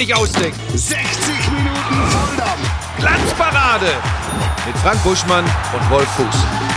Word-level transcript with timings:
nicht 0.00 0.14
ausdenken. 0.14 0.58
60 0.78 1.50
Minuten 1.50 2.10
Volldampf. 2.10 2.70
Glanzparade 2.98 3.92
mit 4.66 4.76
Frank 4.78 5.02
Buschmann 5.02 5.44
und 5.44 5.90
Wolf 5.90 6.08
Fuß. 6.12 6.69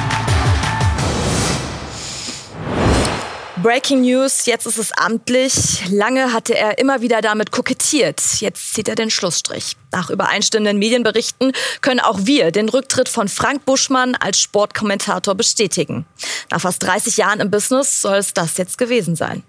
Breaking 3.63 4.01
News, 4.01 4.45
jetzt 4.45 4.65
ist 4.65 4.77
es 4.77 4.91
amtlich. 4.91 5.89
Lange 5.89 6.33
hatte 6.33 6.53
er 6.53 6.79
immer 6.79 6.99
wieder 6.99 7.21
damit 7.21 7.51
kokettiert. 7.51 8.21
Jetzt 8.41 8.73
zieht 8.73 8.89
er 8.89 8.95
den 8.95 9.09
Schlussstrich. 9.09 9.77
Nach 9.93 10.09
übereinstimmenden 10.09 10.77
Medienberichten 10.77 11.53
können 11.79 12.01
auch 12.01 12.19
wir 12.23 12.51
den 12.51 12.67
Rücktritt 12.67 13.07
von 13.07 13.29
Frank 13.29 13.63
Buschmann 13.63 14.15
als 14.15 14.41
Sportkommentator 14.41 15.35
bestätigen. 15.35 16.05
Nach 16.51 16.59
fast 16.59 16.83
30 16.83 17.15
Jahren 17.15 17.39
im 17.39 17.51
Business 17.51 18.01
soll 18.01 18.17
es 18.17 18.33
das 18.33 18.57
jetzt 18.57 18.77
gewesen 18.77 19.15
sein. 19.15 19.43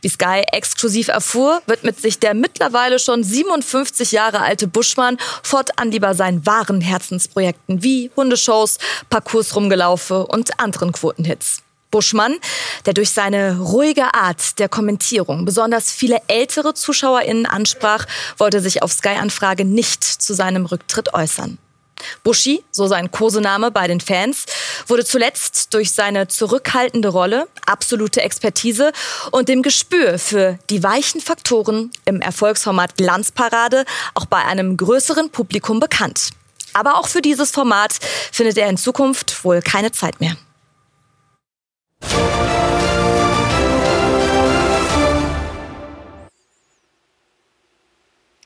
Wie 0.00 0.10
Sky 0.10 0.42
exklusiv 0.52 1.08
erfuhr, 1.08 1.60
widmet 1.66 2.00
sich 2.00 2.20
der 2.20 2.34
mittlerweile 2.34 3.00
schon 3.00 3.24
57 3.24 4.12
Jahre 4.12 4.42
alte 4.42 4.68
Buschmann 4.68 5.18
fortan 5.42 5.90
lieber 5.90 6.14
seinen 6.14 6.46
wahren 6.46 6.80
Herzensprojekten 6.80 7.82
wie 7.82 8.12
Hundeshows, 8.14 8.78
Parcours-Rumgelaufe 9.10 10.24
und 10.24 10.60
anderen 10.60 10.92
Quotenhits. 10.92 11.65
Buschmann, 11.96 12.36
der 12.84 12.92
durch 12.92 13.08
seine 13.08 13.58
ruhige 13.58 14.12
Art 14.12 14.58
der 14.58 14.68
Kommentierung 14.68 15.46
besonders 15.46 15.90
viele 15.90 16.18
ältere 16.28 16.74
ZuschauerInnen 16.74 17.46
ansprach, 17.46 18.04
wollte 18.36 18.60
sich 18.60 18.82
auf 18.82 18.92
Sky-Anfrage 18.92 19.64
nicht 19.64 20.04
zu 20.04 20.34
seinem 20.34 20.66
Rücktritt 20.66 21.14
äußern. 21.14 21.56
Buschi, 22.22 22.62
so 22.70 22.86
sein 22.86 23.10
Kosename 23.10 23.70
bei 23.70 23.86
den 23.86 24.02
Fans, 24.02 24.44
wurde 24.86 25.06
zuletzt 25.06 25.72
durch 25.72 25.92
seine 25.92 26.28
zurückhaltende 26.28 27.08
Rolle, 27.08 27.48
absolute 27.64 28.20
Expertise 28.20 28.92
und 29.30 29.48
dem 29.48 29.62
Gespür 29.62 30.18
für 30.18 30.58
die 30.68 30.82
weichen 30.82 31.22
Faktoren 31.22 31.90
im 32.04 32.20
Erfolgsformat 32.20 32.98
Glanzparade 32.98 33.86
auch 34.12 34.26
bei 34.26 34.44
einem 34.44 34.76
größeren 34.76 35.30
Publikum 35.30 35.80
bekannt. 35.80 36.28
Aber 36.74 36.98
auch 36.98 37.08
für 37.08 37.22
dieses 37.22 37.52
Format 37.52 37.94
findet 38.32 38.58
er 38.58 38.68
in 38.68 38.76
Zukunft 38.76 39.42
wohl 39.46 39.62
keine 39.62 39.92
Zeit 39.92 40.20
mehr. 40.20 40.36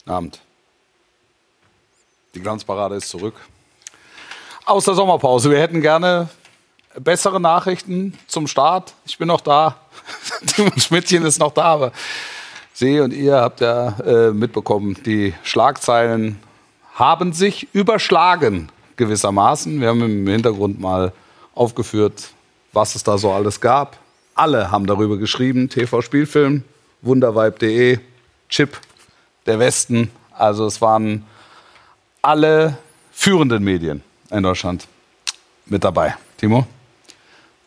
Abend. 0.06 0.40
Die 2.34 2.40
Glanzparade 2.40 2.96
ist 2.96 3.08
zurück. 3.08 3.34
Aus 4.66 4.84
der 4.84 4.94
Sommerpause. 4.94 5.50
Wir 5.50 5.60
hätten 5.60 5.80
gerne 5.80 6.28
bessere 6.98 7.40
Nachrichten 7.40 8.18
zum 8.26 8.46
Start. 8.46 8.94
Ich 9.06 9.18
bin 9.18 9.28
noch 9.28 9.40
da. 9.40 9.76
Timo 10.46 10.70
Schmidtchen 10.76 11.24
ist 11.24 11.38
noch 11.38 11.52
da, 11.52 11.64
aber 11.64 11.92
Sie 12.72 13.00
und 13.00 13.12
ihr 13.12 13.36
habt 13.36 13.60
ja 13.60 13.98
äh, 14.00 14.30
mitbekommen, 14.30 14.96
die 15.04 15.34
Schlagzeilen 15.42 16.40
haben 16.94 17.32
sich 17.32 17.68
überschlagen 17.72 18.70
gewissermaßen. 18.96 19.80
Wir 19.80 19.88
haben 19.88 20.02
im 20.02 20.26
Hintergrund 20.26 20.80
mal 20.80 21.12
aufgeführt, 21.54 22.30
was 22.72 22.94
es 22.94 23.02
da 23.02 23.18
so 23.18 23.32
alles 23.32 23.60
gab. 23.60 23.96
Alle 24.34 24.70
haben 24.70 24.86
darüber 24.86 25.16
geschrieben. 25.18 25.68
TV 25.68 26.00
Spielfilm, 26.02 26.64
wundervibe.de, 27.02 27.98
Chip, 28.48 28.78
der 29.46 29.58
Westen. 29.58 30.10
Also 30.32 30.66
es 30.66 30.80
waren 30.80 31.24
alle 32.22 32.76
führenden 33.12 33.62
Medien 33.64 34.02
in 34.30 34.42
Deutschland 34.42 34.86
mit 35.66 35.84
dabei. 35.84 36.14
Timo, 36.38 36.66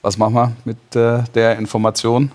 was 0.02 0.18
machen 0.18 0.34
wir 0.34 0.52
mit 0.66 0.96
äh, 0.96 1.24
der 1.36 1.58
Information? 1.58 2.32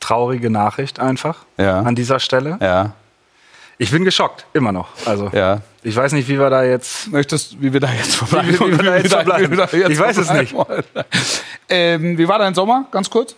Traurige 0.00 0.50
Nachricht 0.50 1.00
einfach 1.00 1.44
Ja. 1.56 1.80
an 1.80 1.94
dieser 1.94 2.20
Stelle. 2.20 2.58
Ja, 2.60 2.92
Ich 3.78 3.90
bin 3.90 4.04
geschockt, 4.04 4.46
immer 4.54 4.72
noch. 4.72 4.88
Also 5.04 5.28
ja. 5.34 5.60
ich 5.82 5.94
weiß 5.94 6.12
nicht, 6.12 6.28
wie 6.28 6.38
wir 6.38 6.48
da 6.48 6.64
jetzt. 6.64 7.08
Möchtest, 7.12 7.60
wie 7.60 7.72
wir 7.72 7.80
da 7.80 7.92
jetzt 7.92 8.16
verbleiben? 8.16 8.48
Wie 8.54 8.58
wir- 8.60 8.66
wie 8.72 8.76
wir 8.78 8.84
da 8.90 8.96
jetzt 8.96 9.12
verbleiben. 9.12 9.46
wie 9.46 9.50
wir 9.58 9.66
da 9.66 9.76
jetzt 9.76 9.90
Ich 9.90 9.98
weiß 9.98 10.16
es 10.18 10.28
wollen. 10.54 10.82
Ähm, 11.68 12.16
wie 12.18 12.26
war 12.28 12.38
dein 12.38 12.54
Sommer? 12.54 12.86
Ganz 12.90 13.10
kurz. 13.10 13.36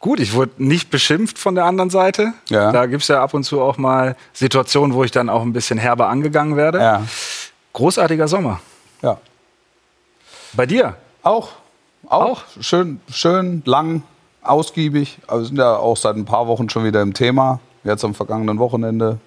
Gut, 0.00 0.20
ich 0.20 0.32
wurde 0.34 0.52
nicht 0.58 0.90
beschimpft 0.90 1.38
von 1.38 1.54
der 1.54 1.64
anderen 1.64 1.90
Seite. 1.90 2.32
Ja. 2.50 2.70
Da 2.70 2.86
gibt 2.86 3.02
es 3.02 3.08
ja 3.08 3.22
ab 3.22 3.34
und 3.34 3.44
zu 3.44 3.60
auch 3.60 3.78
mal 3.78 4.14
Situationen, 4.32 4.94
wo 4.94 5.02
ich 5.04 5.10
dann 5.10 5.28
auch 5.28 5.42
ein 5.42 5.52
bisschen 5.52 5.78
herber 5.78 6.08
angegangen 6.08 6.56
werde. 6.56 6.78
Ja. 6.78 7.02
Großartiger 7.72 8.28
Sommer. 8.28 8.60
ja. 9.02 9.18
Bei 10.52 10.66
dir? 10.66 10.94
Auch. 11.22 11.50
Auch. 12.08 12.42
Schön, 12.60 13.00
schön, 13.12 13.62
lang, 13.66 14.02
ausgiebig. 14.42 15.18
Aber 15.26 15.40
wir 15.40 15.46
sind 15.46 15.58
ja 15.58 15.76
auch 15.76 15.96
seit 15.96 16.16
ein 16.16 16.24
paar 16.24 16.46
Wochen 16.46 16.70
schon 16.70 16.84
wieder 16.84 17.02
im 17.02 17.12
Thema. 17.12 17.60
Jetzt 17.84 18.04
am 18.04 18.14
vergangenen 18.14 18.58
Wochenende. 18.58 19.18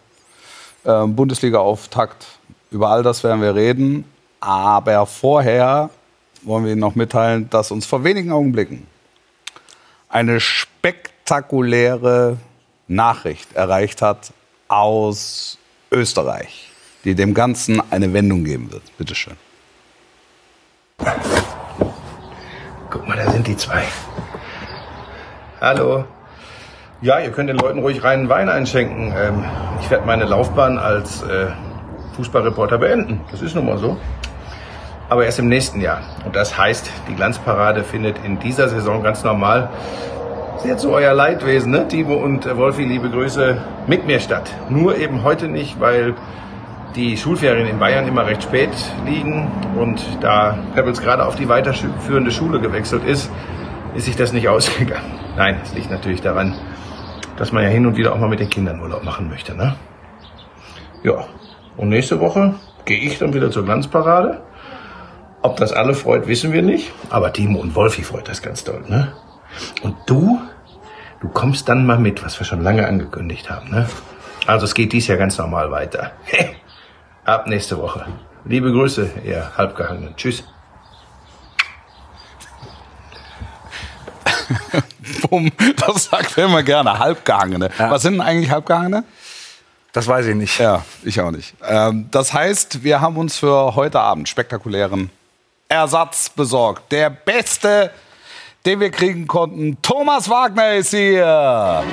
Ähm, 0.85 1.15
Bundesliga-Auftakt. 1.15 2.25
Über 2.71 2.89
all 2.89 3.03
das 3.03 3.23
werden 3.23 3.41
wir 3.41 3.55
reden. 3.55 4.05
Aber 4.39 5.05
vorher 5.05 5.89
wollen 6.41 6.65
wir 6.65 6.71
Ihnen 6.71 6.81
noch 6.81 6.95
mitteilen, 6.95 7.49
dass 7.49 7.71
uns 7.71 7.85
vor 7.85 8.03
wenigen 8.03 8.31
Augenblicken 8.31 8.87
eine 10.09 10.39
spektakuläre 10.39 12.37
Nachricht 12.87 13.53
erreicht 13.53 14.01
hat 14.01 14.33
aus 14.67 15.57
Österreich, 15.91 16.71
die 17.03 17.15
dem 17.15 17.33
Ganzen 17.33 17.81
eine 17.91 18.11
Wendung 18.13 18.43
geben 18.43 18.71
wird. 18.71 18.83
Bitte 18.97 19.15
schön. 19.15 19.37
Guck 22.89 23.07
mal, 23.07 23.17
da 23.17 23.31
sind 23.31 23.47
die 23.47 23.55
zwei. 23.55 23.83
Hallo. 25.61 26.05
Ja, 27.03 27.17
ihr 27.17 27.31
könnt 27.31 27.49
den 27.49 27.57
Leuten 27.57 27.79
ruhig 27.79 28.03
reinen 28.03 28.29
Wein 28.29 28.47
einschenken. 28.47 29.11
Ähm, 29.17 29.43
ich 29.81 29.89
werde 29.89 30.05
meine 30.05 30.23
Laufbahn 30.25 30.77
als 30.77 31.23
äh, 31.23 31.47
Fußballreporter 32.15 32.77
beenden. 32.77 33.21
Das 33.31 33.41
ist 33.41 33.55
nun 33.55 33.65
mal 33.65 33.79
so. 33.79 33.97
Aber 35.09 35.25
erst 35.25 35.39
im 35.39 35.47
nächsten 35.47 35.81
Jahr. 35.81 36.01
Und 36.25 36.35
das 36.35 36.59
heißt, 36.59 36.91
die 37.09 37.15
Glanzparade 37.15 37.83
findet 37.83 38.23
in 38.23 38.37
dieser 38.37 38.69
Saison 38.69 39.01
ganz 39.01 39.23
normal, 39.23 39.71
jetzt 40.63 40.83
so 40.83 40.93
euer 40.93 41.15
Leidwesen, 41.15 41.71
ne? 41.71 41.87
Timo 41.87 42.13
und 42.17 42.45
äh, 42.45 42.55
Wolfi, 42.55 42.83
liebe 42.83 43.09
Grüße, 43.09 43.57
mit 43.87 44.05
mir 44.05 44.19
statt. 44.19 44.51
Nur 44.69 44.95
eben 44.95 45.23
heute 45.23 45.47
nicht, 45.47 45.79
weil 45.79 46.13
die 46.95 47.17
Schulferien 47.17 47.65
in 47.65 47.79
Bayern 47.79 48.07
immer 48.07 48.27
recht 48.27 48.43
spät 48.43 48.69
liegen 49.07 49.51
und 49.75 50.05
da 50.21 50.55
Pebbles 50.75 51.01
gerade 51.01 51.25
auf 51.25 51.35
die 51.35 51.49
weiterführende 51.49 52.29
Schule 52.29 52.59
gewechselt 52.59 53.03
ist, 53.07 53.31
ist 53.95 54.05
sich 54.05 54.15
das 54.15 54.33
nicht 54.33 54.47
ausgegangen. 54.49 55.19
Nein, 55.35 55.57
es 55.63 55.73
liegt 55.73 55.89
natürlich 55.89 56.21
daran, 56.21 56.53
dass 57.41 57.51
man 57.51 57.63
ja 57.63 57.69
hin 57.69 57.87
und 57.87 57.97
wieder 57.97 58.13
auch 58.13 58.19
mal 58.19 58.29
mit 58.29 58.39
den 58.39 58.51
Kindern 58.51 58.79
Urlaub 58.79 59.03
machen 59.03 59.27
möchte, 59.27 59.55
ne? 59.55 59.75
Ja, 61.01 61.25
und 61.75 61.89
nächste 61.89 62.19
Woche 62.19 62.53
gehe 62.85 62.99
ich 62.99 63.17
dann 63.17 63.33
wieder 63.33 63.49
zur 63.49 63.65
Glanzparade. 63.65 64.43
Ob 65.41 65.57
das 65.57 65.73
alle 65.73 65.95
freut, 65.95 66.27
wissen 66.27 66.53
wir 66.53 66.61
nicht, 66.61 66.93
aber 67.09 67.33
Timo 67.33 67.59
und 67.59 67.73
Wolfi 67.73 68.03
freut 68.03 68.27
das 68.27 68.43
ganz 68.43 68.63
doll, 68.63 68.83
ne? 68.87 69.13
Und 69.81 69.95
du, 70.05 70.39
du 71.19 71.29
kommst 71.29 71.67
dann 71.67 71.83
mal 71.83 71.97
mit, 71.97 72.23
was 72.23 72.39
wir 72.39 72.45
schon 72.45 72.61
lange 72.61 72.87
angekündigt 72.87 73.49
haben, 73.49 73.71
ne? 73.71 73.89
Also 74.45 74.65
es 74.65 74.75
geht 74.75 74.93
dies 74.93 75.07
Jahr 75.07 75.17
ganz 75.17 75.39
normal 75.39 75.71
weiter. 75.71 76.11
Ab 77.25 77.47
nächste 77.47 77.79
Woche. 77.79 78.05
Liebe 78.45 78.71
Grüße, 78.71 79.09
ihr 79.25 79.57
Halbgehangenen. 79.57 80.15
Tschüss. 80.15 80.43
Bumm, 85.31 85.49
das 85.77 86.05
sagt 86.05 86.37
er 86.37 86.45
immer 86.45 86.61
gerne. 86.61 86.99
Halbgehangene. 86.99 87.69
Was 87.77 88.01
sind 88.01 88.13
denn 88.15 88.21
eigentlich 88.21 88.51
Halbgehangene? 88.51 89.05
Das 89.93 90.05
weiß 90.05 90.25
ich 90.25 90.35
nicht. 90.35 90.59
Ja, 90.59 90.83
ich 91.03 91.19
auch 91.21 91.31
nicht. 91.31 91.53
Ähm, 91.65 92.09
das 92.11 92.33
heißt, 92.33 92.83
wir 92.83 92.99
haben 92.99 93.15
uns 93.15 93.37
für 93.37 93.75
heute 93.75 94.01
Abend 94.01 94.27
spektakulären 94.27 95.09
Ersatz 95.69 96.29
besorgt. 96.29 96.91
Der 96.91 97.09
beste, 97.09 97.91
den 98.65 98.81
wir 98.81 98.91
kriegen 98.91 99.25
konnten. 99.25 99.81
Thomas 99.81 100.29
Wagner 100.29 100.73
ist 100.73 100.89
hier. 100.89 101.83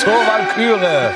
Zur 0.00 0.12
Walküre. 0.12 1.12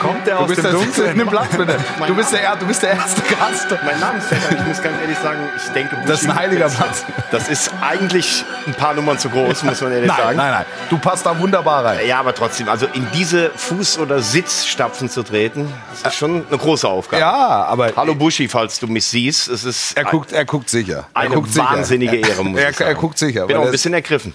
Kommt 0.00 0.26
der 0.26 0.36
Du 0.36 0.40
aus 0.42 0.48
bist, 0.48 0.58
dem 0.58 0.62
der, 0.64 0.72
Dunkeln? 0.72 1.16
nimm 1.16 1.28
Platz 1.28 1.56
bitte. 1.56 1.76
Du 2.06 2.14
bist, 2.14 2.32
der, 2.32 2.56
du 2.56 2.66
bist 2.66 2.82
der 2.82 2.90
erste 2.92 3.20
Gast. 3.22 3.66
Mein 3.84 4.00
Namensvetter, 4.00 4.52
ich 4.58 4.66
muss 4.66 4.82
ganz 4.82 4.98
ehrlich 5.00 5.18
sagen, 5.18 5.38
ich 5.56 5.70
denke, 5.72 5.96
Das 6.06 6.22
ist 6.22 6.28
ein 6.30 6.34
heiliger 6.34 6.68
Platz. 6.68 7.04
Das 7.30 7.48
ist 7.48 7.70
eigentlich 7.80 8.44
ein 8.66 8.74
paar 8.74 8.94
Nummern 8.94 9.18
zu 9.18 9.28
groß, 9.28 9.62
muss 9.64 9.80
man 9.82 9.92
ehrlich 9.92 10.08
Nein, 10.08 10.16
sagen. 10.16 10.36
nein, 10.38 10.50
nein. 10.52 10.64
Du 10.88 10.98
passt 10.98 11.26
da 11.26 11.38
wunderbar 11.38 11.84
rein. 11.84 12.06
Ja, 12.06 12.18
aber 12.20 12.34
trotzdem, 12.34 12.68
also 12.68 12.86
in 12.94 13.06
diese 13.12 13.50
Fuß- 13.50 13.98
oder 14.00 14.20
Sitzstapfen 14.20 15.08
zu 15.10 15.22
treten, 15.22 15.70
das 16.02 16.12
ist 16.14 16.18
schon 16.18 16.46
eine 16.48 16.58
große 16.58 16.88
Aufgabe. 16.88 17.20
Ja, 17.20 17.64
aber 17.66 17.92
Hallo 17.94 18.14
Buschi, 18.14 18.48
falls 18.48 18.80
du 18.80 18.86
mich 18.86 19.04
siehst, 19.04 19.48
es 19.48 19.64
ist 19.64 19.96
er 19.96 20.04
guckt, 20.04 20.32
er 20.32 20.44
guckt 20.46 20.70
sicher. 20.70 21.06
Er 21.14 21.20
eine 21.20 21.34
guckt 21.34 21.52
sicher. 21.52 21.64
wahnsinnige 21.70 22.16
Ehre, 22.16 22.42
muss 22.44 22.58
er, 22.58 22.70
ich 22.70 22.76
sagen. 22.76 22.88
er 22.90 22.94
guckt 22.94 23.18
sicher. 23.18 23.46
bin 23.46 23.56
auch 23.56 23.64
ein 23.66 23.70
bisschen 23.70 23.92
ergriffen. 23.94 24.32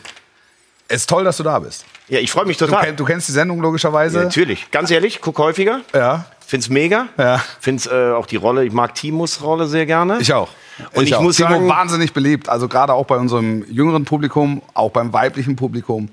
ist, 0.88 0.96
ist 0.96 1.10
toll, 1.10 1.24
dass 1.24 1.38
du 1.38 1.44
da 1.44 1.58
bist. 1.60 1.86
Ja, 2.08 2.20
ich 2.20 2.32
freue 2.32 2.46
mich 2.46 2.58
Du, 2.58 2.66
total. 2.68 2.86
kenn, 2.86 2.96
du 2.96 3.04
kennst 3.06 3.28
die 3.28 3.32
Sendung 3.32 3.62
logischerweise. 3.62 4.18
Ja, 4.20 4.24
natürlich. 4.26 4.70
Ganz 4.72 4.92
ehrlich, 4.92 5.20
guck 5.22 5.38
häufiger. 5.40 5.82
Ja, 5.94 6.26
Find's 6.48 6.70
mega. 6.70 7.08
Ja. 7.18 7.44
Find's 7.60 7.88
äh, 7.88 8.12
auch 8.12 8.28
die 8.28 8.36
Rolle, 8.36 8.64
ich 8.66 8.72
mag 8.72 8.94
Timos 8.94 9.42
Rolle 9.42 9.66
sehr 9.66 9.88
gerne. 9.88 10.20
ich 10.20 10.32
auch. 10.32 10.50
Und 10.94 11.04
ich 11.06 11.16
auch. 11.16 11.22
muss 11.22 11.38
Timo 11.38 11.50
sagen- 11.50 11.68
wahnsinnig 11.68 12.14
beliebt. 12.14 12.50
Also 12.50 12.68
gerade 12.68 12.94
auch 12.94 13.06
bei 13.06 13.16
unserem 13.18 13.66
jüngeren 13.72 14.06
Publikum, 14.06 14.62
auch 14.76 14.92
beim 14.92 15.12
weiblichen 15.14 15.56
Publikum. 15.56 16.10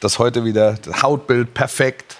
das 0.00 0.18
heute 0.20 0.44
wieder, 0.44 0.74
das 0.74 1.02
Hautbild 1.02 1.52
perfekt, 1.54 2.16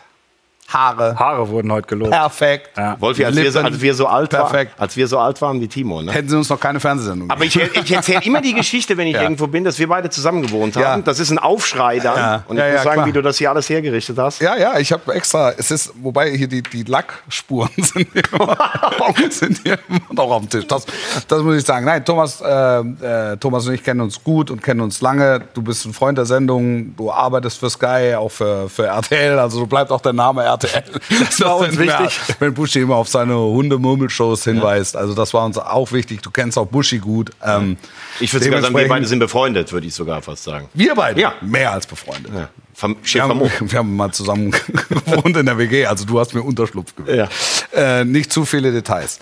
Haare 0.69 1.16
Haare 1.19 1.49
wurden 1.49 1.70
heute 1.70 1.87
gelobt. 1.87 2.11
perfekt. 2.11 2.70
Ja. 2.76 2.96
Wolfi, 2.99 3.25
als 3.25 3.37
wir, 3.37 3.52
so, 3.52 3.61
als, 3.61 3.81
wir 3.81 3.94
so 3.94 4.06
alt 4.06 4.32
war, 4.32 4.49
perfekt. 4.49 4.72
als 4.78 4.96
wir 4.96 5.06
so 5.06 5.19
alt 5.19 5.40
waren 5.43 5.61
wie 5.61 5.69
Timo. 5.69 6.02
Ne? 6.02 6.11
Hätten 6.11 6.28
sie 6.28 6.37
uns 6.37 6.49
noch 6.49 6.58
keine 6.58 6.81
Fernsehsendung 6.81 7.31
Aber 7.31 7.44
ich, 7.44 7.55
ich 7.56 7.93
erzähle 7.93 8.22
immer 8.25 8.40
die 8.40 8.55
Geschichte, 8.55 8.96
wenn 8.96 9.06
ich 9.06 9.14
Ja. 9.14 9.22
irgendwo 9.22 9.46
bin, 9.46 9.62
dass 9.62 9.78
wir 9.78 9.88
beide 9.88 10.08
zusammen 10.11 10.43
gewohnt 10.43 10.75
haben. 10.76 10.82
Ja. 10.82 10.99
Das 10.99 11.20
ist 11.20 11.31
ein 11.31 11.38
Aufschrei 11.38 11.99
dann. 12.00 12.16
Ja. 12.16 12.44
Und 12.49 12.56
Ja, 12.56 12.66
ich 12.66 12.72
muss 12.72 12.78
ja, 12.78 12.82
sagen, 12.84 12.94
klar. 12.96 13.06
wie 13.06 13.12
du 13.12 13.22
das 13.22 13.38
hier 13.38 13.50
alles 13.50 13.69
hergerichtet 13.69 14.19
hast. 14.19 14.40
Ja, 14.40 14.56
ja, 14.56 14.78
ich 14.78 14.90
habe 14.90 15.12
extra, 15.14 15.52
es 15.52 15.70
ist, 15.70 15.93
wobei 16.02 16.31
hier 16.31 16.49
die, 16.49 16.62
die 16.62 16.82
Lackspuren 16.82 17.70
sind 17.76 18.08
hier, 18.12 18.22
immer, 18.32 18.56
sind 19.31 19.61
hier 19.62 19.78
immer 19.88 20.00
noch 20.12 20.31
auf 20.31 20.40
dem 20.40 20.49
Tisch. 20.50 20.66
Das, 20.66 20.87
das 21.28 21.43
muss 21.43 21.56
ich 21.56 21.64
sagen. 21.64 21.84
Nein, 21.84 22.05
Thomas, 22.05 22.40
äh, 22.40 22.78
äh, 22.81 23.37
Thomas 23.37 23.66
und 23.69 23.75
ich 23.75 23.84
kennen 23.84 24.00
uns 24.00 24.25
gut 24.25 24.50
und 24.50 24.62
kennen 24.62 24.81
uns 24.81 25.00
lange. 25.02 25.43
Du 25.52 25.62
bist 25.62 25.84
ein 25.84 25.93
Freund 25.93 26.16
der 26.19 26.25
Sendung, 26.26 26.96
du 26.96 27.12
arbeitest 27.12 27.58
für 27.61 27.69
Sky, 27.70 28.14
auch 28.16 28.31
für, 28.31 28.69
für 28.70 28.87
RTL, 28.87 29.38
also 29.38 29.61
du 29.61 29.66
bleibt 29.66 29.90
auch 29.93 30.00
der 30.00 30.14
Name 30.14 30.43
RTL. 30.43 30.53
Das 31.20 31.40
war 31.40 31.56
uns 31.58 31.78
wichtig. 31.78 32.20
Wenn 32.38 32.54
Buschi 32.54 32.80
immer 32.80 32.96
auf 32.96 33.08
seine 33.08 33.36
Hunde-Murmel-Shows 33.36 34.44
hinweist. 34.44 34.96
Also 34.96 35.14
das 35.14 35.34
war 35.34 35.44
uns 35.44 35.58
auch 35.58 35.92
wichtig. 35.92 36.22
Du 36.22 36.30
kennst 36.30 36.58
auch 36.58 36.66
Buschi 36.66 36.98
gut. 36.98 37.30
Ähm, 37.44 37.76
Ich 38.20 38.32
würde 38.32 38.44
sogar 38.44 38.62
sagen, 38.62 38.76
wir 38.76 38.88
beide 38.88 39.06
sind 39.06 39.18
befreundet, 39.18 39.72
würde 39.72 39.86
ich 39.86 39.94
sogar 39.94 40.22
fast 40.22 40.44
sagen. 40.44 40.68
Wir 40.74 40.94
beide? 40.94 41.20
Ja. 41.20 41.34
Mehr 41.40 41.72
als 41.72 41.86
befreundet. 41.86 42.32
Ja. 42.34 42.48
Fam 42.74 42.96
Wir 43.02 43.22
haben, 43.22 43.40
wir 43.60 43.78
haben 43.78 43.96
mal 43.96 44.12
zusammen 44.12 44.50
gewohnt 45.06 45.36
in 45.36 45.46
der 45.46 45.58
WG, 45.58 45.86
also 45.86 46.04
du 46.04 46.18
hast 46.18 46.34
mir 46.34 46.42
Unterschlupf 46.42 46.94
gewählt. 46.96 47.28
Äh, 47.72 48.04
nicht 48.04 48.32
zu 48.32 48.44
viele 48.44 48.72
Details. 48.72 49.20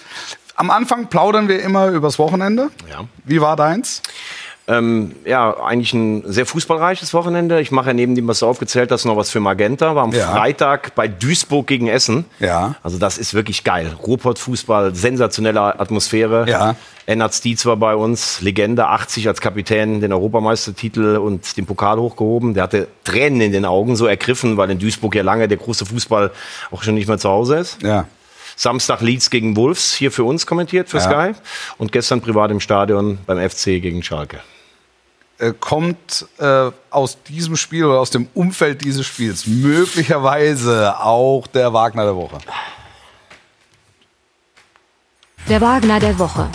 Am 0.55 0.71
Anfang 0.71 1.09
plaudern 1.09 1.49
wir 1.49 1.63
immer 1.63 1.89
übers 1.89 2.19
Wochenende. 2.19 2.71
Ja. 2.91 3.05
Wie 3.25 3.41
war 3.41 3.57
deins? 3.57 4.03
Ähm, 4.73 5.15
ja, 5.25 5.55
eigentlich 5.63 5.93
ein 5.93 6.23
sehr 6.27 6.47
fußballreiches 6.47 7.13
Wochenende. 7.15 7.61
Ich 7.61 7.71
mache 7.71 7.89
ja 7.89 7.95
neben 7.95 8.15
dem, 8.15 8.27
was 8.29 8.39
du 8.39 8.47
aufgezählt 8.47 8.91
hast, 8.91 9.05
noch 9.05 9.17
was 9.17 9.31
für 9.31 9.41
Magenta. 9.41 9.95
War 9.95 10.05
am 10.05 10.13
Ja. 10.13 10.31
Freitag 10.33 10.95
bei 10.95 11.09
Duisburg 11.09 11.67
gegen 11.67 11.89
Essen. 11.89 12.25
Ja. 12.39 12.77
Also 12.83 12.99
das 12.99 13.19
ist 13.19 13.35
wirklich 13.35 13.65
geil. 13.65 13.95
Ruhrpott-Fußball, 14.07 14.95
sensationelle 14.95 15.79
Atmosphäre. 15.79 16.47
Ja. 16.49 16.77
Ennard 17.07 17.35
Stietz 17.35 17.67
war 17.67 17.77
bei 17.77 17.95
uns, 17.97 18.41
Legende, 18.41 18.87
80 18.87 19.27
als 19.29 19.41
Kapitän, 19.41 20.01
den 20.01 20.13
Europameistertitel 20.13 21.17
und 21.17 21.57
den 21.57 21.67
Pokal 21.67 21.99
hochgehoben. 21.99 22.55
Der 22.55 22.63
hatte 22.63 22.89
Tränen 23.05 23.41
in 23.41 23.53
den 23.53 23.65
Augen, 23.65 23.97
so 23.97 24.07
ergriffen, 24.07 24.57
weil 24.57 24.71
in 24.71 24.79
Duisburg 24.79 25.15
ja 25.17 25.23
lange 25.23 25.49
der 25.49 25.59
große 25.59 25.85
Fußball 25.85 26.31
auch 26.71 26.83
schon 26.83 26.95
nicht 26.95 27.09
mehr 27.09 27.19
zu 27.19 27.29
Hause 27.29 27.57
ist. 27.57 27.83
Ja. 27.83 28.07
Samstag 28.57 29.01
Leeds 29.01 29.31
gegen 29.31 29.57
Wolves, 29.57 29.95
hier 29.95 30.13
für 30.13 30.25
uns 30.25 30.47
kommentiert, 30.47 30.89
für 30.89 30.99
Ja. 30.99 31.03
Sky. 31.33 31.41
Und 31.79 31.91
gestern 31.91 32.21
privat 32.21 32.51
im 32.51 32.61
Stadion 32.61 33.19
beim 33.27 33.39
FC 33.39 33.81
gegen 33.81 34.03
Schalke. 34.03 34.39
Äh, 35.43 35.55
kommt 35.59 36.25
äh, 36.39 36.71
aus 36.91 37.21
diesem 37.25 37.57
Spiel 37.57 37.85
oder 37.85 37.99
aus 37.99 38.11
dem 38.11 38.29
Umfeld 38.33 38.81
dieses 38.81 39.05
Spiels 39.05 39.45
möglicherweise 39.45 40.97
auch 41.01 41.49
der 41.49 41.73
Wagner 41.73 42.05
der 42.05 42.15
Woche? 42.15 42.39
Der 45.49 45.61
Wagner 45.61 45.99
der 45.99 46.17
Woche. 46.17 46.49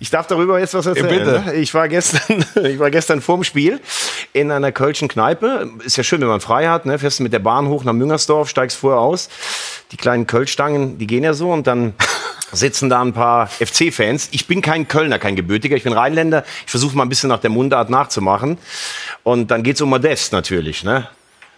Ich 0.00 0.08
darf 0.08 0.26
darüber 0.26 0.58
jetzt 0.58 0.72
was 0.72 0.86
erzählen. 0.86 1.08
bitte. 1.08 1.42
ne? 1.44 1.54
Ich 1.56 1.74
war 1.74 1.86
gestern, 1.86 2.46
ich 2.64 2.78
war 2.78 2.90
gestern 2.90 3.20
vorm 3.20 3.44
Spiel 3.44 3.78
in 4.32 4.50
einer 4.50 4.72
kölschen 4.72 5.08
Kneipe. 5.08 5.70
Ist 5.84 5.98
ja 5.98 6.02
schön, 6.02 6.22
wenn 6.22 6.28
man 6.28 6.40
frei 6.40 6.68
hat. 6.68 6.86
Ne? 6.86 6.98
Fährst 6.98 7.18
du 7.18 7.24
mit 7.24 7.34
der 7.34 7.40
Bahn 7.40 7.68
hoch 7.68 7.84
nach 7.84 7.92
Müngersdorf, 7.92 8.48
steigst 8.48 8.78
vorher 8.78 9.00
aus. 9.00 9.28
Die 9.92 9.98
kleinen 9.98 10.26
Kölschstangen, 10.26 10.96
die 10.96 11.06
gehen 11.06 11.24
ja 11.24 11.34
so 11.34 11.52
und 11.52 11.66
dann 11.66 11.92
sitzen 12.52 12.88
da 12.88 13.00
ein 13.02 13.12
paar 13.12 13.46
FC-Fans. 13.48 14.28
Ich 14.32 14.46
bin 14.46 14.62
kein 14.62 14.88
Kölner, 14.88 15.18
kein 15.18 15.36
Gebürtiger. 15.36 15.76
Ich 15.76 15.84
bin 15.84 15.92
Rheinländer. 15.92 16.44
Ich 16.64 16.70
versuche 16.70 16.96
mal 16.96 17.02
ein 17.04 17.08
bisschen 17.08 17.28
nach 17.28 17.40
der 17.40 17.50
Mundart 17.50 17.90
nachzumachen. 17.90 18.58
Und 19.22 19.50
dann 19.50 19.62
geht's 19.62 19.80
um 19.80 19.90
Modest 19.90 20.32
natürlich. 20.32 20.84
Ne? 20.84 21.06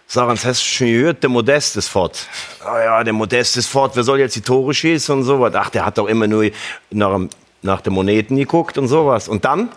Sagen 0.07 0.35
Sie, 0.35 0.47
hast 0.47 0.61
du 0.61 0.65
schon 0.65 0.87
gehört, 0.87 1.23
der 1.23 1.29
Modest 1.29 1.77
ist 1.77 1.87
fort. 1.87 2.27
Ah 2.65 2.79
ja, 2.83 3.03
der 3.03 3.13
Modest 3.13 3.55
ist 3.55 3.67
fort, 3.67 3.95
wer 3.95 4.03
soll 4.03 4.19
jetzt 4.19 4.35
die 4.35 4.41
Tore 4.41 4.73
schießen 4.73 5.15
und 5.15 5.23
sowas? 5.23 5.53
Ach, 5.55 5.69
der 5.69 5.85
hat 5.85 5.97
doch 5.97 6.07
immer 6.07 6.27
nur 6.27 6.49
nach, 6.89 7.11
dem- 7.13 7.29
nach 7.63 7.81
den 7.81 7.93
Moneten 7.93 8.35
geguckt 8.37 8.77
und 8.77 8.87
sowas. 8.87 9.27
Und 9.27 9.45
dann, 9.45 9.69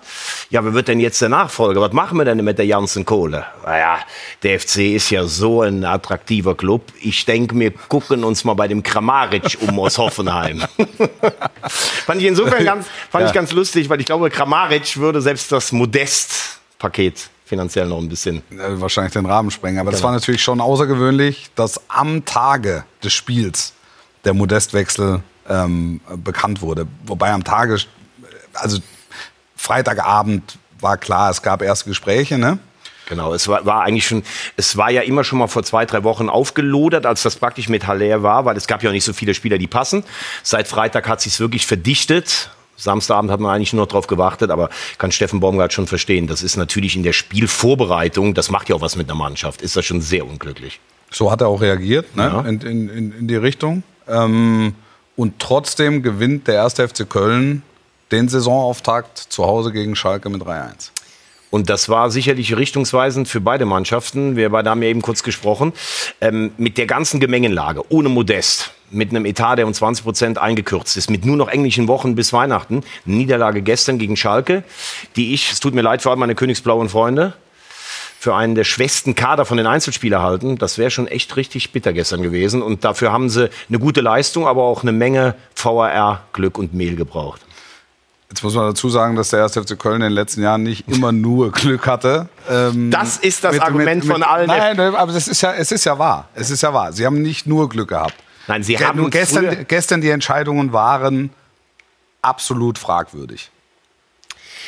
ja, 0.50 0.64
wer 0.64 0.72
wird 0.72 0.88
denn 0.88 1.00
jetzt 1.00 1.20
der 1.20 1.28
Nachfolger? 1.28 1.81
Was 1.82 1.92
machen 1.92 2.16
wir 2.16 2.25
denn 2.25 2.42
mit 2.42 2.58
der 2.58 2.66
ganzen 2.66 3.04
Kohle? 3.04 3.44
Naja, 3.64 3.98
der 4.42 4.58
FC 4.58 4.78
ist 4.94 5.10
ja 5.10 5.25
so 5.25 5.60
ein 5.62 5.84
attraktiver 5.84 6.54
Club. 6.54 6.82
Ich 7.00 7.25
denke, 7.26 7.58
wir 7.58 7.70
gucken 7.72 8.25
uns 8.25 8.44
mal 8.44 8.54
bei 8.54 8.69
dem 8.69 8.82
Kramaric 8.82 9.58
um 9.60 9.78
aus 9.81 9.98
Hoffenheim. 9.98 10.62
fand 12.06 12.20
ich 12.20 12.26
insofern 12.28 12.64
ganz, 12.64 12.86
fand 13.10 13.26
ich 13.26 13.32
ganz 13.34 13.52
lustig, 13.52 13.88
weil 13.90 14.00
ich 14.00 14.06
glaube, 14.06 14.31
Kramaric 14.31 14.96
würde 14.96 15.20
selbst 15.20 15.52
das 15.52 15.70
Modest-Paket 15.72 17.28
finanziell 17.44 17.86
noch 17.86 17.98
ein 17.98 18.08
bisschen 18.08 18.42
wahrscheinlich 18.50 19.12
den 19.12 19.26
Rahmen 19.26 19.50
sprengen. 19.50 19.78
Aber 19.78 19.90
das 19.90 20.00
Genau. 20.00 20.08
war 20.08 20.14
natürlich 20.19 20.42
schon 20.42 20.60
außergewöhnlich, 20.60 21.50
dass 21.54 21.78
am 21.88 22.25
Tage 22.25 22.84
des 23.02 23.12
Spiels 23.12 23.75
der 24.25 24.32
Modestwechsel 24.32 25.20
ähm, 25.49 26.00
bekannt 26.17 26.62
wurde. 26.62 26.87
Wobei 27.06 27.31
am 27.32 27.44
Tage, 27.44 27.79
also 28.55 28.79
Freitagabend 29.56 30.58
war 30.81 30.96
klar, 30.96 31.31
es 31.31 31.43
gab 31.43 31.62
erste 31.62 31.88
Gespräche, 31.88 32.38
ne? 32.38 32.58
Genau, 33.06 33.35
es 33.35 33.49
war, 33.49 33.67
war 33.67 33.82
eigentlich 33.82 34.06
schon, 34.06 34.23
es 34.56 34.76
war 34.76 34.91
ja 34.91 35.02
immer 35.02 35.25
schon 35.25 35.38
mal 35.38 35.46
vor 35.46 35.62
zwei, 35.62 35.85
drei 35.85 36.05
Wochen 36.05 36.29
aufgelodert, 36.29 37.05
als 37.05 37.23
das 37.23 37.37
praktisch 37.37 37.69
mit 37.69 37.87
Haller 37.87 38.23
war, 38.23 38.44
weil 38.44 38.56
es 38.56 38.67
gab 38.67 38.82
ja 38.82 38.91
auch 38.91 38.94
nicht 38.94 39.05
so 39.05 39.12
viele 39.12 39.35
Spieler, 39.35 39.58
die 39.58 39.67
passen. 39.67 40.05
Seit 40.43 40.69
Freitag 40.69 41.06
hat 41.08 41.20
sich's 41.20 41.41
wirklich 41.41 41.67
verdichtet. 41.67 42.50
Samstagabend 42.76 43.31
hat 43.31 43.41
man 43.41 43.55
eigentlich 43.55 43.73
nur 43.73 43.87
darauf 43.87 44.06
gewartet, 44.06 44.50
aber 44.50 44.69
kann 44.99 45.12
Steffen 45.12 45.41
Baumgart 45.41 45.73
schon 45.73 45.87
verstehen. 45.87 46.26
Das 46.26 46.43
ist 46.43 46.56
natürlich 46.56 46.96
in 46.96 47.02
der 47.02 47.12
Spielvorbereitung, 47.12 48.35
das 48.35 48.50
macht 48.50 48.69
ja 48.69 48.75
auch 48.75 48.81
was 48.81 48.96
mit 48.96 49.08
einer 49.08 49.19
Mannschaft, 49.19 49.62
ist 49.62 49.76
das 49.76 49.85
schon 49.85 50.00
sehr 50.00 50.26
unglücklich. 50.26 50.81
So 51.11 51.31
hat 51.31 51.41
er 51.41 51.49
auch 51.49 51.61
reagiert, 51.61 52.17
ne? 52.17 52.25
Ja. 52.25 52.41
in, 52.41 52.61
in, 52.62 52.88
in, 52.88 53.12
in 53.12 53.29
die 53.29 53.37
Richtung. 53.37 53.85
Ähm, 54.08 54.75
und 55.16 55.38
trotzdem 55.38 56.02
gewinnt 56.02 56.49
der 56.49 56.55
erste 56.55 56.87
FC 56.88 57.08
Köln 57.08 57.62
den 58.11 58.28
Saisonauftakt 58.28 59.19
zu 59.19 59.44
Hause 59.44 59.72
gegen 59.72 59.96
Schalke 59.96 60.28
mit 60.28 60.43
3-1. 60.43 60.90
Und 61.50 61.70
das 61.70 61.88
war 61.88 62.11
sicherlich 62.11 62.56
richtungsweisend 62.56 63.28
für 63.28 63.40
beide 63.40 63.64
Mannschaften. 63.64 64.34
Wir 64.34 64.50
beide 64.50 64.70
haben 64.70 64.82
ja 64.82 64.88
eben 64.88 65.02
kurz 65.02 65.22
gesprochen. 65.22 65.72
Ähm, 66.20 66.50
mit 66.58 66.78
der 66.78 66.87
ganzen 66.87 67.20
Gemengenlage, 67.20 67.84
ohne 67.90 68.08
Modest, 68.08 68.72
mit 68.90 69.11
einem 69.11 69.25
Etat, 69.25 69.55
der 69.56 69.66
um 69.66 69.72
20 69.72 70.05
Prozent 70.05 70.38
eingekürzt 70.38 70.96
ist, 70.96 71.11
mit 71.11 71.25
nur 71.25 71.37
noch 71.37 71.46
englischen 71.46 71.87
Wochen 71.87 72.17
bis 72.17 72.32
Weihnachten. 72.32 72.82
Niederlage 73.05 73.62
gestern 73.62 73.99
gegen 73.99 74.17
Schalke, 74.17 74.65
die 75.15 75.32
ich, 75.32 75.53
es 75.53 75.60
tut 75.60 75.74
mir 75.74 75.82
leid 75.82 76.03
für 76.03 76.10
all 76.10 76.17
meine 76.17 76.34
königsblauen 76.34 76.89
Freunde, 76.89 77.34
für 78.24 78.34
einen 78.34 78.54
der 78.54 78.64
schwächsten 78.64 79.14
Kader 79.14 79.44
von 79.44 79.58
den 79.58 79.66
Einzelspielern 79.66 80.22
halten. 80.22 80.56
Das 80.56 80.78
wäre 80.78 80.90
schon 80.90 81.06
echt 81.06 81.36
richtig 81.36 81.72
bitter 81.72 81.93
gestern 81.93 82.22
gewesen. 82.22 82.62
Und 82.62 82.82
dafür 82.82 83.12
haben 83.12 83.28
sie 83.28 83.50
eine 83.69 83.78
gute 83.78 84.00
Leistung, 84.00 84.46
aber 84.48 84.62
auch 84.62 84.81
eine 84.82 84.93
Menge 84.93 85.34
VAR, 85.54 86.22
Glück 86.32 86.56
und 86.56 86.72
Mehl 86.72 86.96
gebraucht. 86.96 87.43
Jetzt 88.31 88.43
muss 88.43 88.54
man 88.54 88.64
dazu 88.64 88.88
sagen, 88.88 89.14
dass 89.14 89.28
der 89.28 89.40
erste 89.40 89.62
FC 89.62 89.78
Köln 89.78 89.96
in 89.96 90.00
den 90.08 90.12
letzten 90.12 90.43
Jahren 90.43 90.62
nicht 90.62 90.88
immer 90.88 91.12
nur 91.12 91.52
Glück 91.60 91.86
hatte. 91.86 92.31
Ähm, 92.50 92.90
Das 92.90 93.19
ist 93.19 93.44
das 93.44 93.52
mit- 93.52 93.60
Argument 93.62 94.04
mit- 94.04 94.12
von 94.12 94.22
allen. 94.22 94.46
Nein, 94.46 94.81
aber 94.81 95.12
es 95.14 95.28
ist 95.28 95.43
ja, 95.43 95.52
es 95.52 95.70
ist 95.70 95.84
ja 95.84 95.98
wahr. 95.98 96.31
Es 96.34 96.48
ist 96.50 96.62
ja 96.62 96.72
wahr. 96.72 96.94
Sie 96.94 97.04
haben 97.04 97.20
nicht 97.20 97.46
nur 97.46 97.69
Glück 97.69 97.90
gehabt. 97.90 98.14
Nein, 98.48 98.62
sie 98.62 98.76
Ge- 98.76 98.86
haben 98.86 99.10
gestern, 99.10 99.66
gestern 99.69 100.00
die 100.00 100.08
Entscheidungen 100.08 100.72
waren 100.72 101.28
absolut 102.22 102.78
fragwürdig. 102.78 103.50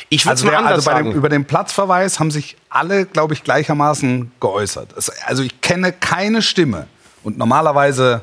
Ich 0.09 0.25
würde 0.25 0.31
Also, 0.31 0.45
mal 0.45 0.51
der, 0.51 0.59
anders 0.59 0.73
also 0.73 0.89
bei 0.91 0.97
dem, 0.97 1.05
sagen. 1.07 1.17
über 1.17 1.29
den 1.29 1.45
Platzverweis 1.45 2.19
haben 2.19 2.31
sich 2.31 2.57
alle, 2.69 3.05
glaube 3.05 3.33
ich, 3.33 3.43
gleichermaßen 3.43 4.31
geäußert. 4.39 4.93
Es, 4.97 5.09
also 5.25 5.43
ich 5.43 5.61
kenne 5.61 5.91
keine 5.93 6.41
Stimme. 6.41 6.87
Und 7.23 7.37
normalerweise 7.37 8.21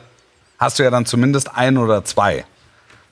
hast 0.58 0.78
du 0.78 0.82
ja 0.82 0.90
dann 0.90 1.04
zumindest 1.06 1.54
ein 1.56 1.76
oder 1.78 2.04
zwei. 2.04 2.44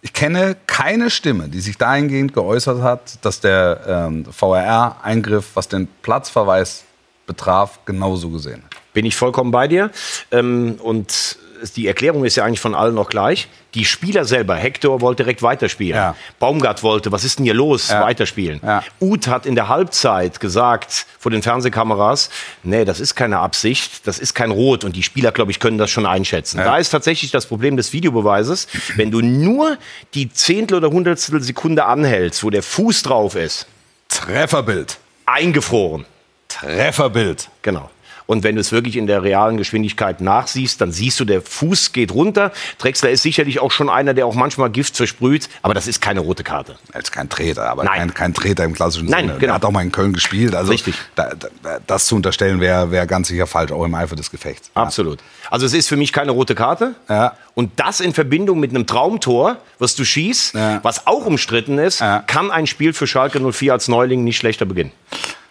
Ich 0.01 0.13
kenne 0.13 0.57
keine 0.67 1.11
Stimme, 1.11 1.49
die 1.49 1.61
sich 1.61 1.79
dahingehend 1.79 2.33
geäußert 2.35 2.83
hat, 2.83 3.25
dass 3.25 3.41
der 3.41 3.81
ähm, 3.87 4.25
VRR-Eingriff, 4.33 5.51
was 5.55 5.69
den 5.69 5.87
Platzverweis 6.03 6.85
betraf, 7.27 7.79
genauso 7.85 8.31
gesehen. 8.31 8.63
hat. 8.65 8.77
Bin 8.95 9.05
ich 9.07 9.15
vollkommen 9.17 9.51
bei 9.53 9.69
dir. 9.69 9.91
Ähm, 10.31 10.77
und 10.83 11.39
die 11.77 11.87
Erklärung 11.87 12.25
ist 12.25 12.37
ja 12.37 12.45
eigentlich 12.45 12.61
von 12.61 12.75
allen 12.75 12.95
noch 12.95 13.09
gleich. 13.09 13.49
Die 13.75 13.85
Spieler 13.85 14.25
selber, 14.25 14.55
Hector 14.57 15.01
wollte 15.01 15.23
direkt 15.23 15.43
weiterspielen. 15.43 15.97
Ja. 15.97 16.17
Baumgart 16.39 16.83
wollte, 16.83 17.13
was 17.13 17.25
ist 17.25 17.39
denn 17.39 17.45
hier 17.45 17.55
los? 17.55 17.89
Ja. 17.89 18.03
Weiterspielen. 18.03 18.61
Ja. 18.63 18.83
Uth 19.01 19.29
hat 19.29 19.47
in 19.47 19.55
der 19.55 19.69
Halbzeit 19.69 20.41
gesagt 20.41 21.07
vor 21.19 21.31
den 21.31 21.43
Fernsehkameras, 21.43 22.31
nee, 22.65 22.85
das 22.85 23.01
ist 23.01 23.15
keine 23.15 23.39
Absicht, 23.39 24.07
das 24.07 24.19
ist 24.19 24.35
kein 24.35 24.51
Rot. 24.51 24.85
Und 24.85 24.97
die 24.97 25.03
Spieler, 25.03 25.33
glaube 25.33 25.53
ich, 25.53 25.61
können 25.61 25.79
das 25.79 25.91
schon 25.91 26.05
einschätzen. 26.05 26.59
Ja. 26.59 26.65
Da 26.65 26.77
ist 26.79 26.91
tatsächlich 26.91 27.31
das 27.31 27.47
Problem 27.47 27.77
des 27.77 27.93
Videobeweises. 27.93 28.67
Wenn 28.97 29.11
du 29.11 29.21
nur 29.21 29.79
die 30.15 30.31
Zehntel 30.33 30.79
oder 30.79 30.91
Hundertstel 30.91 31.41
Sekunde 31.41 31.85
anhältst, 31.85 32.45
wo 32.45 32.51
der 32.51 32.63
Fuß 32.63 33.03
drauf 33.03 33.37
ist, 33.37 33.67
Trefferbild. 34.09 34.99
eingefroren. 35.25 36.05
Trefferbild. 36.49 37.49
Genau. 37.63 37.91
Und 38.27 38.45
wenn 38.45 38.55
du 38.55 38.61
es 38.61 38.73
wirklich 38.73 38.97
in 38.97 39.07
der 39.07 39.23
realen 39.23 39.57
Geschwindigkeit 39.57 40.21
nachsiehst, 40.21 40.81
dann 40.81 40.93
siehst 40.93 41.19
du, 41.21 41.25
der 41.25 41.43
Fuß 41.43 41.93
geht 41.93 42.13
runter. 42.13 42.53
Drexler 42.79 43.11
ist 43.11 43.23
sicherlich 43.23 43.61
auch 43.61 43.71
schon 43.71 43.89
einer, 43.91 44.15
der 44.15 44.27
auch 44.27 44.35
manchmal 44.35 44.71
Gift 44.71 44.97
versprüht, 44.97 45.49
aber 45.63 45.75
das 45.75 45.87
ist 45.87 46.01
keine 46.01 46.21
rote 46.21 46.45
Karte. 46.45 46.77
Er 46.93 47.01
ist 47.01 47.13
kein 47.13 47.29
Treter, 47.29 47.69
aber 47.71 47.85
Nein. 47.85 47.99
kein, 47.99 48.15
kein 48.15 48.35
Treter 48.35 48.65
im 48.65 48.75
klassischen 48.75 49.09
Nein, 49.09 49.27
Sinne. 49.29 49.39
genau. 49.39 49.53
Er 49.53 49.55
hat 49.57 49.65
auch 49.65 49.71
mal 49.71 49.83
in 49.83 49.93
Köln 49.93 50.13
gespielt. 50.13 50.55
Also 50.55 50.71
Richtig. 50.73 50.95
Da, 51.15 51.33
da, 51.63 51.79
das 51.87 52.07
zu 52.07 52.17
unterstellen 52.17 52.61
wäre 52.61 52.91
wär 52.91 53.07
ganz 53.07 53.29
sicher 53.29 53.47
falsch, 53.47 53.73
auch 53.73 53.85
im 53.85 53.95
Eifer 53.95 54.17
des 54.17 54.31
Gefechts. 54.31 54.71
Absolut. 54.75 55.19
Also 55.51 55.67
es 55.67 55.75
ist 55.75 55.89
für 55.89 55.97
mich 55.97 56.13
keine 56.13 56.31
rote 56.33 56.55
Karte. 56.55 56.95
Ja. 57.09 57.37
Und 57.55 57.73
das 57.79 58.01
in 58.01 58.15
Verbindung 58.15 58.61
mit 58.61 58.71
einem 58.71 58.87
Traumtor, 58.87 59.59
was 59.79 59.95
du 59.95 60.05
schießt, 60.05 60.55
Ja. 60.55 60.81
was 60.83 61.07
auch 61.07 61.27
umstritten 61.27 61.79
ist, 61.79 62.01
Ja. 62.01 62.21
kann 62.21 62.51
ein 62.51 62.67
Spiel 62.67 62.93
für 62.95 63.07
Schalke 63.07 63.41
04 63.41 63.73
als 63.73 63.89
Neuling 63.89 64.25
nicht 64.25 64.39
schlechter 64.39 64.65
beginnen. 64.65 64.93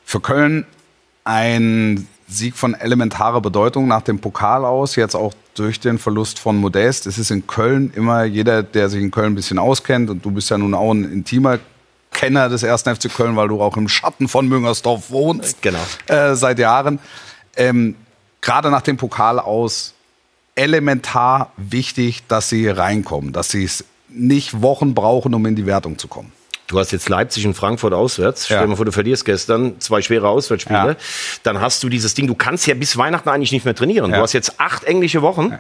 Für 0.04 0.20
Köln 0.20 0.66
ein 1.24 2.08
Sieg 2.32 2.56
von 2.56 2.74
elementarer 2.74 3.42
Bedeutung 3.42 3.88
nach 3.88 4.02
dem 4.02 4.20
Pokal 4.20 4.66
aus, 4.66 4.96
jetzt 4.96 5.16
auch 5.16 5.34
durch 5.56 5.80
den 5.80 5.98
Verlust 5.98 6.40
von 6.40 6.58
Modest. 6.58 7.06
Es 7.06 7.18
ist 7.18 7.30
in 7.30 7.46
Köln 7.46 7.92
immer 7.96 8.24
jeder, 8.24 8.64
der 8.64 8.90
sich 8.90 9.02
in 9.02 9.12
Köln 9.12 9.34
ein 9.34 9.36
bisschen 9.36 9.60
auskennt, 9.60 10.10
und 10.10 10.24
du 10.24 10.32
bist 10.32 10.50
ja 10.50 10.58
nun 10.58 10.74
auch 10.74 10.92
ein 10.92 11.12
intimer 11.12 11.60
Kenner 12.12 12.50
des 12.50 12.64
ersten 12.64 12.94
FC 12.96 13.14
Köln, 13.14 13.36
weil 13.36 13.48
du 13.48 13.62
auch 13.62 13.78
im 13.78 13.88
Schatten 13.88 14.28
von 14.28 14.48
Müngersdorf 14.48 15.12
wohnst. 15.12 15.62
Genau. 15.62 15.80
Äh, 16.08 16.36
seit 16.36 16.60
Jahren. 16.60 17.00
Ähm, 17.56 17.96
Gerade 18.42 18.72
nach 18.72 18.82
dem 18.82 18.98
Pokal 18.98 19.40
aus 19.40 19.94
elementar 20.56 21.52
wichtig, 21.58 22.24
dass 22.28 22.50
sie 22.50 22.68
reinkommen, 22.68 23.34
dass 23.34 23.50
sie 23.50 23.64
es 23.64 23.86
nicht 24.10 24.62
Wochen 24.62 24.94
brauchen, 24.94 25.34
um 25.34 25.46
in 25.46 25.56
die 25.56 25.66
Wertung 25.66 25.98
zu 25.98 26.08
kommen. 26.08 26.32
Du 26.72 26.80
hast 26.80 26.92
jetzt 26.92 27.10
Leipzig 27.10 27.46
und 27.46 27.54
Frankfurt 27.54 27.94
auswärts. 27.94 28.46
Stell 28.46 28.56
Ja. 28.58 28.62
dir 28.64 28.70
mal 28.70 28.76
vor, 28.78 28.86
du 28.86 28.94
verlierst 28.94 29.26
gestern 29.26 29.80
zwei 29.82 30.02
schwere 30.02 30.30
Auswärtsspiele. 30.30 30.80
Ja. 30.92 30.96
Dann 31.44 31.60
hast 31.60 31.84
du 31.84 31.90
dieses 31.90 32.14
Ding, 32.14 32.28
du 32.28 32.34
kannst 32.36 32.66
ja 32.66 32.74
bis 32.76 32.96
Weihnachten 32.96 33.28
eigentlich 33.28 33.52
nicht 33.52 33.66
mehr 33.66 33.76
trainieren. 33.76 34.10
Ja. 34.12 34.18
Du 34.18 34.24
hast 34.24 34.32
jetzt 34.32 34.60
acht 34.60 34.86
englische 34.86 35.22
Wochen. 35.22 35.60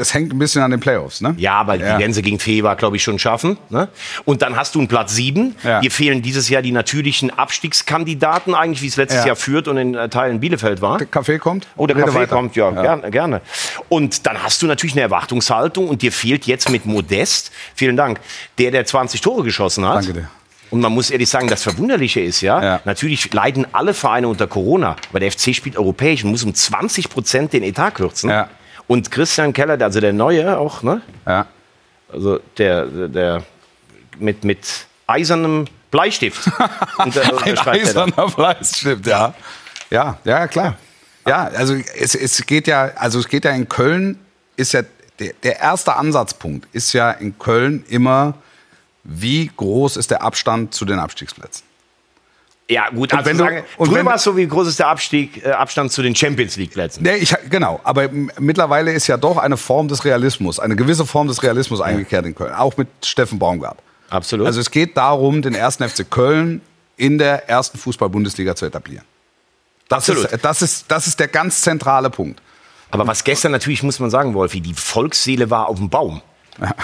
Es 0.00 0.14
hängt 0.14 0.32
ein 0.32 0.38
bisschen 0.38 0.62
an 0.62 0.70
den 0.70 0.80
Playoffs, 0.80 1.20
ne? 1.20 1.34
Ja, 1.38 1.54
aber 1.54 1.74
Ja. 1.76 1.98
die 1.98 2.12
sie 2.12 2.22
gegen 2.22 2.38
Fever, 2.38 2.74
glaube 2.76 2.96
ich, 2.96 3.02
schon 3.02 3.18
schaffen. 3.18 3.58
Ne? 3.68 3.88
Und 4.24 4.42
dann 4.42 4.56
hast 4.56 4.74
du 4.74 4.78
einen 4.80 4.88
Platz 4.88 5.14
sieben. 5.14 5.54
Ja. 5.62 5.80
Dir 5.80 5.90
fehlen 5.90 6.22
dieses 6.22 6.48
Jahr 6.48 6.62
die 6.62 6.72
natürlichen 6.72 7.30
Abstiegskandidaten, 7.30 8.54
eigentlich 8.54 8.82
wie 8.82 8.86
es 8.88 8.96
letztes 8.96 9.20
Ja. 9.20 9.28
Jahr 9.28 9.36
führt 9.36 9.68
und 9.68 9.76
in 9.76 9.94
äh, 9.94 10.08
Teilen 10.08 10.40
Bielefeld 10.40 10.80
war. 10.82 10.98
Der 10.98 11.06
Kaffee 11.06 11.38
kommt? 11.38 11.66
Oh, 11.76 11.86
der 11.86 11.96
Kaffee 11.96 12.26
kommt, 12.26 12.56
ja, 12.56 12.70
Gerne, 12.70 13.10
gerne. 13.10 13.40
Und 13.88 14.26
dann 14.26 14.42
hast 14.42 14.62
du 14.62 14.66
natürlich 14.66 14.94
eine 14.94 15.02
Erwartungshaltung 15.02 15.88
und 15.88 16.02
dir 16.02 16.12
fehlt 16.12 16.46
jetzt 16.46 16.68
mit 16.70 16.86
Modest, 16.86 17.50
vielen 17.74 17.96
Dank, 17.96 18.20
der, 18.58 18.70
der 18.70 18.84
20 18.84 19.20
Tore 19.20 19.42
geschossen 19.44 19.86
hat. 19.86 19.98
Danke 20.06 20.12
dir. 20.14 20.30
Und 20.70 20.80
man 20.80 20.92
muss 20.92 21.10
ehrlich 21.10 21.28
sagen, 21.28 21.48
das 21.48 21.64
Verwunderliche 21.64 22.20
ist 22.20 22.40
ja, 22.42 22.62
Ja. 22.62 22.80
natürlich 22.84 23.32
leiden 23.32 23.66
alle 23.72 23.92
Vereine 23.92 24.28
unter 24.28 24.46
Corona, 24.46 24.94
aber 25.10 25.18
der 25.20 25.32
FC 25.32 25.52
spielt 25.54 25.76
europäisch 25.76 26.22
und 26.24 26.30
muss 26.30 26.44
um 26.44 26.54
20 26.54 27.10
Prozent 27.10 27.52
den 27.52 27.64
Etat 27.64 27.90
kürzen. 27.92 28.30
Ja. 28.30 28.48
Und 28.90 29.12
Christian 29.12 29.52
Keller, 29.52 29.80
also 29.80 30.00
der 30.00 30.12
Neue 30.12 30.58
auch, 30.58 30.82
ne? 30.82 31.00
Ja. 31.24 31.46
Also 32.12 32.40
der, 32.58 32.86
der 32.86 33.44
mit, 34.18 34.42
mit 34.42 34.66
eisernem 35.06 35.66
Bleistift. 35.92 36.50
Ein 36.98 37.12
er 37.14 37.68
eiserner 37.68 38.28
Fleiß, 38.28 38.78
stimmt, 38.78 39.06
ja. 39.06 39.32
Ja, 39.90 40.18
ja, 40.24 40.48
klar. 40.48 40.76
Ja, 41.24 41.44
also 41.44 41.74
es, 41.74 42.16
es 42.16 42.44
geht 42.44 42.66
ja, 42.66 42.90
also 42.96 43.20
es 43.20 43.28
geht 43.28 43.44
ja 43.44 43.52
in 43.52 43.68
Köln, 43.68 44.18
ist 44.56 44.72
ja, 44.72 44.82
der, 45.20 45.34
der 45.40 45.60
erste 45.60 45.94
Ansatzpunkt 45.94 46.66
ist 46.74 46.92
ja 46.92 47.12
in 47.12 47.38
Köln 47.38 47.84
immer, 47.88 48.34
wie 49.04 49.52
groß 49.56 49.98
ist 49.98 50.10
der 50.10 50.22
Abstand 50.22 50.74
zu 50.74 50.84
den 50.84 50.98
Abstiegsplätzen? 50.98 51.62
Ja, 52.70 52.88
gut, 52.90 53.12
Und 53.12 53.18
also 53.18 53.28
wenn 53.30 53.36
du- 53.38 53.44
sagen, 53.44 53.62
und 53.78 53.88
früher 53.88 54.04
war 54.04 54.14
es 54.14 54.22
so, 54.22 54.36
wie 54.36 54.46
groß 54.46 54.68
ist 54.68 54.78
der 54.78 54.86
Abstieg, 54.86 55.44
äh, 55.44 55.50
Abstand 55.50 55.90
zu 55.90 56.02
den 56.02 56.14
Champions 56.14 56.56
League 56.56 56.70
Plätzen? 56.70 57.02
Nee, 57.02 57.16
ich, 57.16 57.34
genau, 57.50 57.80
aber 57.82 58.08
mittlerweile 58.38 58.92
ist 58.92 59.08
ja 59.08 59.16
doch 59.16 59.38
eine 59.38 59.56
Form 59.56 59.88
des 59.88 60.04
Realismus, 60.04 60.60
eine 60.60 60.76
gewisse 60.76 61.04
Form 61.04 61.26
des 61.26 61.42
Realismus 61.42 61.80
eingekehrt 61.80 62.24
in 62.26 62.34
Köln, 62.34 62.54
auch 62.54 62.76
mit 62.76 62.86
Steffen 63.04 63.40
Baumgart. 63.40 63.78
Absolut. 64.08 64.46
Also 64.46 64.60
es 64.60 64.70
geht 64.70 64.96
darum, 64.96 65.42
den 65.42 65.54
ersten 65.54 65.82
FC 65.88 66.08
Köln 66.08 66.60
in 66.96 67.18
der 67.18 67.48
ersten 67.48 67.76
Fußball-Bundesliga 67.76 68.54
zu 68.54 68.66
etablieren. 68.66 69.04
Das 69.88 70.08
Absolut. 70.08 70.30
ist, 70.30 70.44
das, 70.44 70.62
ist, 70.62 70.84
das 70.88 71.06
ist 71.08 71.18
der 71.18 71.26
ganz 71.28 71.62
zentrale 71.62 72.08
Punkt. 72.10 72.40
Aber 72.92 73.06
was 73.06 73.24
gestern 73.24 73.50
natürlich, 73.52 73.82
muss 73.82 73.98
man 73.98 74.10
sagen, 74.10 74.34
Wolfi, 74.34 74.60
die 74.60 74.74
Volksseele 74.74 75.50
war 75.50 75.68
auf 75.68 75.78
dem 75.78 75.88
Baum. 75.90 76.22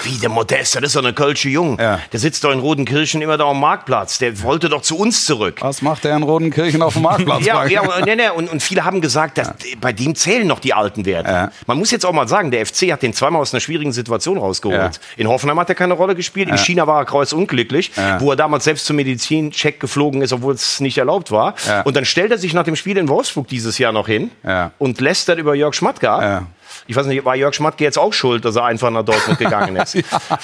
Wie 0.04 0.18
der 0.18 0.28
Modest, 0.28 0.76
das 0.76 0.82
ist 0.82 0.96
doch 0.96 1.02
eine 1.02 1.12
Kölsche 1.12 1.48
Jung. 1.48 1.78
Ja. 1.78 2.00
Der 2.12 2.20
sitzt 2.20 2.44
doch 2.44 2.50
in 2.52 2.60
Rodenkirchen 2.60 3.20
immer 3.22 3.36
da 3.36 3.44
am 3.44 3.60
Marktplatz. 3.60 4.18
Der 4.18 4.42
wollte 4.42 4.68
doch 4.68 4.82
zu 4.82 4.96
uns 4.98 5.24
zurück. 5.24 5.58
Was 5.60 5.82
macht 5.82 6.04
der 6.04 6.16
in 6.16 6.22
Rodenkirchen 6.22 6.82
auf 6.82 6.94
dem 6.94 7.02
Marktplatz? 7.02 7.44
Ja, 7.44 7.64
ja 7.66 7.80
und, 7.82 8.04
nee, 8.06 8.16
nee, 8.16 8.30
und, 8.30 8.50
und 8.50 8.62
viele 8.62 8.84
haben 8.84 9.00
gesagt, 9.00 9.38
dass, 9.38 9.52
bei 9.80 9.92
dem 9.92 10.14
zählen 10.14 10.46
noch 10.46 10.58
die 10.60 10.72
alten 10.74 11.04
Werte. 11.04 11.30
Ja. 11.30 11.50
Man 11.66 11.78
muss 11.78 11.90
jetzt 11.90 12.06
auch 12.06 12.12
mal 12.12 12.28
sagen, 12.28 12.50
der 12.50 12.64
FC 12.64 12.92
hat 12.92 13.02
den 13.02 13.12
zweimal 13.12 13.40
aus 13.42 13.52
einer 13.52 13.60
schwierigen 13.60 13.92
Situation 13.92 14.38
rausgeholt. 14.38 14.76
Ja. 14.78 14.90
In 15.16 15.28
Hoffenheim 15.28 15.58
hat 15.60 15.68
er 15.68 15.74
keine 15.74 15.94
Rolle 15.94 16.14
gespielt, 16.14 16.48
in 16.48 16.58
China 16.58 16.86
war 16.86 17.00
er 17.00 17.04
kreuzunglücklich, 17.04 17.92
Ja. 17.96 18.20
wo 18.20 18.30
er 18.30 18.36
damals 18.36 18.64
selbst 18.64 18.86
zum 18.86 18.96
Medizincheck 18.96 19.80
geflogen 19.80 20.22
ist, 20.22 20.32
obwohl 20.32 20.54
es 20.54 20.80
nicht 20.80 20.98
erlaubt 20.98 21.30
war. 21.30 21.54
Ja. 21.66 21.82
Und 21.82 21.96
dann 21.96 22.04
stellt 22.04 22.30
er 22.30 22.38
sich 22.38 22.54
nach 22.54 22.64
dem 22.64 22.76
Spiel 22.76 22.96
in 22.96 23.08
Wolfsburg 23.08 23.48
dieses 23.48 23.78
Jahr 23.78 23.92
noch 23.92 24.06
hin 24.06 24.30
Ja. 24.44 24.72
und 24.78 25.00
lästert 25.00 25.38
über 25.38 25.54
Jörg. 25.54 25.66
Ja. 26.00 26.46
Ich 26.86 26.96
weiß 26.96 27.06
nicht, 27.06 27.24
war 27.24 27.34
Jörg 27.36 27.54
Schmatke 27.54 27.84
jetzt 27.84 27.98
auch 27.98 28.12
schuld, 28.12 28.44
dass 28.44 28.56
er 28.56 28.64
einfach 28.64 28.90
nach 28.90 29.04
Dortmund 29.04 29.38
gegangen 29.40 29.76
ist? 29.76 29.96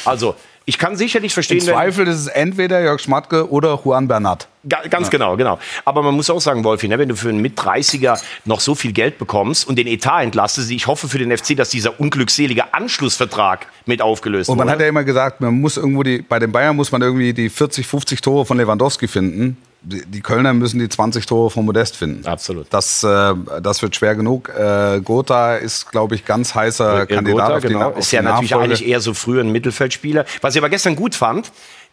Also, 0.05 0.35
ich 0.65 0.79
kann 0.79 0.95
sicherlich 0.97 1.35
verstehen, 1.35 1.59
Im 1.59 1.65
Zweifel 1.65 2.07
ist 2.07 2.17
es 2.21 2.27
entweder 2.29 2.81
Jörg 2.81 3.01
Schmatke 3.01 3.51
oder 3.51 3.81
Juan 3.85 4.07
Bernat. 4.07 4.47
Ga- 4.69 4.83
Ganz 4.89 5.11
genau, 5.11 5.37
genau. 5.37 5.59
Aber 5.85 6.03
man 6.05 6.15
muss 6.15 6.31
auch 6.31 6.41
sagen, 6.41 6.63
Wolfi, 6.63 6.87
ne, 6.87 6.99
wenn 7.01 7.09
du 7.09 7.17
für 7.17 7.31
einen 7.31 7.43
Mit-30er 7.43 8.21
noch 8.45 8.61
so 8.61 8.77
viel 8.77 8.93
Geld 8.93 9.19
bekommst 9.19 9.67
und 9.67 9.75
den 9.77 9.89
Etat 9.89 10.23
entlastest, 10.23 10.71
ich 10.71 10.87
hoffe 10.87 11.09
für 11.09 11.19
den 11.19 11.37
FC, 11.37 11.57
dass 11.57 11.71
dieser 11.71 11.99
unglückselige 11.99 12.73
Anschlussvertrag 12.73 13.67
mit 13.87 14.01
aufgelöst 14.01 14.49
Und 14.51 14.59
man 14.59 14.67
wurde. 14.69 14.75
hat 14.75 14.81
ja 14.83 14.87
immer 14.89 15.03
gesagt, 15.03 15.41
man 15.41 15.61
muss 15.61 15.77
irgendwo 15.77 16.05
die, 16.05 16.23
bei 16.23 16.39
den 16.39 16.53
Bayern 16.53 16.77
muss 16.77 16.93
man 16.93 17.03
irgendwie 17.03 17.33
die 17.33 17.49
40, 17.51 17.85
50 17.87 18.21
Tore 18.21 18.47
von 18.47 18.57
Lewandowski 18.57 19.09
finden. 19.09 19.57
Die 19.85 20.21
Kölner 20.21 20.55
müssen 20.55 20.79
die 20.79 20.89
20 20.89 21.27
Tore 21.27 21.51
von 21.51 21.65
Modest 21.65 21.97
finden. 21.97 22.25
Absolut. 22.25 22.67
Das, 22.71 23.03
äh, 23.03 23.35
das 23.61 23.83
wird 23.83 23.97
schwer 23.97 24.15
genug. 24.15 24.49
Äh, 24.49 25.01
Gotha 25.01 25.57
ist, 25.57 25.91
glaube 25.91 26.15
ich, 26.15 26.25
ganz 26.25 26.55
heißer 26.55 26.99
Ja, 26.99 27.07
Kandidat 27.07 27.47
Gotha, 27.47 27.57
auf 27.57 27.63
die, 27.63 27.69
genau. 27.69 27.91
Ist 27.91 28.13
ja 28.13 28.23
natürlich 28.23 28.55
eigentlich 28.55 28.87
eher 28.87 29.01
so 29.01 29.13
früher 29.13 29.43
ein 29.43 29.51
Mittelfeldspieler. 29.51 30.25
Was 30.41 30.55
ich 30.55 30.61
aber 30.61 30.71
gestern 30.71 30.95
gut 30.95 31.17
fand, 31.17 31.51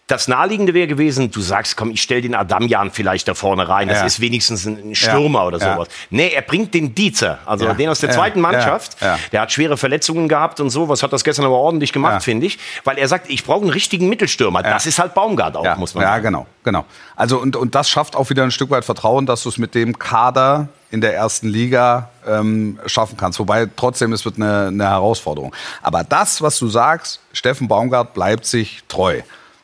das 0.09 0.27
Naheliegende 0.27 0.73
wäre 0.73 0.87
gewesen, 0.87 1.29
du 1.31 1.39
sagst, 1.39 1.77
komm, 1.77 1.91
ich 1.91 2.01
stell 2.01 2.21
den 2.21 2.33
Adamjan 2.35 2.89
vielleicht 2.91 3.27
da 3.27 3.35
vorne 3.35 3.69
rein. 3.69 3.87
Das 3.87 3.99
Ja. 3.99 4.05
ist 4.05 4.19
wenigstens 4.19 4.65
ein 4.65 4.95
Stürmer 4.95 5.39
Ja. 5.39 5.45
oder 5.45 5.57
Ja. 5.59 5.73
sowas. 5.75 5.87
Nee, 6.09 6.29
er 6.35 6.41
bringt 6.41 6.73
den 6.73 6.95
Dieter, 6.95 7.39
also 7.45 7.65
Ja. 7.65 7.73
den 7.75 7.89
aus 7.89 7.99
der 7.99 8.09
Ja. 8.09 8.15
zweiten 8.15 8.41
Mannschaft. 8.41 8.99
Ja. 9.01 9.07
Ja. 9.15 9.19
Der 9.31 9.41
hat 9.41 9.51
schwere 9.51 9.77
Verletzungen 9.77 10.27
gehabt 10.27 10.59
und 10.59 10.71
sowas, 10.71 11.03
hat 11.03 11.13
das 11.13 11.23
gestern 11.23 11.45
aber 11.45 11.55
ordentlich 11.57 11.93
gemacht, 11.93 12.13
Ja. 12.15 12.19
finde 12.21 12.47
ich. 12.47 12.57
Weil 12.83 12.97
er 12.97 13.07
sagt, 13.07 13.29
ich 13.29 13.43
brauche 13.45 13.61
einen 13.61 13.69
richtigen 13.69 14.09
Mittelstürmer. 14.09 14.63
Das 14.63 14.85
ist 14.87 14.97
halt 14.99 15.13
Baumgart 15.13 15.55
auch, 15.55 15.63
ja, 15.63 15.75
muss 15.75 15.93
man 15.93 16.01
ja, 16.03 16.09
sagen. 16.09 16.23
genau, 16.23 16.47
genau. 16.63 16.85
Also 17.15 17.37
und, 17.39 17.55
und 17.55 17.75
das 17.75 17.89
schafft 17.89 18.15
auch 18.15 18.29
wieder 18.31 18.43
ein 18.43 18.51
Stück 18.51 18.71
weit 18.71 18.85
Vertrauen, 18.85 19.25
dass 19.27 19.43
du 19.43 19.49
es 19.49 19.57
mit 19.59 19.75
dem 19.75 19.97
Kader 19.99 20.69
in 20.91 21.01
der 21.01 21.13
ersten 21.15 21.47
Liga 21.49 22.09
ähm, 22.27 22.79
schaffen 22.87 23.15
kannst. 23.15 23.37
Wobei 23.37 23.67
trotzdem 23.75 24.11
es 24.11 24.25
wird 24.25 24.37
eine, 24.37 24.67
eine 24.69 24.85
Herausforderung. 24.89 25.55
Aber 25.83 26.03
das, 26.03 26.41
was 26.41 26.57
du 26.57 26.67
sagst, 26.67 27.19
Steffen 27.31 27.67
Baumgart 27.67 28.15
bleibt 28.15 28.47
sich 28.47 28.81
treu. 28.87 29.21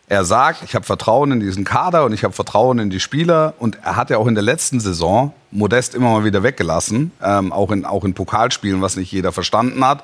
Er 0.08 0.24
sagt, 0.24 0.62
ich 0.64 0.76
habe 0.76 0.86
Vertrauen 0.86 1.32
in 1.32 1.40
diesen 1.40 1.64
Kader 1.64 2.06
und 2.06 2.14
ich 2.14 2.24
habe 2.24 2.34
Vertrauen 2.34 2.78
in 2.78 2.90
die 2.92 3.00
Spieler. 3.00 3.56
Und 3.58 3.80
er 3.84 3.96
hat 3.96 4.12
ja 4.12 4.18
auch 4.18 4.28
in 4.28 4.36
der 4.36 4.44
letzten 4.44 4.80
Saison 4.80 5.34
Modest 5.52 5.96
immer 5.96 6.12
mal 6.12 6.24
wieder 6.24 6.44
weggelassen, 6.44 7.12
ähm, 7.24 7.52
auch, 7.52 7.72
in, 7.72 7.86
auch 7.86 8.04
in 8.04 8.14
Pokalspielen, 8.14 8.82
was 8.82 8.98
nicht 8.98 9.12
jeder 9.12 9.32
verstanden 9.32 9.84
hat. 9.84 10.04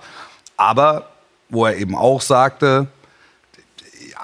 Aber 0.58 1.08
wo 1.50 1.66
er 1.66 1.78
eben 1.78 1.96
auch 1.96 2.22
sagte, 2.22 2.88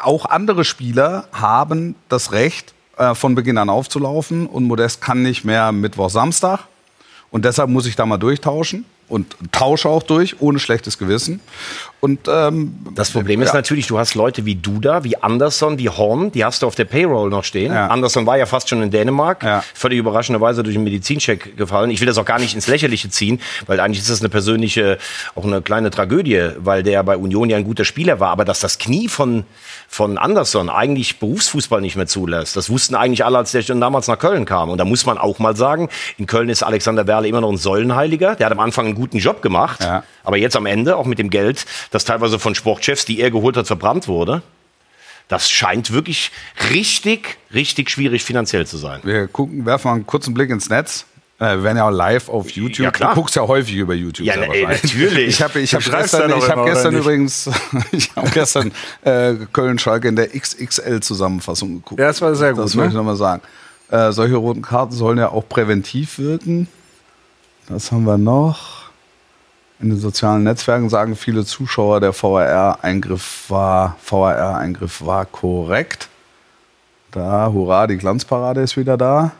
auch 0.01 0.25
andere 0.25 0.63
Spieler 0.63 1.27
haben 1.31 1.95
das 2.09 2.31
Recht, 2.31 2.73
äh, 2.97 3.13
von 3.13 3.35
Beginn 3.35 3.57
an 3.59 3.69
aufzulaufen 3.69 4.47
und 4.47 4.63
Modest 4.63 5.01
kann 5.01 5.21
nicht 5.21 5.43
mehr 5.45 5.71
Mittwoch, 5.71 6.09
Samstag. 6.09 6.61
Und 7.29 7.45
deshalb 7.45 7.69
muss 7.69 7.85
ich 7.85 7.95
da 7.95 8.05
mal 8.05 8.17
durchtauschen 8.17 8.85
und 9.09 9.35
tausche 9.51 9.87
auch 9.89 10.03
durch, 10.03 10.41
ohne 10.41 10.59
schlechtes 10.59 10.97
Gewissen. 10.97 11.39
Und 11.99 12.27
ähm, 12.27 12.75
Das 12.93 13.09
Problem 13.09 13.41
ist 13.41 13.49
ja. 13.49 13.55
natürlich, 13.55 13.87
du 13.87 13.97
hast 13.97 14.13
Leute 14.13 14.45
wie 14.45 14.53
Duda, 14.55 15.03
wie 15.03 15.17
Anderson, 15.17 15.79
wie 15.79 15.89
Horn, 15.89 16.31
die 16.31 16.45
hast 16.45 16.61
du 16.61 16.67
auf 16.67 16.75
der 16.75 16.85
Payroll 16.85 17.29
noch 17.29 17.43
stehen. 17.43 17.73
Ja. 17.73 17.87
Anderson 17.87 18.27
war 18.27 18.37
ja 18.37 18.45
fast 18.45 18.69
schon 18.69 18.83
in 18.83 18.91
Dänemark, 18.91 19.41
Ja. 19.43 19.63
völlig 19.73 19.97
überraschenderweise 19.97 20.61
durch 20.61 20.75
einen 20.75 20.83
Medizincheck 20.83 21.57
gefallen. 21.57 21.89
Ich 21.89 21.99
will 21.99 22.05
das 22.05 22.17
auch 22.19 22.25
gar 22.25 22.37
nicht 22.37 22.53
ins 22.53 22.67
Lächerliche 22.67 23.09
ziehen, 23.09 23.39
weil 23.65 23.79
eigentlich 23.79 23.99
ist 23.99 24.11
das 24.11 24.19
eine 24.19 24.29
persönliche, 24.29 24.99
auch 25.33 25.43
eine 25.43 25.61
kleine 25.63 25.89
Tragödie, 25.89 26.49
weil 26.59 26.83
der 26.83 27.01
bei 27.03 27.17
Union 27.17 27.49
ja 27.49 27.57
ein 27.57 27.63
guter 27.63 27.83
Spieler 27.85 28.19
war. 28.19 28.29
Aber 28.29 28.45
dass 28.45 28.59
das 28.59 28.77
Knie 28.77 29.07
von, 29.07 29.45
von 29.87 30.19
Anderson 30.19 30.69
eigentlich 30.69 31.17
Berufsfußball 31.19 31.81
nicht 31.81 31.95
mehr 31.95 32.07
zulässt, 32.07 32.55
das 32.55 32.69
wussten 32.69 32.93
eigentlich 32.93 33.25
alle, 33.25 33.39
als 33.39 33.53
der 33.53 33.63
schon 33.63 33.81
damals 33.81 34.07
nach 34.07 34.19
Köln 34.19 34.45
kam. 34.45 34.69
Und 34.69 34.77
da 34.77 34.85
muss 34.85 35.05
man 35.07 35.17
auch 35.17 35.39
mal 35.39 35.55
sagen, 35.55 35.89
in 36.19 36.27
Köln 36.27 36.49
ist 36.49 36.61
Alexander 36.61 37.07
Werle 37.07 37.27
immer 37.27 37.41
noch 37.41 37.49
ein 37.51 37.57
Säulenheiliger. 37.57 38.35
Der 38.35 38.45
hat 38.45 38.53
am 38.53 38.59
Anfang 38.59 38.93
guten 38.97 39.17
Job 39.19 39.41
gemacht, 39.41 39.81
Ja. 39.81 40.03
aber 40.23 40.37
jetzt 40.37 40.55
am 40.57 40.65
Ende, 40.65 40.95
auch 40.97 41.05
mit 41.05 41.19
dem 41.19 41.29
Geld, 41.29 41.65
das 41.91 42.03
teilweise 42.05 42.39
von 42.39 42.53
Sportchefs, 42.55 43.05
die 43.05 43.19
er 43.21 43.31
geholt 43.31 43.55
hat, 43.57 43.67
verbrannt 43.67 44.07
wurde, 44.07 44.41
das 45.29 45.49
scheint 45.49 45.91
wirklich 45.91 46.31
richtig, 46.71 47.37
richtig 47.53 47.89
schwierig 47.89 48.23
finanziell 48.23 48.65
zu 48.67 48.77
sein. 48.77 49.01
wir 49.03 49.27
gucken, 49.27 49.65
werfen 49.65 49.87
mal 49.89 49.95
einen 49.95 50.07
kurzen 50.07 50.33
Blick 50.33 50.49
ins 50.49 50.69
Netz. 50.69 51.05
Äh, 51.39 51.57
wir 51.57 51.63
werden 51.63 51.77
ja 51.77 51.85
auch 51.87 51.91
live 51.91 52.29
auf 52.29 52.49
YouTube. 52.49 52.83
Ja, 52.85 52.91
klar. 52.91 53.09
Du 53.13 53.21
guckst 53.21 53.35
ja 53.35 53.45
häufig 53.47 53.75
über 53.75 53.93
YouTube. 53.93 54.25
Ja, 54.25 54.33
ey, 54.35 54.39
wahrscheinlich. 54.63 54.83
natürlich. 54.83 55.27
Ich 55.27 55.41
habe 55.43 55.59
ich 55.59 55.75
hab 55.75 55.83
gestern, 55.83 56.33
ich 56.35 56.49
hab 56.49 56.65
gestern 56.65 56.95
übrigens 56.95 57.47
ich 57.91 58.09
hab 58.15 58.31
gestern 58.33 58.71
äh, 59.03 59.33
Köln-Schalke 59.53 60.07
in 60.07 60.15
der 60.15 60.29
XXL-Zusammenfassung 60.29 61.75
geguckt. 61.75 61.99
Ja, 61.99 62.07
das 62.07 62.21
war 62.21 62.33
sehr 62.33 62.53
gut, 62.53 62.63
Das 62.63 62.73
ne? 62.73 62.77
möchte 62.81 62.93
ich 62.93 62.97
nochmal 62.97 63.17
sagen. 63.17 63.41
Äh, 63.91 64.11
solche 64.13 64.35
roten 64.35 64.61
Karten 64.63 64.93
sollen 64.93 65.17
ja 65.17 65.29
auch 65.29 65.47
präventiv 65.47 66.17
wirken. 66.19 66.67
Das 67.69 67.91
haben 67.91 68.05
wir 68.05 68.17
noch. 68.17 68.76
In 69.79 69.89
den 69.89 69.99
sozialen 69.99 70.43
Netzwerken 70.43 70.89
sagen 70.89 71.15
viele 71.15 71.45
Zuschauer, 71.45 71.99
der 71.99 72.11
VAR-Eingriff 72.11 73.45
war, 73.49 73.97
VAR-Eingriff 74.03 75.05
war 75.05 75.25
korrekt. 75.25 76.09
Da, 77.11 77.51
hurra, 77.51 77.87
die 77.87 77.97
Glanzparade 77.97 78.61
ist 78.61 78.75
wieder 78.75 78.97
da. 78.97 79.31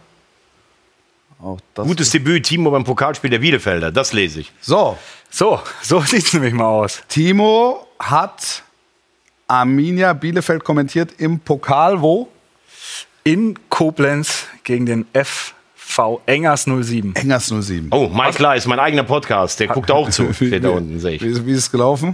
Auch 1.42 1.60
das 1.74 1.88
Gutes 1.88 2.10
Debüt, 2.12 2.46
Timo 2.46 2.72
beim 2.72 2.84
Pokalspiel 2.84 3.30
der 3.30 3.40
Bielefelder. 3.40 3.92
Das 3.92 4.14
lese 4.14 4.40
ich. 4.42 4.52
So, 4.62 4.98
So, 5.30 5.60
so 5.82 6.02
sieht's 6.06 6.34
nämlich 6.34 6.54
mal 6.54 6.66
aus. 6.66 7.04
Timo 7.08 7.88
hat 8.00 8.64
Arminia 9.48 10.14
Bielefeld 10.14 10.64
kommentiert 10.64 11.12
im 11.20 11.40
Pokal, 11.40 12.02
wo? 12.02 12.30
In 13.24 13.58
Koblenz 13.70 14.46
gegen 14.64 14.86
den 14.86 15.06
FV 15.88 16.22
Engers 16.26 16.64
07. 16.66 17.16
Engers 17.16 17.48
07. 17.48 17.88
Oh, 17.92 18.10
Mike 18.14 18.42
Leis, 18.44 18.68
mein 18.68 18.80
eigener 18.80 19.04
Podcast. 19.04 19.60
Der 19.60 19.68
guckt 19.68 19.90
auch 19.90 20.10
zu. 20.10 20.34
Steht 20.34 20.64
da 20.64 20.70
unten, 20.70 21.00
sehe 21.00 21.16
ich. 21.16 21.24
Wie, 21.24 21.46
wie 21.46 21.52
ist 21.54 21.60
es 21.60 21.72
gelaufen? 21.72 22.14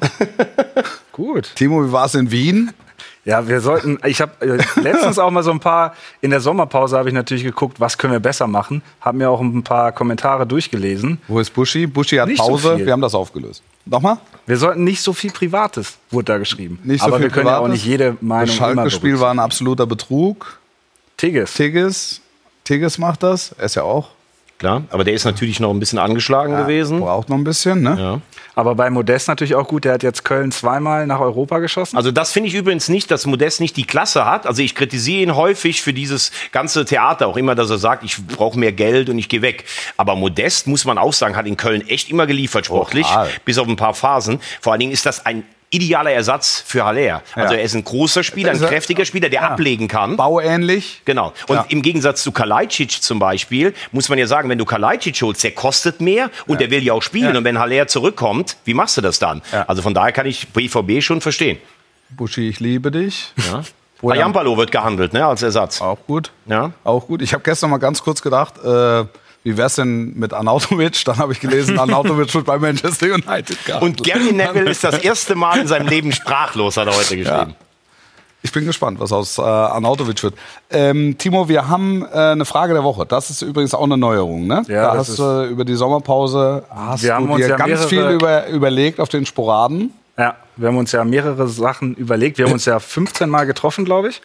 Gut. 1.12 1.51
Timo, 1.56 1.86
wie 1.86 1.92
war 1.92 2.06
es 2.06 2.15
in 2.15 2.30
Wien? 2.32 2.72
Ja, 3.25 3.48
wir 3.48 3.62
sollten, 3.62 4.00
ich 4.06 4.20
habe 4.22 4.34
äh, 4.46 4.80
letztens 4.82 5.18
auch 5.18 5.32
mal 5.32 5.44
so 5.44 5.51
ein 5.51 5.60
paar, 5.62 5.96
in 6.22 6.30
der 6.30 6.42
Sommerpause 6.42 6.98
habe 6.98 7.08
ich 7.08 7.15
natürlich 7.15 7.44
geguckt, 7.44 7.80
was 7.80 7.98
können 7.98 8.12
wir 8.13 8.20
besser 8.20 8.48
machen. 8.48 8.82
Habe 9.00 9.18
mir 9.18 9.30
auch 9.30 9.39
ein 9.39 9.63
paar 9.63 9.92
Kommentare 9.94 10.46
durchgelesen. 10.46 11.20
Wo 11.30 11.39
ist 11.39 11.51
Buschi? 11.53 11.88
Buschi 11.88 12.18
hat 12.18 12.27
Nicht 12.27 12.42
so 12.44 12.50
Pause. 12.50 12.75
viel. 12.75 12.86
wir 12.86 12.92
haben 12.94 13.01
das 13.01 13.15
aufgelöst. 13.15 13.63
Nochmal? 13.86 14.18
Wir 14.46 14.58
sollten 14.58 14.84
nicht 14.84 15.01
so 15.01 15.13
viel 15.13 15.32
Privates, 15.32 15.98
wurde 16.12 16.25
da 16.25 16.38
geschrieben. 16.38 16.80
Nicht 16.84 17.00
so 17.00 17.08
Aber 17.08 17.15
viel 17.18 17.24
wir 17.25 17.32
können 17.32 17.48
ja 17.48 17.58
auch 17.58 17.62
Privates. 17.62 17.82
nicht 17.82 17.86
jede 17.89 18.18
Meinung 18.20 18.46
Das 18.48 18.58
immer 18.58 18.68
Schalke-Spiel 18.75 19.20
war 19.20 19.32
ein 19.32 19.39
absoluter 19.39 19.86
Betrug. 19.86 20.60
Tigges. 21.15 21.53
Tigges, 21.53 22.22
Tigges 22.63 22.98
macht 22.98 23.24
das. 23.24 23.53
Er 23.58 23.65
ist 23.65 23.75
ja 23.75 23.84
auch. 23.84 24.10
Klar, 24.60 24.84
aber 24.91 25.03
der 25.03 25.13
ist 25.13 25.25
natürlich 25.25 25.60
noch 25.60 25.72
ein 25.72 25.79
bisschen 25.79 26.00
angeschlagen 26.00 26.55
gewesen. 26.55 27.01
Braucht 27.01 27.27
noch 27.27 27.36
ein 27.36 27.43
bisschen, 27.43 27.82
ne? 27.82 27.98
Ja. 28.00 28.22
Aber 28.55 28.75
bei 28.75 28.89
Modest 28.89 29.27
natürlich 29.27 29.55
auch 29.55 29.67
gut. 29.67 29.84
Der 29.84 29.93
hat 29.93 30.03
jetzt 30.03 30.24
Köln 30.24 30.51
zweimal 30.51 31.05
nach 31.05 31.20
Europa 31.20 31.60
geschossen. 31.60 31.98
Also 31.98 32.12
das 32.12 32.32
finde 32.32 32.48
ich 32.48 32.55
übrigens 32.55 32.88
nicht, 32.88 33.12
dass 33.12 33.25
Modest 33.25 33.60
nicht 33.60 33.75
die 33.75 33.84
Klasse 33.84 34.25
hat. 34.25 34.46
Also 34.46 34.62
ich 34.62 34.75
kritisiere 34.75 35.22
ihn 35.24 35.36
häufig 35.36 35.82
für 35.82 35.91
dieses 35.91 36.32
ganze 36.51 36.86
Theater, 36.86 37.27
auch 37.27 37.36
immer, 37.36 37.55
dass 37.55 37.70
er 37.72 37.77
sagt, 37.77 38.03
ich 38.03 38.15
brauche 38.27 38.58
mehr 38.58 38.72
Geld 38.72 39.10
und 39.10 39.17
ich 39.17 39.27
gehe 39.27 39.41
weg. 39.41 39.65
Aber 39.98 40.15
Modest, 40.15 40.67
muss 40.67 40.86
man 40.86 40.98
auch 40.98 41.13
sagen, 41.13 41.36
hat 41.36 41.48
in 41.48 41.58
Köln 41.58 41.86
echt 41.89 42.10
immer 42.10 42.25
geliefert 42.27 42.67
sportlich, 42.67 43.08
Total. 43.08 43.29
bis 43.43 43.58
auf 43.58 43.67
ein 43.67 43.75
paar 43.75 43.96
Phasen. 43.96 44.39
Vor 44.62 44.72
allen 44.72 44.79
Dingen 44.79 44.93
ist 44.93 45.05
das 45.05 45.25
ein 45.25 45.43
idealer 45.74 46.12
Ersatz 46.12 46.63
für 46.65 46.86
Haller. 46.86 47.22
Also 47.36 47.53
Ja. 47.53 47.60
er 47.60 47.63
ist 47.65 47.74
ein 47.75 47.84
großer 47.84 48.24
Spieler, 48.24 48.51
ein 48.51 48.62
er- 48.62 48.68
kräftiger 48.70 49.06
Spieler, 49.06 49.30
der 49.30 49.44
ablegen 49.51 49.88
kann. 49.88 50.15
Bauähnlich. 50.18 51.01
Genau. 51.06 51.34
Und 51.48 51.56
Ja. 51.56 51.65
im 51.70 51.82
Gegensatz 51.82 52.24
zu 52.24 52.32
Kalajdzic 52.32 53.01
zum 53.01 53.20
Beispiel, 53.20 53.74
muss 53.92 54.10
man 54.10 54.18
ja 54.20 54.27
sagen, 54.27 54.50
wenn 54.50 54.58
du 54.58 54.65
Kalajdzic 54.65 55.22
holst, 55.22 55.44
der 55.44 55.51
kostet 55.51 56.01
mehr 56.01 56.30
und 56.48 56.62
der 56.62 56.70
will 56.70 56.84
ja 56.84 56.94
auch 56.94 57.01
spielen. 57.01 57.32
Ja. 57.34 57.38
Und 57.38 57.44
wenn 57.44 57.60
Haller 57.60 57.88
zurückkommt, 57.88 58.58
wie 58.65 58.74
machst 58.74 58.98
du 58.98 59.01
das 59.01 59.20
dann? 59.20 59.42
Ja. 59.51 59.63
Also 59.63 59.82
von 59.82 59.94
daher 59.94 60.12
kann 60.12 60.25
ich 60.25 60.48
BVB 60.50 61.01
schon 61.01 61.22
verstehen. 61.22 61.58
Buschi, 62.10 62.48
ich 62.50 62.60
liebe 62.60 62.92
dich. 62.92 63.32
Ja. 63.38 63.63
Oder- 64.01 64.15
Ayampalo 64.15 64.58
wird 64.58 64.72
gehandelt, 64.72 65.13
ne, 65.13 65.25
als 65.25 65.42
Ersatz. 65.44 65.82
Auch 65.82 65.98
gut. 66.06 66.32
Ja. 66.46 66.72
Auch 66.84 67.08
gut. 67.08 67.22
Ich 67.22 67.34
habe 67.34 67.42
gestern 67.44 67.70
mal 67.70 67.77
ganz 67.77 68.03
kurz 68.03 68.22
gedacht, 68.22 68.56
äh, 68.63 69.06
wie 69.43 69.57
wär's 69.57 69.75
denn 69.75 70.13
mit 70.17 70.33
Arnautovic? 70.33 71.03
Dann 71.05 71.17
habe 71.17 71.33
ich 71.33 71.39
gelesen, 71.39 71.77
Arnautovic 71.77 72.33
wird 72.33 72.45
bei 72.45 72.57
Manchester 72.57 73.07
United 73.07 73.65
gehandelt. 73.65 74.00
Und 74.00 74.03
Gary 74.03 74.31
Neville 74.31 74.69
ist 74.69 74.83
das 74.83 75.00
erste 75.00 75.35
Mal 75.35 75.59
in 75.59 75.67
seinem 75.67 75.88
Leben 75.88 76.12
sprachlos, 76.12 76.77
hat 76.77 76.88
er 76.88 76.95
heute 76.95 77.17
geschrieben. 77.17 77.55
Ich 78.45 78.51
bin 78.51 78.65
gespannt, 78.65 79.00
was 79.00 79.13
aus 79.13 79.38
äh, 79.38 79.41
Arnautovic 79.41 80.21
wird. 80.21 80.35
Ähm, 80.69 81.17
Timo, 81.17 81.47
wir 81.47 81.69
haben 81.69 82.05
äh, 82.05 82.17
eine 82.17 82.43
Frage 82.43 82.73
der 82.73 82.83
Woche. 82.83 83.05
Das 83.05 83.29
ist 83.29 83.41
übrigens 83.41 83.73
auch 83.73 83.86
eine 83.86 83.97
Neuerung, 83.97 84.47
ne? 84.47 84.63
Ja, 84.67 84.88
da 84.88 84.95
das 84.95 85.10
hast 85.10 85.19
du 85.19 85.45
über 85.45 85.63
die 85.63 85.75
Sommerpause 85.75 86.65
hast 86.69 87.03
Wir 87.03 87.15
haben 87.15 87.27
du 87.27 87.34
uns 87.34 87.41
dir 87.43 87.51
ja 87.51 87.56
ganz 87.56 87.86
viel 87.86 88.06
über, 88.10 88.47
überlegt 88.47 88.99
auf 88.99 89.08
den 89.08 89.25
Sporaden. 89.25 89.93
Ja, 90.17 90.36
wir 90.58 90.67
haben 90.67 90.77
uns 90.77 90.91
ja 90.91 91.06
mehrere 91.06 91.47
Sachen 91.47 91.95
überlegt. 91.95 92.38
Wir 92.38 92.45
haben 92.45 92.53
uns 92.53 92.65
ja 92.65 92.79
15 92.79 93.29
Mal 93.29 93.45
getroffen, 93.45 93.86
glaube 93.86 94.10
ich. 94.10 94.21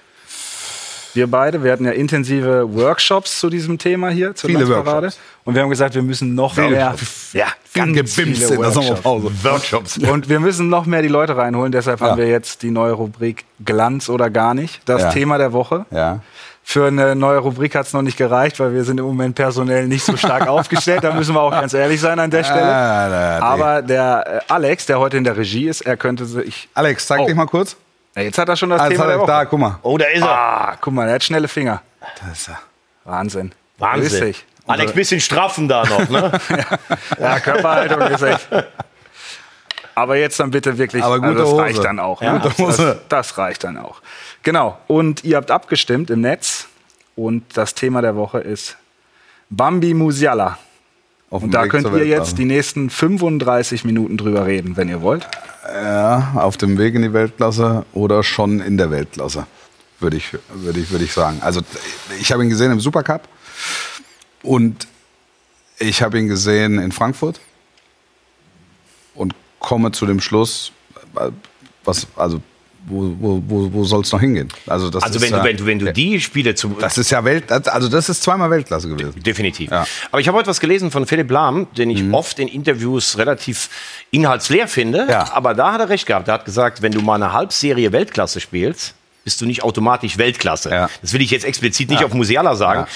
Wir 1.15 1.27
beide. 1.31 1.63
Wir 1.65 1.73
hatten 1.73 1.85
ja 1.85 1.93
intensive 1.93 2.73
Workshops 2.75 3.41
zu 3.41 3.49
diesem 3.51 3.79
Thema 3.79 4.11
hier, 4.11 4.35
zur 4.35 4.49
Viele. 4.51 4.69
Workshops. 4.69 5.19
Und 5.45 5.55
wir 5.55 5.63
haben 5.63 5.71
gesagt, 5.71 5.95
wir 5.95 6.03
müssen 6.03 6.35
noch 6.35 6.57
mehr. 6.57 6.95
Ja, 7.33 7.47
ganz 7.75 8.15
viele 8.15 8.33
in 8.35 8.39
der 8.41 8.59
Workshops. 8.59 8.75
Sommerpause. 8.87 9.31
Workshops. 9.43 9.99
Und 10.11 10.29
wir 10.29 10.41
müssen 10.41 10.69
noch 10.69 10.85
mehr 10.87 11.01
die 11.03 11.09
Leute 11.09 11.37
reinholen. 11.37 11.73
Deshalb 11.73 12.01
haben 12.01 12.19
Ja. 12.19 12.25
wir 12.25 12.29
jetzt 12.29 12.63
die 12.63 12.71
neue 12.71 12.93
Rubrik 12.93 13.45
Glanz 13.65 14.09
oder 14.09 14.29
gar 14.31 14.55
nicht. 14.55 14.81
Das 14.85 15.03
Ja. 15.03 15.11
Thema 15.11 15.39
der 15.39 15.53
Woche. 15.53 15.87
Ja. 15.91 16.21
Für 16.63 16.89
eine 16.89 17.17
neue 17.17 17.39
Rubrik 17.39 17.75
hat 17.75 17.87
es 17.87 17.95
noch 17.95 18.03
nicht 18.03 18.19
gereicht, 18.19 18.61
weil 18.61 18.75
wir 18.75 18.85
sind 18.85 18.99
im 19.01 19.07
Moment 19.07 19.35
personell 19.35 19.89
nicht 19.89 20.05
so 20.05 20.19
stark 20.19 20.47
aufgestellt. 20.49 21.03
Da 21.03 21.15
müssen 21.15 21.35
wir 21.35 21.41
auch 21.41 21.51
ganz 21.51 21.73
ehrlich 21.73 21.99
sein 21.99 22.19
an 22.19 22.31
der 22.31 22.45
Stelle. 22.45 23.43
Aber 23.43 23.81
der 23.81 24.43
äh, 24.49 24.53
Alex, 24.53 24.85
der 24.85 24.99
heute 25.01 25.17
in 25.17 25.25
der 25.25 25.37
Regie 25.39 25.67
ist, 25.69 25.81
er 25.81 25.97
könnte 25.97 26.27
sich. 26.27 26.69
Alex, 26.75 27.07
zeig 27.07 27.21
Oh. 27.21 27.27
dich 27.27 27.35
mal 27.35 27.47
kurz. 27.47 27.75
Ja, 28.19 28.25
jetzt 28.25 28.37
hat 28.37 28.49
er 28.49 28.57
schon 28.57 28.71
das 28.71 28.83
jetzt 28.83 28.91
Thema 28.91 29.05
hat 29.05 29.11
der 29.11 29.17
er, 29.17 29.21
Woche. 29.21 29.27
da, 29.29 29.45
guck 29.45 29.61
mal. 29.61 29.79
Oh, 29.83 29.97
da 29.97 30.07
ist 30.07 30.23
er. 30.23 30.29
Ah, 30.29 30.77
guck 30.81 30.93
mal, 30.93 31.07
er 31.07 31.15
hat 31.15 31.23
schnelle 31.23 31.47
Finger. 31.47 31.83
Da 32.01 32.33
ist 32.33 32.49
er. 32.49 32.59
Wahnsinn. 33.05 33.53
Wahnsinn. 33.79 34.09
Grüß 34.09 34.21
dich. 34.21 34.45
Alex, 34.67 34.93
bisschen 34.93 35.21
straffen 35.21 35.69
da 35.69 35.85
noch, 35.85 36.09
ne? 36.09 36.33
Ja, 37.21 37.39
Körperhaltung 37.39 38.01
ist 38.03 38.23
echt. 38.23 38.49
Aber 39.95 40.17
jetzt 40.17 40.41
dann 40.41 40.51
bitte 40.51 40.77
wirklich. 40.79 41.05
Aber 41.05 41.21
gute 41.21 41.29
also 41.29 41.43
das 41.43 41.53
Hose. 41.53 41.63
reicht 41.63 41.85
dann 41.85 42.01
auch. 42.01 42.21
Ja, 42.21 42.33
ne? 42.33 42.41
gute 42.41 42.59
Hose. 42.59 42.87
Das, 43.09 43.29
das 43.29 43.39
reicht 43.39 43.63
dann 43.63 43.77
auch. 43.79 44.03
Genau. 44.43 44.79
Und 44.89 45.23
ihr 45.23 45.37
habt 45.37 45.53
abgestimmt 45.53 46.11
im 46.11 46.21
Netz. 46.21 46.67
Und 47.15 47.57
das 47.57 47.75
Thema 47.75 48.03
der 48.03 48.17
Woche 48.17 48.41
ist 48.41 48.77
Bambi 49.49 49.95
Musiala. 49.95 50.59
Und 51.31 51.55
da 51.55 51.65
Weg 51.65 51.71
könnt 51.71 51.93
ihr 51.93 52.07
jetzt 52.07 52.37
die 52.39 52.45
nächsten 52.47 52.91
35 52.91 53.85
Minuten 53.85 54.17
drüber 54.17 54.45
reden, 54.47 54.77
wenn 54.77 54.89
ihr 54.89 55.03
wollt. 55.03 55.29
Ja, 55.71 56.33
auf 56.35 56.57
dem 56.57 56.79
Weg 56.79 56.95
in 56.95 57.03
die 57.03 57.13
Weltklasse 57.13 57.85
oder 57.93 58.23
schon 58.23 58.61
in 58.61 58.79
der 58.79 58.91
Weltklasse, 58.91 59.47
würde 60.01 60.17
ich, 60.17 60.33
würde 60.55 60.81
ich, 60.81 60.91
würde 60.91 61.05
ich 61.05 61.13
sagen. 61.13 61.43
Also 61.43 61.61
ich 62.19 62.33
habe 62.33 62.43
ihn 62.43 62.49
gesehen 62.49 62.73
im 62.73 62.81
Supercup 62.81 63.29
und 64.43 64.89
ich 65.79 66.03
habe 66.03 66.19
ihn 66.19 66.27
gesehen 66.27 66.79
in 66.79 66.91
Frankfurt 66.91 67.41
und 69.15 69.35
komme 69.59 69.93
zu 69.93 70.07
dem 70.07 70.21
Schluss, 70.21 70.73
äh, 71.17 71.31
was, 71.85 72.07
also 72.17 72.41
wo, 72.89 73.15
wo, 73.19 73.43
wo, 73.47 73.73
wo 73.73 73.85
soll 73.85 74.03
es 74.03 74.13
noch 74.13 74.21
hingehen? 74.21 74.49
Also, 74.67 74.91
das 74.91 75.03
Also 75.03 75.17
ist 75.19 75.23
wenn 75.23 75.31
du, 75.33 75.37
ja, 75.39 75.45
wenn 75.45 75.57
du, 75.57 75.67
wenn 75.67 75.79
du 75.79 75.93
die 75.93 76.21
Spiele 76.21 76.55
zu, 76.55 76.77
das 76.81 76.99
ist 76.99 77.11
ja 77.11 77.25
Welt, 77.25 77.51
also 77.51 77.89
das 77.89 78.09
ist 78.09 78.23
zweimal 78.23 78.51
Weltklasse 78.51 78.89
gewesen. 78.89 79.23
Definitiv. 79.23 79.71
Ja. 79.71 79.87
Aber 80.11 80.21
ich 80.21 80.29
habe 80.29 80.39
heute 80.39 80.49
was 80.49 80.61
gelesen 80.61 80.91
von 80.91 81.07
Philipp 81.07 81.31
Lahm, 81.31 81.67
den 81.77 81.91
ich 81.91 82.03
oft 82.13 82.39
in 82.39 82.49
Interviews 82.49 83.19
relativ 83.19 83.69
inhaltsleer 84.11 84.69
finde. 84.69 85.07
Ja. 85.09 85.33
Aber 85.33 85.55
da 85.55 85.73
hat 85.73 85.81
er 85.81 85.89
recht 85.89 86.07
gehabt. 86.07 86.29
Er 86.29 86.35
hat 86.35 86.45
gesagt, 86.45 86.83
wenn 86.83 86.93
du 86.93 87.01
mal 87.01 87.15
eine 87.17 87.33
Halbserie 87.33 87.93
Weltklasse 87.93 88.41
spielst, 88.41 88.95
bist 89.25 89.41
du 89.41 89.47
nicht 89.47 89.63
automatisch 89.63 90.17
Weltklasse. 90.19 90.71
Ja. 90.71 90.91
Das 91.03 91.13
will 91.13 91.21
ich 91.21 91.31
jetzt 91.31 91.45
explizit 91.45 91.91
nicht 91.91 92.01
Ja. 92.01 92.07
auf 92.07 92.15
Musiala 92.15 92.57
sagen. 92.57 92.81
Ja. 92.81 92.89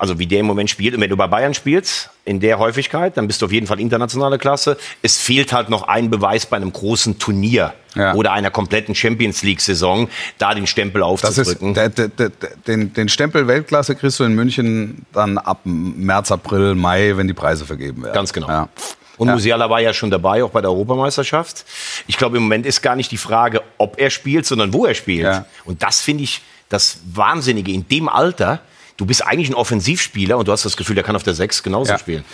Also 0.00 0.20
wie 0.20 0.26
der 0.28 0.38
im 0.40 0.46
Moment 0.46 0.70
spielt. 0.70 0.94
Und 0.94 1.00
wenn 1.00 1.10
du 1.10 1.16
bei 1.16 1.26
Bayern 1.26 1.54
spielst, 1.54 2.10
in 2.24 2.38
der 2.38 2.60
Häufigkeit, 2.60 3.16
dann 3.16 3.26
bist 3.26 3.42
du 3.42 3.46
auf 3.46 3.52
jeden 3.52 3.66
Fall 3.66 3.80
internationale 3.80 4.38
Klasse. 4.38 4.76
Es 5.02 5.18
fehlt 5.18 5.52
halt 5.52 5.70
noch 5.70 5.88
ein 5.88 6.08
Beweis 6.08 6.46
bei 6.46 6.56
einem 6.56 6.72
großen 6.72 7.18
Turnier 7.18 7.74
Ja. 7.96 8.14
oder 8.14 8.32
einer 8.32 8.50
kompletten 8.52 8.94
Champions 8.94 9.42
League-Saison, 9.42 10.08
da 10.38 10.54
den 10.54 10.68
Stempel 10.68 11.00
Das 11.00 11.08
ist, 11.10 11.38
aufzudrücken. 11.40 11.74
der, 11.74 11.88
der, 11.88 12.08
der, 12.10 12.30
den, 12.68 12.92
den 12.92 13.08
Stempel 13.08 13.48
Weltklasse 13.48 13.96
kriegst 13.96 14.20
du 14.20 14.24
in 14.24 14.34
München 14.36 15.04
dann 15.12 15.36
ab 15.36 15.62
März, 15.64 16.30
April, 16.30 16.76
Mai, 16.76 17.16
wenn 17.16 17.26
die 17.26 17.34
Preise 17.34 17.66
vergeben 17.66 18.04
werden. 18.04 18.14
Ganz 18.14 18.32
genau. 18.32 18.48
Ja. 18.48 18.68
Und 19.16 19.26
Ja. 19.26 19.34
Musiala 19.34 19.68
war 19.68 19.80
ja 19.80 19.92
schon 19.92 20.12
dabei, 20.12 20.44
auch 20.44 20.50
bei 20.50 20.60
der 20.60 20.70
Europameisterschaft. 20.70 21.64
Ich 22.06 22.16
glaube, 22.18 22.36
im 22.36 22.44
Moment 22.44 22.66
ist 22.66 22.82
gar 22.82 22.94
nicht 22.94 23.10
die 23.10 23.16
Frage, 23.16 23.62
ob 23.78 23.98
er 23.98 24.10
spielt, 24.10 24.46
sondern 24.46 24.72
wo 24.72 24.86
er 24.86 24.94
spielt. 24.94 25.24
Ja. 25.24 25.44
Und 25.64 25.82
das 25.82 26.00
finde 26.00 26.22
ich 26.22 26.40
das 26.68 27.00
Wahnsinnige. 27.12 27.72
In 27.72 27.88
dem 27.88 28.08
Alter, 28.08 28.60
du 28.98 29.06
bist 29.06 29.26
eigentlich 29.26 29.48
ein 29.48 29.54
Offensivspieler 29.54 30.36
und 30.36 30.46
du 30.46 30.52
hast 30.52 30.66
das 30.66 30.76
Gefühl, 30.76 30.94
der 30.96 31.04
kann 31.04 31.16
auf 31.16 31.22
der 31.22 31.32
6 31.34 31.62
genauso 31.62 31.92
Ja. 31.92 31.98
spielen. 31.98 32.24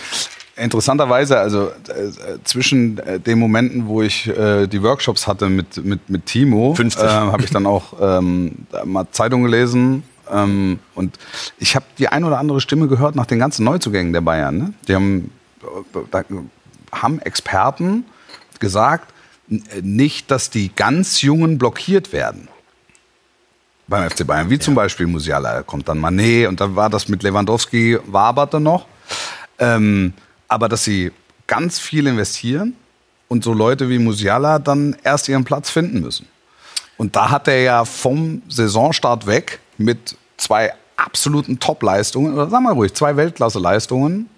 Interessanterweise, 0.57 1.38
also 1.38 1.68
äh, 1.68 2.38
zwischen 2.44 2.98
äh, 2.98 3.18
den 3.20 3.38
Momenten, 3.38 3.87
wo 3.87 4.03
ich 4.03 4.29
äh, 4.29 4.66
die 4.68 4.83
Workshops 4.83 5.27
hatte 5.27 5.48
mit, 5.48 5.85
mit, 5.85 6.09
mit 6.09 6.27
Timo, 6.27 6.74
50. 6.74 7.03
äh, 7.03 7.07
habe 7.09 7.42
ich 7.44 7.50
dann 7.50 7.66
auch 7.66 7.94
ähm, 8.00 8.53
mal 8.85 9.07
Zeitung 9.11 9.42
gelesen. 9.42 10.05
Ähm, 10.33 10.79
und 10.94 11.18
ich 11.59 11.74
habe 11.77 11.85
die 11.98 12.09
ein 12.09 12.24
oder 12.24 12.38
andere 12.38 12.61
Stimme 12.61 12.87
gehört 12.88 13.14
nach 13.16 13.27
den 13.27 13.38
ganzen 13.38 13.64
Neuzugängen 13.64 14.12
der 14.12 14.20
Bayern. 14.20 14.57
Ne? 14.57 14.74
Die 14.88 14.94
haben, 14.94 15.31
äh, 15.62 15.98
da 16.11 16.22
haben 16.92 17.18
Experten 17.18 18.05
gesagt, 18.61 19.12
nicht, 19.83 20.31
dass 20.31 20.50
die 20.50 20.70
ganz 20.74 21.20
Jungen 21.20 21.59
blockiert 21.59 22.12
werden 22.12 22.48
beim 23.87 24.09
FC 24.11 24.27
Bayern, 24.27 24.51
wie 24.51 24.59
zum 24.59 24.75
Beispiel 24.75 25.07
Musiala. 25.07 25.55
Da 25.55 25.62
kommt 25.62 25.88
dann 25.88 26.01
Mané 26.01 26.49
und 26.49 26.61
dann 26.61 26.77
war 26.77 26.90
das 26.90 27.09
mit 27.09 27.23
Lewandowski, 27.23 27.99
waberte 28.07 28.61
noch. 28.61 28.87
Ähm, 29.59 30.12
aber 30.49 30.68
dass 30.68 30.85
sie 30.85 31.12
ganz 31.47 31.79
viel 31.79 32.07
investieren 32.07 32.75
und 33.29 33.44
so 33.44 33.53
Leute 33.53 33.88
wie 33.88 33.99
Musiala 33.99 34.59
dann 34.59 34.97
erst 35.03 35.29
ihren 35.29 35.44
Platz 35.44 35.70
finden 35.70 36.01
müssen. 36.01 36.27
Und 36.97 37.16
da 37.16 37.31
hat 37.31 37.49
er 37.49 37.61
ja 37.61 37.85
vom 37.85 38.42
Saisonstart 38.49 39.27
weg 39.27 39.61
mit 39.79 40.16
zwei 40.37 40.73
absoluten 40.97 41.59
Top-Leistungen, 41.59 42.35
oder 42.35 42.49
sagen 42.49 42.64
wir 42.64 42.73
ruhig, 42.73 42.94
zwei 42.94 43.16
Weltklasse-Leistungen, 43.16 44.29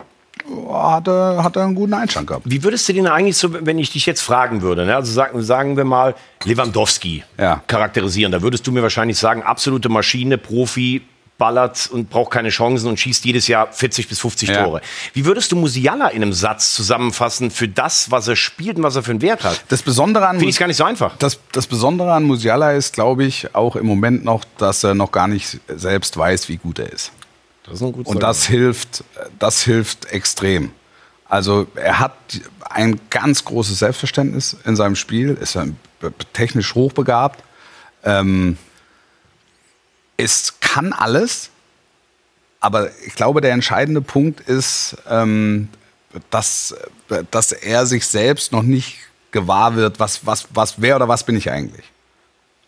hat 0.72 1.08
er, 1.08 1.42
hat 1.42 1.56
er 1.56 1.64
einen 1.64 1.74
guten 1.74 1.94
Einstand 1.94 2.26
gehabt. 2.26 2.44
Wie 2.48 2.62
würdest 2.62 2.88
du 2.88 2.92
den 2.92 3.06
eigentlich 3.06 3.36
so, 3.36 3.48
wenn 3.66 3.78
ich 3.78 3.90
dich 3.90 4.06
jetzt 4.06 4.20
fragen 4.20 4.62
würde, 4.62 4.84
ne? 4.86 4.94
also 4.96 5.12
sagen, 5.12 5.42
sagen 5.42 5.76
wir 5.76 5.84
mal 5.84 6.14
Lewandowski 6.44 7.24
Ja. 7.38 7.62
charakterisieren, 7.66 8.32
da 8.32 8.42
würdest 8.42 8.66
du 8.66 8.72
mir 8.72 8.82
wahrscheinlich 8.82 9.18
sagen, 9.18 9.42
absolute 9.42 9.88
Maschine, 9.88 10.38
Profi, 10.38 11.02
ballert 11.38 11.90
und 11.92 12.08
braucht 12.08 12.30
keine 12.30 12.48
Chancen 12.48 12.88
und 12.88 12.98
schießt 12.98 13.24
jedes 13.26 13.46
Jahr 13.46 13.70
40 13.70 14.08
bis 14.08 14.20
50 14.20 14.48
Ja. 14.48 14.64
Tore. 14.64 14.80
Wie 15.12 15.26
würdest 15.26 15.52
du 15.52 15.56
Musiala 15.56 16.08
in 16.08 16.22
einem 16.22 16.32
Satz 16.32 16.74
zusammenfassen 16.74 17.50
für 17.50 17.68
das, 17.68 18.10
was 18.10 18.26
er 18.26 18.36
spielt 18.36 18.78
und 18.78 18.82
was 18.82 18.96
er 18.96 19.02
für 19.02 19.10
einen 19.10 19.20
Wert 19.20 19.44
hat? 19.44 19.62
Das 19.68 19.82
Besondere 19.82 20.26
an 20.28 20.38
Finde 20.38 20.50
ich 20.50 20.58
gar 20.58 20.66
nicht 20.66 20.78
so 20.78 20.84
einfach. 20.84 21.14
Das, 21.18 21.38
das 21.52 21.66
Besondere 21.66 22.12
an 22.14 22.24
Musiala 22.24 22.72
ist, 22.72 22.94
glaube 22.94 23.24
ich, 23.24 23.54
auch 23.54 23.76
im 23.76 23.84
Moment 23.84 24.24
noch, 24.24 24.44
dass 24.56 24.82
er 24.82 24.94
noch 24.94 25.12
gar 25.12 25.28
nicht 25.28 25.58
selbst 25.68 26.16
weiß, 26.16 26.48
wie 26.48 26.56
gut 26.56 26.78
er 26.78 26.90
ist. 26.90 27.12
Das 27.66 27.80
ist 27.80 27.82
Und 27.82 28.22
das 28.22 28.46
hilft, 28.46 29.04
das 29.38 29.62
hilft 29.62 30.06
extrem. 30.06 30.70
Also 31.28 31.66
er 31.74 31.98
hat 31.98 32.14
ein 32.70 33.00
ganz 33.10 33.44
großes 33.44 33.80
Selbstverständnis 33.80 34.56
in 34.64 34.76
seinem 34.76 34.96
Spiel, 34.96 35.36
ist 35.40 35.58
technisch 36.32 36.74
hochbegabt, 36.74 37.42
ähm, 38.04 38.56
es 40.16 40.60
kann 40.60 40.92
alles, 40.92 41.50
aber 42.60 42.90
ich 43.04 43.14
glaube, 43.14 43.40
der 43.40 43.52
entscheidende 43.52 44.00
Punkt 44.00 44.40
ist, 44.40 44.96
ähm, 45.08 45.68
dass, 46.30 46.74
dass 47.30 47.52
er 47.52 47.86
sich 47.86 48.06
selbst 48.06 48.52
noch 48.52 48.62
nicht 48.62 48.98
gewahr 49.32 49.76
wird, 49.76 50.00
was, 50.00 50.24
was, 50.24 50.46
was, 50.54 50.80
wer 50.80 50.96
oder 50.96 51.08
was 51.08 51.24
bin 51.24 51.36
ich 51.36 51.50
eigentlich. 51.50 51.84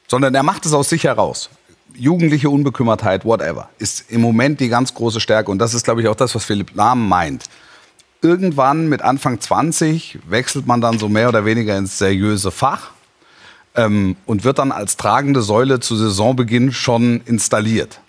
Sondern 0.09 0.35
er 0.35 0.43
macht 0.43 0.67
es 0.67 0.73
aus 0.73 0.89
sich 0.89 1.05
heraus. 1.05 1.49
Jugendliche 1.95 2.51
Unbekümmertheit, 2.51 3.25
whatever, 3.25 3.69
ist 3.79 4.11
im 4.11 4.21
Moment 4.21 4.61
die 4.61 4.69
ganz 4.69 4.95
große 4.95 5.21
Stärke. 5.21 5.51
Und 5.51 5.59
das 5.59 5.75
ist, 5.75 5.85
glaube 5.85 6.01
ich, 6.01 6.09
auch 6.09 6.15
das, 6.15 6.35
was 6.35 6.45
Philipp 6.45 6.75
Lahm 6.75 7.09
meint. 7.09 7.45
Irgendwann 8.21 8.89
mit 8.89 9.03
Anfang 9.03 9.41
20 9.41 10.19
wechselt 10.29 10.67
man 10.67 10.81
dann 10.81 10.99
so 10.99 11.09
mehr 11.09 11.29
oder 11.29 11.45
weniger 11.45 11.77
ins 11.77 11.99
seriöse 11.99 12.51
Fach 12.51 12.91
ähm, 13.75 14.17
und 14.27 14.45
wird 14.45 14.59
dann 14.59 14.73
als 14.73 14.97
tragende 14.97 15.43
Säule 15.43 15.81
zu 15.81 15.97
Saisonbeginn 15.97 16.73
schon 16.73 17.21
installiert. 17.27 18.01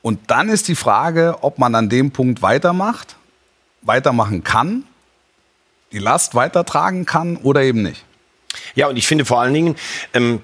Und 0.00 0.30
dann 0.30 0.48
ist 0.48 0.66
die 0.68 0.74
Frage, 0.74 1.36
ob 1.42 1.58
man 1.58 1.74
an 1.74 1.88
dem 1.88 2.10
Punkt 2.10 2.42
weitermacht, 2.42 3.16
weitermachen 3.82 4.42
kann, 4.42 4.84
die 5.92 5.98
Last 5.98 6.34
weitertragen 6.34 7.06
kann 7.06 7.36
oder 7.36 7.62
eben 7.62 7.82
nicht. 7.82 8.04
Ja, 8.74 8.88
und 8.88 8.96
ich 8.96 9.06
finde 9.06 9.24
vor 9.24 9.40
allen 9.40 9.54
Dingen, 9.54 9.76
ähm, 10.14 10.40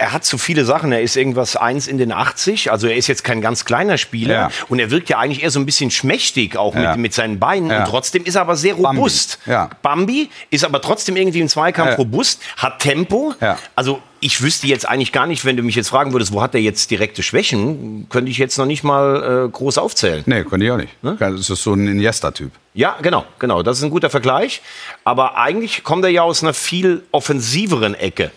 er 0.00 0.12
hat 0.12 0.24
so 0.24 0.38
viele 0.38 0.64
Sachen. 0.64 0.90
Er 0.92 1.02
ist 1.02 1.16
irgendwas 1.16 1.56
eins 1.56 1.86
in 1.86 1.98
den 1.98 2.10
80, 2.10 2.72
also 2.72 2.86
er 2.86 2.96
ist 2.96 3.06
jetzt 3.06 3.22
kein 3.22 3.40
ganz 3.40 3.64
kleiner 3.64 3.98
Spieler. 3.98 4.34
Ja. 4.34 4.50
Und 4.68 4.78
er 4.78 4.90
wirkt 4.90 5.08
ja 5.10 5.18
eigentlich 5.18 5.42
eher 5.42 5.50
so 5.50 5.60
ein 5.60 5.66
bisschen 5.66 5.90
schmächtig, 5.90 6.56
auch 6.56 6.74
Ja. 6.74 6.92
mit, 6.92 7.00
mit 7.00 7.14
seinen 7.14 7.38
Beinen. 7.38 7.70
Ja. 7.70 7.80
Und 7.80 7.84
trotzdem 7.88 8.24
ist 8.24 8.34
er 8.34 8.40
aber 8.42 8.56
sehr 8.56 8.74
Bambi. 8.74 8.98
robust. 8.98 9.38
Ja. 9.46 9.70
Bambi 9.82 10.30
ist 10.50 10.64
aber 10.64 10.80
trotzdem 10.80 11.16
irgendwie 11.16 11.40
im 11.40 11.48
Zweikampf 11.48 11.98
robust, 11.98 12.40
hat 12.56 12.80
Tempo. 12.80 13.34
Also 13.76 14.00
ich 14.22 14.42
wüsste 14.42 14.66
jetzt 14.66 14.86
eigentlich 14.88 15.12
gar 15.12 15.26
nicht, 15.26 15.44
wenn 15.44 15.56
du 15.56 15.62
mich 15.62 15.74
jetzt 15.76 15.88
fragen 15.88 16.12
würdest, 16.12 16.32
wo 16.32 16.42
hat 16.42 16.54
er 16.54 16.60
jetzt 16.60 16.90
direkte 16.90 17.22
Schwächen, 17.22 18.06
könnte 18.10 18.30
ich 18.30 18.36
jetzt 18.38 18.58
noch 18.58 18.66
nicht 18.66 18.82
mal 18.84 19.46
äh, 19.46 19.50
groß 19.50 19.78
aufzählen. 19.78 20.22
Nee, 20.26 20.44
könnte 20.44 20.66
ich 20.66 20.72
auch 20.72 20.76
nicht. 20.76 21.02
Ne? 21.02 21.16
Das 21.18 21.48
ist 21.48 21.62
so 21.62 21.72
ein 21.72 21.86
Iniesta-Typ. 21.86 22.50
Ja, 22.74 22.96
genau, 23.02 23.24
genau. 23.38 23.62
Das 23.62 23.78
ist 23.78 23.84
ein 23.84 23.90
guter 23.90 24.10
Vergleich. 24.10 24.60
Aber 25.04 25.38
eigentlich 25.38 25.84
kommt 25.84 26.04
er 26.04 26.10
ja 26.10 26.22
aus 26.22 26.42
einer 26.42 26.52
viel 26.54 27.02
offensiveren 27.12 27.94
Ecke. 27.94 28.30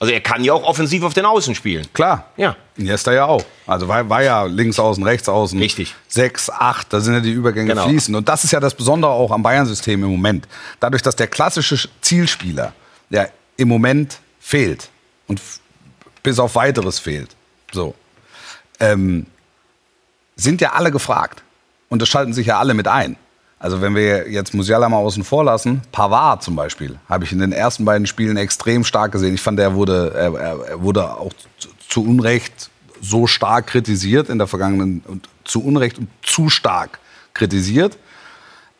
Also 0.00 0.12
er 0.12 0.20
kann 0.20 0.42
ja 0.42 0.52
auch 0.52 0.64
offensiv 0.64 1.04
auf 1.04 1.14
den 1.14 1.24
Außen 1.24 1.54
spielen. 1.54 1.86
Klar. 1.94 2.28
Ja. 2.36 2.56
Iniesta 2.76 3.12
ja 3.12 3.26
auch. 3.26 3.44
Also 3.66 3.86
war, 3.86 4.08
war 4.08 4.22
ja 4.22 4.42
links 4.44 4.78
außen, 4.78 5.02
rechts 5.04 5.28
außen. 5.28 5.58
Richtig. 5.58 5.94
Sechs, 6.08 6.50
acht, 6.50 6.92
da 6.92 7.00
sind 7.00 7.14
ja 7.14 7.20
die 7.20 7.30
Übergänge 7.30 7.70
Genau. 7.70 7.88
fließend. 7.88 8.16
Und 8.16 8.28
das 8.28 8.42
ist 8.44 8.50
ja 8.50 8.58
das 8.60 8.74
Besondere 8.74 9.12
auch 9.12 9.30
am 9.30 9.42
Bayern-System 9.42 10.02
im 10.02 10.10
Moment. 10.10 10.48
Dadurch, 10.80 11.02
dass 11.02 11.14
der 11.14 11.28
klassische 11.28 11.88
Zielspieler, 12.00 12.72
der 13.10 13.30
im 13.56 13.68
Moment 13.68 14.18
fehlt 14.40 14.88
und 15.28 15.40
bis 16.24 16.40
auf 16.40 16.56
weiteres 16.56 16.98
fehlt, 16.98 17.30
so, 17.72 17.94
ähm, 18.80 19.26
sind 20.34 20.60
ja 20.60 20.72
alle 20.72 20.90
gefragt. 20.90 21.42
Und 21.88 22.02
das 22.02 22.08
schalten 22.08 22.32
sich 22.32 22.48
ja 22.48 22.58
alle 22.58 22.74
mit 22.74 22.88
ein. 22.88 23.16
Also 23.58 23.80
wenn 23.80 23.94
wir 23.94 24.30
jetzt 24.30 24.52
Musiala 24.52 24.88
mal 24.88 24.98
außen 24.98 25.24
vor 25.24 25.44
lassen, 25.44 25.82
Pavard 25.92 26.42
zum 26.42 26.56
Beispiel, 26.56 26.98
habe 27.08 27.24
ich 27.24 27.32
in 27.32 27.38
den 27.38 27.52
ersten 27.52 27.84
beiden 27.84 28.06
Spielen 28.06 28.36
extrem 28.36 28.84
stark 28.84 29.12
gesehen. 29.12 29.34
Ich 29.34 29.40
fand, 29.40 29.58
er 29.58 29.74
wurde, 29.74 30.12
er, 30.14 30.34
er 30.34 30.82
wurde 30.82 31.16
auch 31.16 31.32
zu, 31.58 31.68
zu 31.88 32.04
Unrecht 32.04 32.70
so 33.00 33.26
stark 33.26 33.68
kritisiert 33.68 34.28
in 34.28 34.38
der 34.38 34.46
vergangenen 34.46 35.02
und 35.06 35.28
zu 35.44 35.64
Unrecht 35.64 35.98
und 35.98 36.08
zu 36.22 36.48
stark 36.48 36.98
kritisiert. 37.32 37.98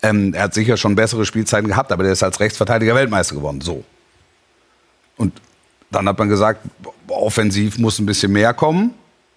Ähm, 0.03 0.35
er 0.35 0.45
hat 0.45 0.55
sicher 0.55 0.77
schon 0.77 0.95
bessere 0.95 1.25
Spielzeiten 1.25 1.69
gehabt, 1.69 1.93
aber 1.93 2.03
der 2.03 2.13
ist 2.13 2.23
als 2.23 2.41
Rechtsverteidiger 2.41 2.95
Weltmeister 2.95 3.35
geworden. 3.35 3.61
So. 3.61 3.85
Und 5.17 5.41
dann 5.91 6.09
hat 6.09 6.19
man 6.19 6.29
gesagt, 6.29 6.61
offensiv 7.09 7.79
muss 7.79 7.99
ein 7.99 8.07
bisschen 8.07 8.33
mehr 8.33 8.53
kommen. 8.53 8.95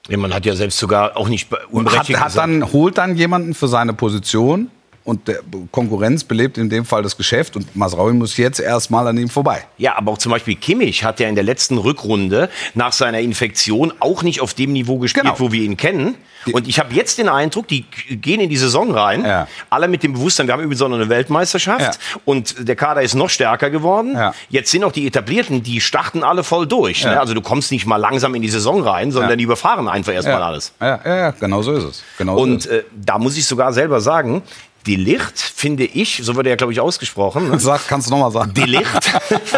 Ja, 0.08 0.18
man 0.18 0.34
hat 0.34 0.46
ja 0.46 0.56
selbst 0.56 0.78
sogar 0.78 1.18
auch 1.18 1.28
nicht 1.28 1.52
hat, 1.52 1.70
unberechtigt 1.70 2.20
hat 2.20 2.28
gesagt, 2.28 2.48
dann, 2.48 2.72
holt 2.72 2.98
dann 2.98 3.16
jemanden 3.16 3.54
für 3.54 3.68
seine 3.68 3.94
Position 3.94 4.72
und 5.08 5.30
der 5.30 5.40
Konkurrenz 5.72 6.26
belebt 6.26 6.58
in 6.58 6.70
dem 6.70 6.84
Fall 6.84 7.02
das 7.02 7.16
Geschäft 7.16 7.56
und 7.56 7.74
Masraui 7.78 8.12
muss 8.12 8.36
jetzt 8.36 8.60
erstmal 8.60 9.08
an 9.08 9.18
ihm 9.18 9.30
vorbei. 9.30 9.64
Ja, 9.78 9.98
aber 9.98 10.12
auch 10.12 10.18
zum 10.18 10.34
Beispiel 10.34 10.56
Kimmich 10.56 11.06
hat 11.06 11.22
ja 11.22 11.30
in 11.30 11.36
der 11.36 11.46
letzten 11.46 11.78
Rückrunde 11.78 12.50
nach 12.74 12.92
seiner 12.92 13.20
Infektion 13.20 13.94
auch 14.02 14.22
nicht 14.22 14.42
auf 14.42 14.54
dem 14.54 14.74
Niveau 14.74 14.98
gespielt, 15.00 15.24
Genau. 15.24 15.40
wo 15.40 15.52
wir 15.54 15.62
ihn 15.64 15.78
kennen. 15.78 16.16
Und 16.54 16.68
ich 16.68 16.80
habe 16.80 16.94
jetzt 16.94 17.18
den 17.18 17.30
Eindruck, 17.30 17.68
die 17.68 17.86
gehen 18.10 18.40
in 18.42 18.50
die 18.50 18.58
Saison 18.58 18.92
rein, 18.92 19.24
Ja. 19.26 19.48
alle 19.70 19.88
mit 19.88 20.04
dem 20.04 20.14
Bewusstsein, 20.14 20.48
wir 20.48 20.54
haben 20.54 20.62
übrigens 20.62 20.82
auch 20.82 20.90
noch 20.90 20.98
eine 20.98 21.10
Weltmeisterschaft 21.10 22.00
Ja. 22.14 22.22
und 22.26 22.68
der 22.68 22.76
Kader 22.76 23.02
ist 23.02 23.16
noch 23.16 23.30
stärker 23.30 23.70
geworden. 23.70 24.14
Ja. 24.14 24.34
Jetzt 24.50 24.72
sind 24.72 24.84
auch 24.84 24.92
die 24.92 25.08
Etablierten, 25.08 25.64
die 25.64 25.80
starten 25.80 26.24
alle 26.24 26.44
voll 26.44 26.68
durch. 26.68 27.04
Ne? 27.06 27.18
Also 27.20 27.34
du 27.34 27.42
kommst 27.42 27.72
nicht 27.72 27.86
mal 27.86 27.98
langsam 27.98 28.36
in 28.36 28.42
die 28.42 28.50
Saison 28.50 28.82
rein, 28.82 29.12
sondern 29.12 29.38
die 29.38 29.44
überfahren 29.46 29.88
einfach 29.88 30.14
erstmal 30.14 30.42
alles. 30.44 30.74
Ja, 30.82 31.00
ja, 31.06 31.32
genau 31.32 31.62
so 31.62 31.72
ist 31.74 31.84
es. 31.84 32.04
Genau 32.18 32.38
Und 32.38 32.64
so 32.64 32.70
ist 32.70 32.76
äh, 32.76 32.84
da 32.94 33.18
muss 33.20 33.38
ich 33.38 33.46
sogar 33.46 33.72
selber 33.74 34.02
sagen, 34.02 34.42
die 34.88 34.96
Licht 34.96 35.38
finde 35.38 35.84
ich, 35.84 36.22
so 36.24 36.36
wird 36.36 36.48
er 36.48 36.52
ja 36.52 36.56
glaube 36.56 36.74
ich 36.74 36.80
ausgesprochen, 36.80 37.50
ne? 37.50 37.60
Sag, 37.60 37.88
kannst 37.88 38.08
du 38.08 38.12
nochmal 38.12 38.32
sagen. 38.32 38.54
Die 38.54 38.64
Licht. 38.64 39.12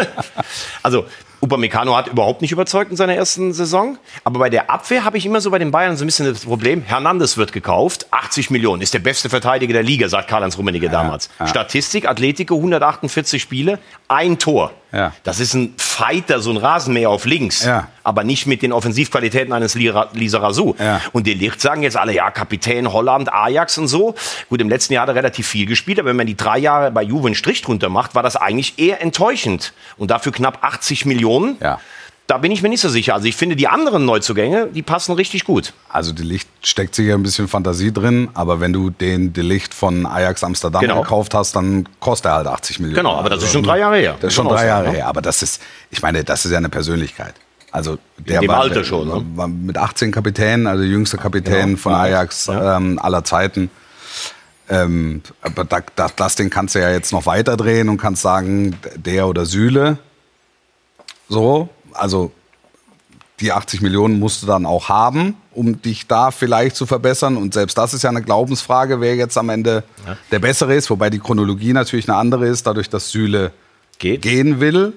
also, 0.82 1.06
Upamecano 1.40 1.96
hat 1.96 2.08
überhaupt 2.08 2.42
nicht 2.42 2.52
überzeugt 2.52 2.90
in 2.90 2.96
seiner 2.96 3.14
ersten 3.14 3.52
Saison. 3.52 3.96
Aber 4.24 4.38
bei 4.40 4.50
der 4.50 4.70
Abwehr 4.70 5.04
habe 5.04 5.16
ich 5.16 5.24
immer 5.24 5.40
so 5.40 5.50
bei 5.50 5.58
den 5.58 5.70
Bayern 5.70 5.96
so 5.96 6.04
ein 6.04 6.06
bisschen 6.06 6.26
das 6.26 6.44
Problem. 6.44 6.82
Hernandez 6.82 7.36
wird 7.36 7.52
gekauft, 7.52 8.06
80 8.10 8.50
Millionen, 8.50 8.82
ist 8.82 8.92
der 8.92 8.98
beste 8.98 9.30
Verteidiger 9.30 9.72
der 9.72 9.82
Liga, 9.82 10.08
sagt 10.08 10.28
Karl-Heinz 10.28 10.58
Rummenigge 10.58 10.90
damals. 10.90 11.30
ja. 11.38 11.46
Statistik, 11.46 12.08
Atletico, 12.08 12.56
148 12.56 13.40
Spiele, 13.40 13.78
ein 14.08 14.38
Tor. 14.38 14.72
Ja. 14.92 15.12
Das 15.22 15.40
ist 15.40 15.54
ein 15.54 15.74
Fighter, 15.76 16.40
so 16.40 16.50
ein 16.50 16.56
Rasenmäher 16.56 17.10
auf 17.10 17.24
links. 17.24 17.64
Ja. 17.64 17.88
Aber 18.02 18.24
nicht 18.24 18.46
mit 18.46 18.62
den 18.62 18.72
Offensivqualitäten 18.72 19.52
eines 19.52 19.74
Lisa 19.74 20.38
Razou. 20.38 20.74
Ja. 20.78 21.00
Und 21.12 21.26
die 21.26 21.34
Licht 21.34 21.60
sagen 21.60 21.82
jetzt 21.82 21.96
alle, 21.96 22.14
ja, 22.14 22.30
Kapitän 22.30 22.92
Holland, 22.92 23.32
Ajax 23.32 23.78
und 23.78 23.88
so. 23.88 24.14
Gut, 24.48 24.60
im 24.60 24.68
letzten 24.68 24.94
Jahr 24.94 25.02
hat 25.02 25.10
er 25.10 25.14
relativ 25.14 25.46
viel 25.46 25.66
gespielt, 25.66 25.98
aber 25.98 26.08
wenn 26.08 26.16
man 26.16 26.26
die 26.26 26.36
drei 26.36 26.58
Jahre 26.58 26.90
bei 26.90 27.02
Juve 27.02 27.26
einen 27.26 27.34
Strich 27.34 27.62
drunter 27.62 27.88
macht, 27.88 28.14
war 28.14 28.22
das 28.22 28.36
eigentlich 28.36 28.78
eher 28.78 29.00
enttäuschend. 29.00 29.72
Und 29.96 30.10
dafür 30.10 30.32
knapp 30.32 30.58
80 30.62 31.06
Millionen. 31.06 31.56
Ja. 31.60 31.78
Da 32.30 32.38
bin 32.38 32.52
ich 32.52 32.62
mir 32.62 32.68
nicht 32.68 32.80
so 32.80 32.88
sicher. 32.88 33.14
Also 33.14 33.26
ich 33.26 33.34
finde, 33.34 33.56
die 33.56 33.66
anderen 33.66 34.04
Neuzugänge, 34.04 34.68
die 34.72 34.82
passen 34.82 35.12
richtig 35.14 35.42
gut. 35.44 35.72
Also 35.88 36.12
die 36.12 36.22
Licht 36.22 36.48
steckt 36.62 36.94
sicher 36.94 37.14
ein 37.14 37.24
bisschen 37.24 37.48
Fantasie 37.48 37.92
drin, 37.92 38.28
aber 38.34 38.60
wenn 38.60 38.72
du 38.72 38.90
den 38.90 39.32
Delicht 39.32 39.74
von 39.74 40.06
Ajax 40.06 40.44
Amsterdam 40.44 40.80
Genau. 40.80 41.02
gekauft 41.02 41.34
hast, 41.34 41.56
dann 41.56 41.88
kostet 41.98 42.26
er 42.30 42.34
halt 42.36 42.46
80 42.46 42.78
Millionen. 42.78 42.94
Genau, 42.98 43.16
aber 43.16 43.30
das 43.30 43.38
ist 43.38 43.44
Also, 43.46 43.54
schon 43.54 43.62
drei 43.64 43.80
Jahre 43.80 43.96
her. 43.96 44.16
Das 44.20 44.28
ist 44.28 44.34
schon 44.34 44.46
man 44.46 44.54
drei 44.54 44.66
Jahre 44.66 44.90
her. 44.92 45.08
Aber 45.08 45.20
das 45.22 45.42
ist, 45.42 45.60
ich 45.90 46.02
meine, 46.02 46.22
das 46.22 46.44
ist 46.44 46.52
ja 46.52 46.58
eine 46.58 46.68
Persönlichkeit. 46.68 47.34
Also 47.72 47.98
der 48.18 48.46
war, 48.46 48.60
Alter 48.60 48.74
der 48.76 48.84
schon, 48.84 49.08
ne? 49.08 49.24
War 49.34 49.48
mit 49.48 49.76
18 49.76 50.12
Kapitän, 50.12 50.68
also 50.68 50.84
jüngster 50.84 51.18
Kapitän 51.18 51.66
Genau. 51.70 51.78
von 51.78 51.92
Ja. 51.94 51.98
Ajax 52.02 52.46
Ja. 52.46 52.76
ähm, 52.76 53.00
aller 53.02 53.24
Zeiten. 53.24 53.70
Ähm, 54.68 55.22
aber 55.42 55.64
da, 55.64 55.80
da, 55.96 56.06
das 56.14 56.36
Ding 56.36 56.48
kannst 56.48 56.76
du 56.76 56.78
ja 56.78 56.90
jetzt 56.92 57.10
noch 57.12 57.26
weiterdrehen 57.26 57.88
und 57.88 57.96
kannst 57.98 58.22
sagen, 58.22 58.76
der 58.94 59.26
oder 59.26 59.46
Süle. 59.46 59.98
So, 61.28 61.68
also 62.00 62.32
die 63.40 63.52
80 63.52 63.80
Millionen 63.80 64.18
musst 64.18 64.42
du 64.42 64.46
dann 64.46 64.66
auch 64.66 64.88
haben, 64.90 65.34
um 65.52 65.80
dich 65.80 66.06
da 66.06 66.30
vielleicht 66.30 66.76
zu 66.76 66.84
verbessern. 66.84 67.36
Und 67.38 67.54
selbst 67.54 67.78
das 67.78 67.94
ist 67.94 68.02
ja 68.02 68.10
eine 68.10 68.20
Glaubensfrage, 68.22 69.00
wer 69.00 69.16
jetzt 69.16 69.38
am 69.38 69.48
Ende 69.48 69.82
der 70.30 70.38
Bessere 70.40 70.74
ist. 70.74 70.90
Wobei 70.90 71.08
die 71.08 71.18
Chronologie 71.20 71.72
natürlich 71.72 72.08
eine 72.08 72.18
andere 72.18 72.46
ist, 72.48 72.66
dadurch, 72.66 72.90
dass 72.90 73.10
Süle 73.10 73.52
Geht. 73.98 74.20
gehen 74.22 74.60
will, 74.60 74.92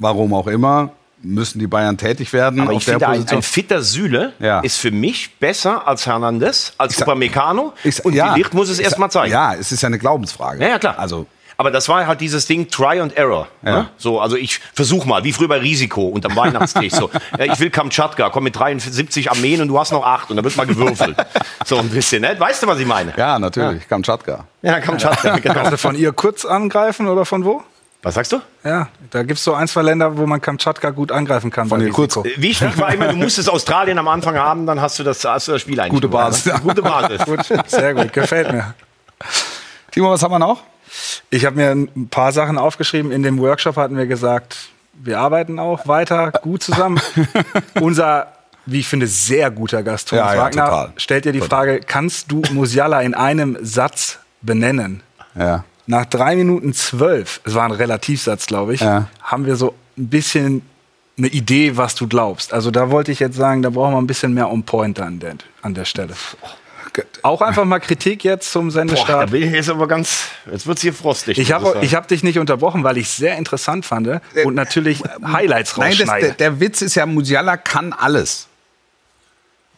warum 0.00 0.34
auch 0.34 0.48
immer, 0.48 0.90
müssen 1.22 1.58
die 1.60 1.68
Bayern 1.68 1.96
tätig 1.96 2.32
werden. 2.32 2.60
Aber 2.60 2.72
ich 2.72 2.84
finde, 2.84 3.06
ein, 3.08 3.26
ein 3.28 3.42
fitter 3.42 3.82
Süle 3.82 4.32
Ja. 4.40 4.60
ist 4.60 4.76
für 4.78 4.90
mich 4.90 5.36
besser 5.38 5.86
als 5.86 6.06
Hernandez, 6.06 6.72
als 6.76 7.00
Upamecano. 7.00 7.72
Und 8.02 8.14
ja, 8.14 8.34
die 8.34 8.40
Licht 8.40 8.52
muss 8.52 8.68
es 8.68 8.78
ich 8.78 8.84
erst 8.84 8.92
sag- 8.96 9.00
mal 9.00 9.10
zeigen. 9.10 9.32
Ja, 9.32 9.54
es 9.54 9.70
ist 9.72 9.80
ja 9.80 9.86
eine 9.86 9.98
Glaubensfrage. 10.00 10.60
Ja, 10.60 10.70
ja, 10.70 10.78
klar. 10.80 10.98
Also, 10.98 11.26
Aber 11.56 11.70
das 11.70 11.88
war 11.88 12.06
halt 12.06 12.20
dieses 12.20 12.46
Ding 12.46 12.68
Try 12.68 13.00
and 13.00 13.16
Error. 13.16 13.48
Ja. 13.64 13.72
Ne? 13.72 13.88
So, 13.96 14.20
also 14.20 14.36
ich 14.36 14.60
versuch 14.72 15.04
mal, 15.04 15.24
wie 15.24 15.32
früher 15.32 15.48
bei 15.48 15.58
Risiko 15.58 16.02
unterm 16.02 16.36
Weihnachtstisch. 16.36 16.92
so, 16.92 17.10
ja, 17.38 17.44
ich 17.44 17.60
will 17.60 17.70
Kamtschatka, 17.70 18.30
komm 18.30 18.44
mit 18.44 18.56
73 18.56 19.30
Armeen 19.30 19.60
und 19.60 19.68
du 19.68 19.78
hast 19.78 19.92
noch 19.92 20.04
acht 20.04 20.30
und 20.30 20.36
da 20.36 20.44
wird 20.44 20.56
mal 20.56 20.66
gewürfelt. 20.66 21.16
so 21.64 21.78
ein 21.78 21.88
bisschen, 21.88 22.22
ne? 22.22 22.34
Weißt 22.38 22.62
du, 22.62 22.66
was 22.66 22.78
ich 22.78 22.86
meine? 22.86 23.12
ja, 23.16 23.38
natürlich, 23.38 23.88
Kamtschatka. 23.88 24.44
Ja, 24.62 24.80
Kamtschatka, 24.80 25.38
genau. 25.38 25.54
Kannst 25.54 25.72
du 25.72 25.78
von 25.78 25.94
ihr 25.94 26.12
kurz 26.12 26.44
angreifen 26.44 27.06
oder 27.08 27.24
von 27.24 27.44
wo? 27.44 27.62
Was 28.02 28.16
sagst 28.16 28.32
du? 28.32 28.40
Ja, 28.64 28.88
da 29.10 29.22
gibt 29.22 29.38
es 29.38 29.44
so 29.44 29.54
ein, 29.54 29.66
zwei 29.66 29.80
Länder, 29.80 30.18
wo 30.18 30.26
man 30.26 30.38
Kamtschatka 30.38 30.90
gut 30.90 31.10
angreifen 31.10 31.50
kann. 31.50 31.68
Von 31.68 31.90
kurz. 31.90 32.16
Wichtig 32.36 32.78
war 32.78 32.92
immer, 32.92 33.08
du 33.08 33.16
musstest 33.16 33.48
Australien 33.48 33.98
am 33.98 34.08
Anfang 34.08 34.36
haben, 34.36 34.66
dann 34.66 34.78
hast 34.78 34.98
du 34.98 35.04
das, 35.04 35.24
hast 35.24 35.48
du 35.48 35.52
das 35.52 35.62
Spiel 35.62 35.80
eigentlich. 35.80 36.02
Gute 36.02 36.08
Basis, 36.08 36.44
ne? 36.44 36.52
ja. 36.52 36.58
Gute 36.58 36.82
Basis. 36.82 37.24
Gut, 37.24 37.40
sehr 37.66 37.94
gut, 37.94 38.12
gefällt 38.12 38.52
mir. 38.52 38.74
Timo, 39.90 40.10
was 40.10 40.22
haben 40.22 40.32
wir 40.32 40.38
noch? 40.38 40.62
Ich 41.30 41.44
habe 41.44 41.56
mir 41.56 41.70
ein 41.72 42.08
paar 42.08 42.32
Sachen 42.32 42.58
aufgeschrieben. 42.58 43.10
In 43.12 43.22
dem 43.22 43.38
Workshop 43.38 43.76
hatten 43.76 43.96
wir 43.96 44.06
gesagt, 44.06 44.68
wir 44.94 45.18
arbeiten 45.18 45.58
auch 45.58 45.86
weiter 45.88 46.30
gut 46.42 46.62
zusammen. 46.62 47.00
Unser, 47.80 48.32
wie 48.66 48.80
ich 48.80 48.88
finde, 48.88 49.06
sehr 49.06 49.50
guter 49.50 49.82
Gast 49.82 50.08
Thomas 50.08 50.26
Ja, 50.30 50.34
ja, 50.34 50.40
Wagner 50.42 50.64
total. 50.66 50.92
stellt 50.96 51.24
dir 51.24 51.32
die 51.32 51.40
Frage, 51.40 51.80
kannst 51.80 52.30
du 52.30 52.42
Musiala 52.52 53.00
in 53.02 53.14
einem 53.14 53.58
Satz 53.60 54.18
benennen? 54.42 55.02
Ja. 55.34 55.64
Nach 55.86 56.04
drei 56.06 56.36
Minuten 56.36 56.72
zwölf, 56.72 57.40
es 57.44 57.54
war 57.54 57.64
ein 57.64 57.72
Relativsatz, 57.72 58.46
glaube 58.46 58.74
ich, 58.74 58.80
Ja. 58.80 59.08
haben 59.22 59.44
wir 59.46 59.56
so 59.56 59.74
ein 59.98 60.08
bisschen 60.08 60.62
eine 61.18 61.26
Idee, 61.28 61.76
was 61.76 61.94
du 61.94 62.08
glaubst. 62.08 62.52
Also 62.52 62.70
da 62.70 62.90
wollte 62.90 63.12
ich 63.12 63.20
jetzt 63.20 63.36
sagen, 63.36 63.62
da 63.62 63.70
brauchen 63.70 63.92
wir 63.94 63.98
ein 63.98 64.06
bisschen 64.06 64.32
mehr 64.34 64.50
on 64.50 64.62
point 64.64 64.98
an 65.00 65.18
der, 65.20 65.34
an 65.62 65.74
der 65.74 65.84
Stelle. 65.84 66.14
Auch 67.22 67.40
einfach 67.40 67.64
mal 67.64 67.80
Kritik 67.80 68.24
jetzt 68.24 68.50
zum 68.50 68.66
Boah, 68.66 68.72
Sendestart. 68.72 69.22
da 69.22 69.26
bin 69.26 69.42
ich 69.42 69.52
jetzt 69.52 69.70
aber 69.70 69.88
ganz, 69.88 70.28
jetzt 70.50 70.66
wird's 70.66 70.82
hier 70.82 70.92
frostig. 70.92 71.38
Ich 71.38 71.52
habe 71.52 71.80
hab 71.80 72.08
dich 72.08 72.22
nicht 72.22 72.38
unterbrochen, 72.38 72.84
weil 72.84 72.98
ich 72.98 73.06
es 73.06 73.16
sehr 73.16 73.36
interessant 73.36 73.84
fand 73.84 74.08
und 74.44 74.54
natürlich 74.54 75.02
Highlights 75.24 75.76
Nein, 75.76 75.90
das, 75.90 76.00
rausschneide. 76.00 76.26
der, 76.26 76.34
der 76.34 76.60
Witz 76.60 76.82
ist 76.82 76.94
ja, 76.94 77.06
Musiala 77.06 77.56
kann 77.56 77.92
alles. 77.92 78.48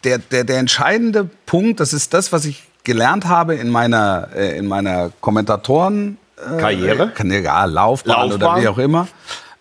Der, 0.04 0.18
der, 0.18 0.44
der 0.44 0.58
entscheidende 0.58 1.28
Punkt, 1.46 1.80
das 1.80 1.92
ist 1.92 2.14
das, 2.14 2.32
was 2.32 2.44
ich 2.44 2.64
gelernt 2.84 3.26
habe 3.26 3.56
in 3.56 3.68
meiner, 3.68 4.28
äh, 4.34 4.56
in 4.56 4.66
meiner 4.66 5.10
Kommentatoren 5.20 6.18
äh, 6.36 6.58
Karriere? 6.58 7.10
Kann, 7.10 7.30
ja, 7.30 7.64
Laufbahn, 7.64 8.32
oder 8.32 8.38
Laufbahn? 8.38 8.62
wie 8.62 8.68
auch 8.68 8.78
immer. 8.78 9.08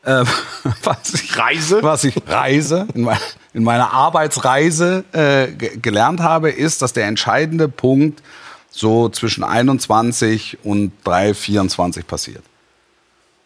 Ähm, 0.06 0.28
was 0.84 1.14
ich, 1.14 1.38
Reise? 1.38 1.84
Was 1.84 2.04
ich 2.04 2.16
Reise, 2.28 2.88
in, 2.94 3.02
mein, 3.04 3.18
in 3.54 3.64
meiner 3.64 3.92
Arbeitsreise 3.92 5.04
äh, 5.12 5.48
ge 5.48 5.78
gelernt 5.78 6.20
habe, 6.20 6.50
ist, 6.50 6.82
dass 6.82 6.94
der 6.94 7.08
entscheidende 7.08 7.68
Punkt 7.68 8.22
so 8.70 9.10
zwischen 9.10 9.44
21 9.44 10.60
und 10.64 10.92
3, 11.04 11.34
24 11.34 12.06
passiert 12.06 12.44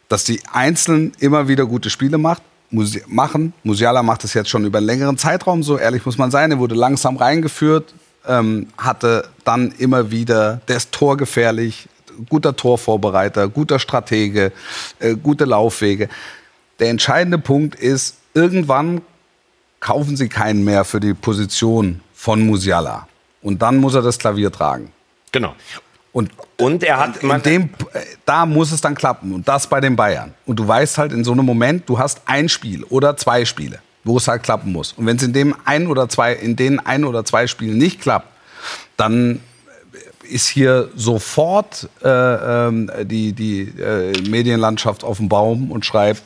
dass 0.09 0.23
die 0.23 0.41
Einzelnen 0.51 1.13
immer 1.19 1.47
wieder 1.47 1.65
gute 1.65 1.89
Spiele 1.89 2.17
macht, 2.17 2.41
Musi 2.71 3.01
machen. 3.07 3.53
Musiala 3.63 4.03
macht 4.03 4.23
das 4.23 4.33
jetzt 4.33 4.49
schon 4.49 4.65
über 4.65 4.79
einen 4.79 4.87
längeren 4.87 5.17
Zeitraum, 5.17 5.63
so 5.63 5.77
ehrlich 5.77 6.05
muss 6.05 6.17
man 6.17 6.31
sein. 6.31 6.51
Er 6.51 6.59
wurde 6.59 6.75
langsam 6.75 7.15
reingeführt, 7.15 7.93
ähm, 8.27 8.67
hatte 8.77 9.29
dann 9.45 9.71
immer 9.77 10.11
wieder, 10.11 10.61
der 10.67 10.77
ist 10.77 10.91
torgefährlich, 10.91 11.87
guter 12.27 12.55
Torvorbereiter, 12.55 13.47
guter 13.47 13.79
Stratege, 13.79 14.51
äh, 14.99 15.15
gute 15.15 15.45
Laufwege. 15.45 16.09
Der 16.79 16.89
entscheidende 16.89 17.37
Punkt 17.37 17.75
ist, 17.75 18.17
irgendwann 18.33 19.01
kaufen 19.79 20.17
sie 20.17 20.29
keinen 20.29 20.63
mehr 20.63 20.83
für 20.85 20.99
die 20.99 21.13
Position 21.13 22.01
von 22.13 22.45
Musiala. 22.45 23.07
Und 23.41 23.61
dann 23.61 23.77
muss 23.77 23.95
er 23.95 24.01
das 24.01 24.19
Klavier 24.19 24.51
tragen. 24.51 24.91
Genau. 25.31 25.55
Und 26.11 26.31
Und 26.57 26.83
er 26.83 26.97
hat, 26.97 27.23
in 27.23 27.41
dem, 27.43 27.69
da 28.25 28.45
muss 28.45 28.71
es 28.71 28.81
dann 28.81 28.95
klappen 28.95 29.31
und 29.31 29.47
das 29.47 29.67
bei 29.67 29.79
den 29.79 29.95
Bayern. 29.95 30.33
Und 30.45 30.57
du 30.57 30.67
weißt 30.67 30.97
halt 30.97 31.11
in 31.11 31.23
so 31.23 31.31
einem 31.31 31.45
Moment, 31.45 31.87
du 31.87 31.99
hast 31.99 32.21
ein 32.25 32.49
Spiel 32.49 32.83
oder 32.85 33.15
zwei 33.15 33.45
Spiele, 33.45 33.79
wo 34.03 34.17
es 34.17 34.27
halt 34.27 34.43
klappen 34.43 34.71
muss. 34.71 34.93
Und 34.93 35.05
wenn 35.05 35.17
es 35.17 35.23
in 35.23 35.33
dem 35.33 35.55
ein 35.65 35.87
oder 35.87 36.09
zwei, 36.09 36.33
in 36.33 36.55
den 36.55 36.79
ein 36.79 37.05
oder 37.05 37.23
zwei 37.25 37.47
Spielen 37.47 37.77
nicht 37.77 38.01
klappt, 38.01 38.27
dann 38.97 39.39
ist 40.23 40.47
hier 40.47 40.89
sofort 40.95 41.87
äh, 42.03 42.09
ähm, 42.09 42.91
die, 43.03 43.33
die 43.33 43.61
äh, 43.79 44.19
Medienlandschaft 44.29 45.03
auf 45.03 45.17
dem 45.17 45.29
Baum 45.29 45.71
und 45.71 45.85
schreibt, 45.85 46.21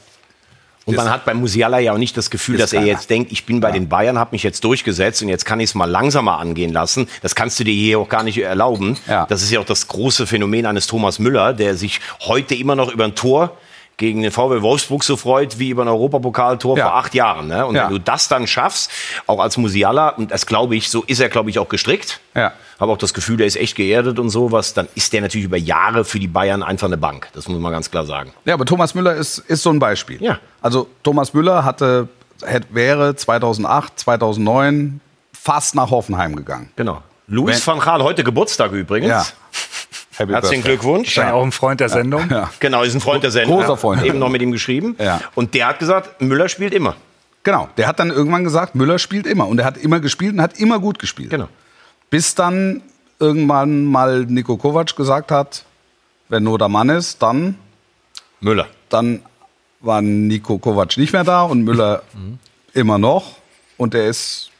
Und 0.86 0.96
man 0.96 1.10
hat 1.10 1.24
bei 1.26 1.34
Musiala 1.34 1.80
ja 1.80 1.94
auch 1.94 1.98
nicht 1.98 2.18
das 2.18 2.30
Gefühl, 2.30 2.56
Ist 2.56 2.62
dass 2.62 2.74
er 2.74 2.86
jetzt 2.86 3.10
denkt, 3.10 3.32
ich 3.32 3.46
bin 3.46 3.62
bei 3.62 3.72
den 3.72 3.88
Bayern, 3.88 4.20
habe 4.20 4.32
mich 4.34 4.44
jetzt 4.44 4.64
durchgesetzt 4.64 5.22
und 5.22 5.30
jetzt 5.30 5.46
kann 5.46 5.60
ich 5.60 5.70
es 5.70 5.76
mal 5.76 5.90
langsamer 5.90 6.40
angehen 6.40 6.74
lassen. 6.74 7.08
Das 7.22 7.36
kannst 7.36 7.60
du 7.60 7.64
dir 7.64 7.74
hier 7.74 8.00
auch 8.00 8.10
gar 8.10 8.24
nicht 8.24 8.38
erlauben. 8.38 8.98
Ja. 9.08 9.26
Das 9.28 9.42
ist 9.42 9.52
ja 9.52 9.60
auch 9.60 9.66
das 9.66 9.88
große 9.88 10.28
Phänomen 10.28 10.66
eines 10.66 10.88
Thomas 10.88 11.20
Müller, 11.20 11.54
der 11.54 11.76
sich 11.76 12.02
heute 12.22 12.56
immer 12.56 12.76
noch 12.76 12.92
über 12.92 13.06
ein 13.06 13.16
Tor 13.16 13.58
gegen 14.04 14.22
den 14.22 14.32
VW 14.32 14.62
Wolfsburg 14.62 15.04
so 15.04 15.16
freut 15.16 15.60
wie 15.60 15.70
über 15.70 15.84
ein 15.84 15.88
Europapokaltor 15.88 16.78
Ja. 16.78 16.86
vor 16.90 16.96
acht 16.98 17.16
Jahren. 17.16 17.48
Ne? 17.48 17.66
Und 17.66 17.76
Ja. 17.76 17.86
wenn 17.86 17.92
du 17.94 18.00
das 18.00 18.28
dann 18.28 18.48
schaffst, 18.48 18.92
auch 19.28 19.40
als 19.40 19.56
Musiala, 19.58 20.10
und 20.10 20.30
das 20.32 20.46
glaube 20.46 20.76
ich, 20.76 20.90
so 20.90 21.04
ist 21.04 21.22
er, 21.22 21.30
glaube 21.30 21.50
ich, 21.50 21.58
auch 21.60 21.70
gestrickt. 21.70 22.20
Ja. 22.36 22.52
Habe 22.82 22.92
auch 22.92 22.98
das 22.98 23.14
Gefühl, 23.14 23.38
der 23.38 23.48
ist 23.48 23.56
echt 23.56 23.76
geerdet 23.78 24.20
und 24.20 24.30
sowas. 24.30 24.74
Dann 24.74 24.90
ist 24.96 25.14
der 25.14 25.22
natürlich 25.22 25.46
über 25.46 25.56
Jahre 25.58 26.04
für 26.04 26.20
die 26.20 26.28
Bayern 26.28 26.64
einfach 26.64 26.88
eine 26.88 26.98
Bank. 26.98 27.30
Das 27.34 27.48
muss 27.48 27.60
man 27.60 27.72
ganz 27.72 27.90
klar 27.90 28.06
sagen. 28.06 28.34
Ja, 28.44 28.56
aber 28.56 28.66
Thomas 28.66 28.94
Müller 28.94 29.14
ist, 29.16 29.38
ist 29.38 29.64
so 29.64 29.70
ein 29.70 29.80
Beispiel. 29.80 30.22
Ja. 30.22 30.40
Also 30.62 30.88
Thomas 31.02 31.34
Müller 31.34 31.64
hatte, 31.64 32.10
hätte, 32.44 32.68
wäre 32.72 33.16
2008, 33.16 33.98
2009 34.00 35.00
fast 35.34 35.76
nach 35.76 35.92
Hoffenheim 35.92 36.36
gegangen. 36.36 36.72
Genau. 36.76 37.02
Luis 37.28 37.66
Wenn- 37.66 37.76
van 37.76 37.80
Gaal, 37.86 38.04
heute 38.04 38.24
Geburtstag 38.24 38.72
übrigens. 38.74 39.10
Ja. 39.10 39.26
Happy 40.18 40.32
Herzlichen 40.32 40.64
Birthday. 40.64 40.78
Glückwunsch. 40.78 41.08
Wahrscheinlich 41.08 41.34
auch 41.34 41.44
ein 41.44 41.52
Freund 41.52 41.80
der 41.80 41.90
Sendung. 41.90 42.30
Ja. 42.30 42.50
Genau, 42.60 42.84
ist 42.84 42.94
ein 42.94 43.02
Freund 43.02 43.24
der 43.24 43.32
Sendung. 43.32 43.60
Großer 43.60 43.78
Freund. 43.78 44.04
Eben 44.04 44.20
noch 44.20 44.30
mit 44.30 44.42
ihm 44.42 44.52
geschrieben. 44.52 44.96
Ja. 45.00 45.22
Und 45.36 45.54
der 45.54 45.68
hat 45.68 45.80
gesagt, 45.80 46.22
Müller 46.22 46.50
spielt 46.50 46.74
immer. 46.74 46.96
Genau, 47.44 47.68
der 47.78 47.88
hat 47.88 48.00
dann 48.00 48.10
irgendwann 48.10 48.44
gesagt, 48.44 48.76
Müller 48.76 49.00
spielt 49.00 49.28
immer. 49.28 49.48
Und 49.48 49.60
er 49.60 49.66
hat 49.66 49.78
immer 49.78 50.00
gespielt 50.00 50.34
und 50.34 50.42
hat 50.42 50.60
immer 50.60 50.80
gut 50.80 51.00
gespielt. 51.00 51.30
Genau. 51.30 51.50
Bis 52.10 52.36
dann 52.36 52.82
irgendwann 53.20 53.86
mal 53.86 54.26
Niko 54.26 54.58
Kovac 54.58 54.96
gesagt 54.96 55.32
hat, 55.32 55.66
wenn 56.30 56.44
nur 56.44 56.58
der 56.58 56.70
Mann 56.70 56.90
ist, 56.90 57.22
dann, 57.22 57.58
Müller. 58.40 58.68
dann 58.90 59.22
war 59.82 60.02
Niko 60.02 60.58
Kovac 60.58 60.98
nicht 60.98 61.14
mehr 61.14 61.24
da 61.24 61.44
und 61.44 61.64
Müller 61.64 62.04
immer 62.74 62.98
noch. 62.98 63.38
Und 63.78 63.94
der 63.94 64.08
ist 64.08 64.52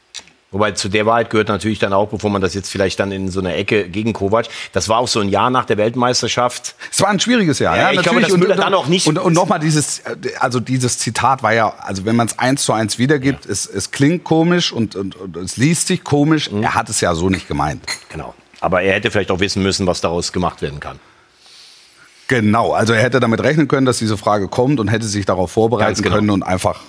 Wobei 0.54 0.70
zu 0.70 0.88
der 0.88 1.04
Wahrheit 1.04 1.30
gehört 1.30 1.48
natürlich 1.48 1.80
dann 1.80 1.92
auch, 1.92 2.08
bevor 2.10 2.30
man 2.30 2.40
das 2.40 2.54
jetzt 2.54 2.70
vielleicht 2.70 3.00
dann 3.00 3.10
in 3.10 3.28
so 3.28 3.40
einer 3.40 3.56
Ecke 3.56 3.88
gegen 3.88 4.12
Kovac, 4.12 4.46
das 4.72 4.88
war 4.88 4.98
auch 4.98 5.08
so 5.08 5.18
ein 5.18 5.28
Jahr 5.28 5.50
nach 5.50 5.64
der 5.64 5.76
Weltmeisterschaft. 5.78 6.76
Es 6.92 7.02
war 7.02 7.08
ein 7.08 7.18
schwieriges 7.18 7.58
Jahr, 7.58 7.76
Ja, 7.76 7.82
ja, 7.82 7.92
ich 7.92 8.02
glaube, 8.02 8.20
natürlich. 8.20 8.40
dass 8.40 8.48
Müller 8.48 8.54
dann 8.62 8.72
auch 8.72 8.86
nicht- 8.86 9.08
Und, 9.08 9.18
und 9.18 9.32
nochmal 9.32 9.58
dieses, 9.58 10.02
also 10.38 10.60
dieses 10.60 10.98
Zitat 10.98 11.42
war 11.42 11.52
ja, 11.52 11.74
also 11.80 12.04
wenn 12.04 12.14
man 12.14 12.28
es 12.28 12.38
eins 12.38 12.62
zu 12.62 12.72
eins 12.72 12.98
wiedergibt, 12.98 13.46
es, 13.46 13.66
es 13.66 13.90
klingt 13.90 14.22
komisch 14.22 14.70
und, 14.72 14.94
und, 14.94 15.16
und 15.16 15.36
es 15.36 15.56
liest 15.56 15.88
sich 15.88 16.04
komisch. 16.04 16.48
Mhm. 16.52 16.62
Er 16.62 16.74
hat 16.76 16.88
es 16.88 17.00
ja 17.00 17.16
so 17.16 17.28
nicht 17.28 17.48
gemeint. 17.48 17.82
Genau. 18.10 18.32
Aber 18.60 18.80
er 18.82 18.94
hätte 18.94 19.10
vielleicht 19.10 19.32
auch 19.32 19.40
wissen 19.40 19.60
müssen, 19.62 19.88
was 19.88 20.00
daraus 20.02 20.32
gemacht 20.32 20.62
werden 20.62 20.78
kann. 20.78 21.00
Genau, 22.28 22.72
also 22.72 22.92
er 22.94 23.02
hätte 23.02 23.20
damit 23.20 23.42
rechnen 23.42 23.68
können, 23.68 23.86
dass 23.86 23.98
diese 23.98 24.16
Frage 24.16 24.48
kommt 24.48 24.80
und 24.80 24.88
hätte 24.88 25.06
sich 25.06 25.26
darauf 25.26 25.50
vorbereiten 25.52 26.02
genau. 26.02 26.16
können 26.16 26.30
und 26.30 26.42
einfach 26.42 26.80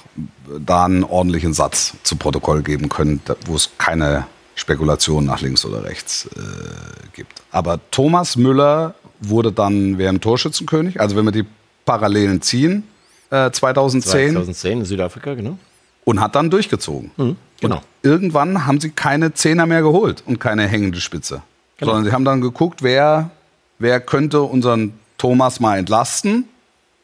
da 0.59 0.85
einen 0.85 1.03
ordentlichen 1.03 1.53
Satz 1.53 1.93
zu 2.03 2.15
Protokoll 2.15 2.61
geben 2.63 2.87
können, 2.87 3.21
wo 3.45 3.55
es 3.55 3.71
keine 3.77 4.27
Spekulation 4.55 5.25
nach 5.25 5.41
links 5.41 5.65
oder 5.65 5.83
rechts 5.83 6.27
äh, 6.35 7.07
gibt. 7.13 7.41
Aber 7.51 7.79
Thomas 7.91 8.37
Müller 8.37 8.95
wurde 9.19 9.51
dann 9.51 9.97
während 9.97 10.21
Torschützenkönig, 10.23 11.01
also 11.01 11.15
wenn 11.17 11.25
wir 11.25 11.31
die 11.31 11.45
Parallelen 11.83 12.41
ziehen, 12.41 12.83
äh, 13.29 13.51
2010 13.51 14.31
2010 14.31 14.79
in 14.79 14.85
Südafrika, 14.85 15.33
genau. 15.33 15.57
und 16.05 16.21
hat 16.21 16.35
dann 16.35 16.49
durchgezogen. 16.49 17.11
Genau. 17.59 17.81
Irgendwann 18.03 18.65
haben 18.65 18.79
sie 18.79 18.91
keine 18.91 19.33
Zehner 19.33 19.65
mehr 19.65 19.81
geholt 19.81 20.23
und 20.25 20.39
keine 20.39 20.67
hängende 20.67 21.01
Spitze. 21.01 21.41
Genau. 21.77 21.91
Sondern 21.91 22.05
sie 22.05 22.13
haben 22.13 22.25
dann 22.25 22.39
geguckt, 22.39 22.83
wer, 22.83 23.31
wer 23.79 23.99
könnte 23.99 24.41
unseren 24.41 24.93
Thomas 25.17 25.59
mal 25.59 25.77
entlasten, 25.77 26.47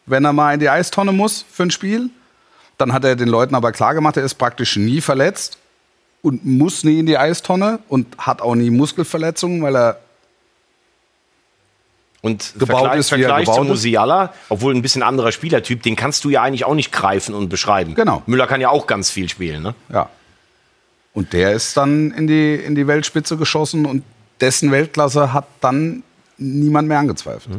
wenn 0.06 0.26
er 0.26 0.34
mal 0.34 0.54
in 0.54 0.60
die 0.60 0.69
Eistonne 0.69 1.12
muss 1.12 1.45
für 1.52 1.63
ein 1.63 1.71
Spiel. 1.71 2.10
Dann 2.78 2.93
hat 2.93 3.06
er 3.06 3.15
den 3.15 3.28
Leuten 3.28 3.56
aber 3.56 3.71
klar 3.71 3.93
gemacht, 3.93 4.17
er 4.17 4.24
ist 4.24 4.36
praktisch 4.36 4.76
nie 4.76 5.02
verletzt 5.02 5.58
und 6.21 6.45
muss 6.45 6.84
nie 6.84 7.00
in 7.00 7.06
die 7.06 7.17
Eistonne 7.17 7.80
und 7.88 8.17
hat 8.17 8.41
auch 8.41 8.56
nie 8.56 8.69
Muskelverletzungen, 8.69 9.62
weil 9.62 9.76
er 9.76 10.00
Und 12.21 12.54
Gebaut 12.58 12.80
Vergleich, 12.80 13.00
ist, 13.00 13.12
er 13.12 13.17
Vergleich 13.17 13.45
zu 13.45 13.52
gebaut 13.52 13.65
ist. 13.65 13.69
Musiala, 13.69 14.34
obwohl 14.50 14.76
ein 14.76 14.82
bisschen 14.82 15.04
anderer 15.04 15.32
Spielertyp, 15.32 15.82
den 15.84 15.95
kannst 15.95 16.24
du 16.24 16.30
ja 16.30 16.41
eigentlich 16.41 16.65
auch 16.65 16.76
nicht 16.76 16.91
greifen 16.91 17.34
und 17.34 17.50
beschreiben. 17.50 17.95
Genau. 17.95 18.21
Müller 18.26 18.47
kann 18.47 18.62
ja 18.62 18.69
auch 18.69 18.88
ganz 18.88 19.10
viel 19.10 19.30
spielen, 19.30 19.63
ne? 19.63 19.76
Ja. 19.91 20.10
Und 21.13 21.34
der 21.34 21.52
ist 21.52 21.76
dann 21.76 22.12
in 22.12 22.28
die, 22.28 22.56
in 22.56 22.76
die 22.76 22.88
Weltspitze 22.88 23.38
geschossen 23.38 23.86
und 23.86 24.04
dessen 24.39 24.71
Weltklasse 24.71 25.34
hat 25.34 25.45
dann 25.60 26.04
niemand 26.38 26.88
mehr 26.88 27.00
angezweifelt. 27.00 27.58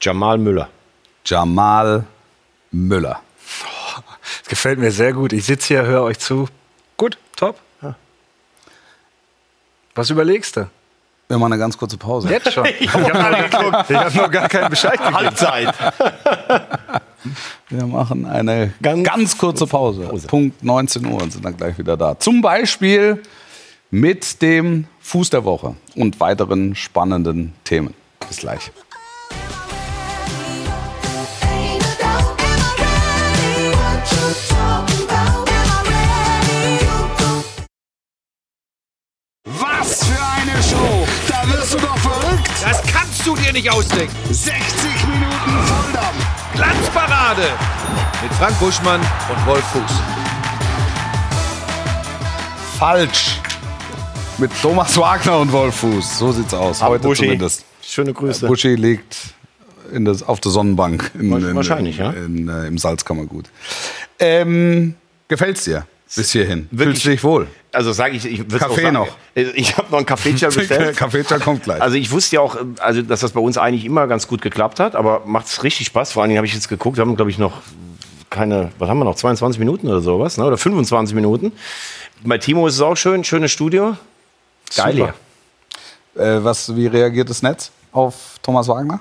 Jamal 0.00 0.38
Müller. 0.38 0.68
Jamal 1.24 2.04
Müller. 2.70 3.20
Gefällt 4.48 4.78
mir 4.78 4.90
sehr 4.90 5.12
gut. 5.12 5.32
Ich 5.32 5.44
sitze 5.44 5.68
hier, 5.68 5.84
höre 5.84 6.02
euch 6.02 6.18
zu. 6.18 6.48
Gut, 6.96 7.18
top. 7.36 7.58
Was 9.96 10.10
überlegst 10.10 10.56
du? 10.58 10.68
Wir 11.28 11.38
machen 11.38 11.54
eine 11.54 11.58
ganz 11.58 11.76
kurze 11.76 11.96
Pause. 11.96 12.28
Jetzt 12.28 12.52
schon. 12.52 12.66
Ich 12.78 12.92
habe 12.92 13.12
hab 13.12 14.14
noch 14.14 14.30
gar 14.30 14.48
keinen 14.48 14.70
Bescheid 14.70 14.92
gegeben. 14.98 15.16
Halbzeit. 15.16 15.74
Wir 17.68 17.86
machen 17.86 18.24
eine 18.26 18.72
ganz, 18.80 19.36
kurze 19.36 19.66
Pause. 19.66 20.08
Punkt 20.28 20.62
19 20.62 21.04
Uhr 21.06 21.20
und 21.20 21.32
sind 21.32 21.44
dann 21.44 21.56
gleich 21.56 21.76
wieder 21.76 21.96
da. 21.96 22.16
Zum 22.16 22.40
Beispiel 22.40 23.20
mit 23.90 24.40
dem 24.42 24.86
Fuß 25.00 25.30
der 25.30 25.44
Woche 25.44 25.74
und 25.96 26.20
weiteren 26.20 26.76
spannenden 26.76 27.54
Themen. 27.64 27.94
Bis 28.28 28.36
gleich. 28.36 28.70
Kannst 43.26 43.40
du 43.40 43.44
dir 43.44 43.52
nicht 43.52 43.70
ausdenken. 43.70 44.14
60 44.30 44.54
Minuten 45.08 45.66
Volldampf! 45.66 46.54
Glanzparade 46.54 47.42
mit 48.22 48.32
Frank 48.34 48.58
Buschmann 48.60 49.00
und 49.00 49.46
Wolf 49.46 49.64
Fuß. 49.64 49.82
Falsch. 52.78 53.40
Mit 54.38 54.50
Thomas 54.60 54.96
Wagner 54.96 55.38
und 55.38 55.50
Wolf 55.50 55.74
Fuß. 55.76 56.18
So 56.18 56.30
sieht's 56.30 56.54
aus. 56.54 56.82
Heute 56.82 57.08
Buschi. 57.08 57.24
zumindest. 57.24 57.64
Schöne 57.82 58.12
Grüße. 58.12 58.46
Buschi 58.46 58.74
liegt 58.74 59.16
in 59.92 60.04
das, 60.04 60.22
auf 60.22 60.40
der 60.40 60.52
Sonnenbank 60.52 61.10
in, 61.14 61.32
in, 61.32 61.56
Wahrscheinlich, 61.56 61.98
in, 61.98 62.04
ja. 62.04 62.10
in, 62.12 62.48
äh, 62.48 62.66
im 62.66 62.78
Salzkammergut. 62.78 63.46
Ähm, 64.18 64.94
gefällt's 65.28 65.64
dir 65.64 65.86
bis 66.14 66.30
hierhin? 66.30 66.68
Wirklich? 66.70 67.02
Fühlst 67.02 67.04
du 67.06 67.10
dich 67.10 67.24
wohl? 67.24 67.48
Also 67.76 67.92
sage 67.92 68.16
ich, 68.16 68.24
ich 68.24 68.48
Kaffee 68.48 68.90
noch. 68.90 69.08
Ich 69.34 69.76
habe 69.76 69.88
noch 69.90 69.98
einen 69.98 70.06
Kaffeecher 70.06 70.48
bestellt. 70.54 70.96
Kaffeecher 70.96 71.38
kommt 71.38 71.64
gleich. 71.64 71.82
Also 71.82 71.96
ich 71.96 72.10
wusste 72.10 72.36
ja 72.36 72.40
auch, 72.40 72.56
also 72.78 73.02
dass 73.02 73.20
das 73.20 73.32
bei 73.32 73.40
uns 73.40 73.58
eigentlich 73.58 73.84
immer 73.84 74.06
ganz 74.06 74.26
gut 74.26 74.40
geklappt 74.40 74.80
hat, 74.80 74.96
aber 74.96 75.22
macht 75.26 75.46
es 75.46 75.62
richtig 75.62 75.88
Spaß. 75.88 76.12
Vor 76.12 76.22
allen 76.22 76.30
Dingen 76.30 76.38
habe 76.38 76.46
ich 76.46 76.54
jetzt 76.54 76.68
geguckt, 76.68 76.96
wir 76.96 77.02
haben 77.02 77.16
glaube 77.16 77.30
ich 77.30 77.38
noch 77.38 77.60
keine, 78.30 78.72
was 78.78 78.88
haben 78.88 78.98
wir 78.98 79.04
noch, 79.04 79.14
22 79.14 79.58
Minuten 79.58 79.88
oder 79.88 80.00
sowas, 80.00 80.38
ne? 80.38 80.44
oder 80.44 80.56
25 80.56 81.14
Minuten. 81.14 81.52
Bei 82.24 82.38
Timo 82.38 82.66
ist 82.66 82.74
es 82.74 82.80
auch 82.80 82.96
schön, 82.96 83.24
schönes 83.24 83.52
Studio. 83.52 83.96
Geil 84.74 84.96
Super. 84.96 85.14
hier. 86.14 86.24
äh, 86.24 86.44
was, 86.44 86.74
wie 86.74 86.86
reagiert 86.86 87.28
das 87.28 87.42
Netz 87.42 87.70
auf 87.92 88.14
Thomas 88.42 88.68
Wagner? 88.68 89.00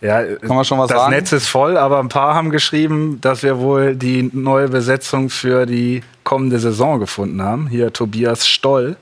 Ja, 0.00 0.22
Kann 0.22 0.56
man 0.56 0.64
schon 0.64 0.78
was 0.78 0.88
das 0.88 0.98
sagen? 0.98 1.12
Netz 1.12 1.32
ist 1.32 1.48
voll, 1.48 1.76
aber 1.76 2.00
ein 2.00 2.08
paar 2.08 2.34
haben 2.34 2.50
geschrieben, 2.50 3.18
dass 3.20 3.42
wir 3.42 3.58
wohl 3.58 3.96
die 3.96 4.28
neue 4.32 4.68
Besetzung 4.68 5.30
für 5.30 5.64
die 5.64 6.02
kommende 6.22 6.58
Saison 6.58 7.00
gefunden 7.00 7.42
haben. 7.42 7.66
Hier 7.66 7.92
Tobias 7.92 8.46
Stoll. 8.46 8.96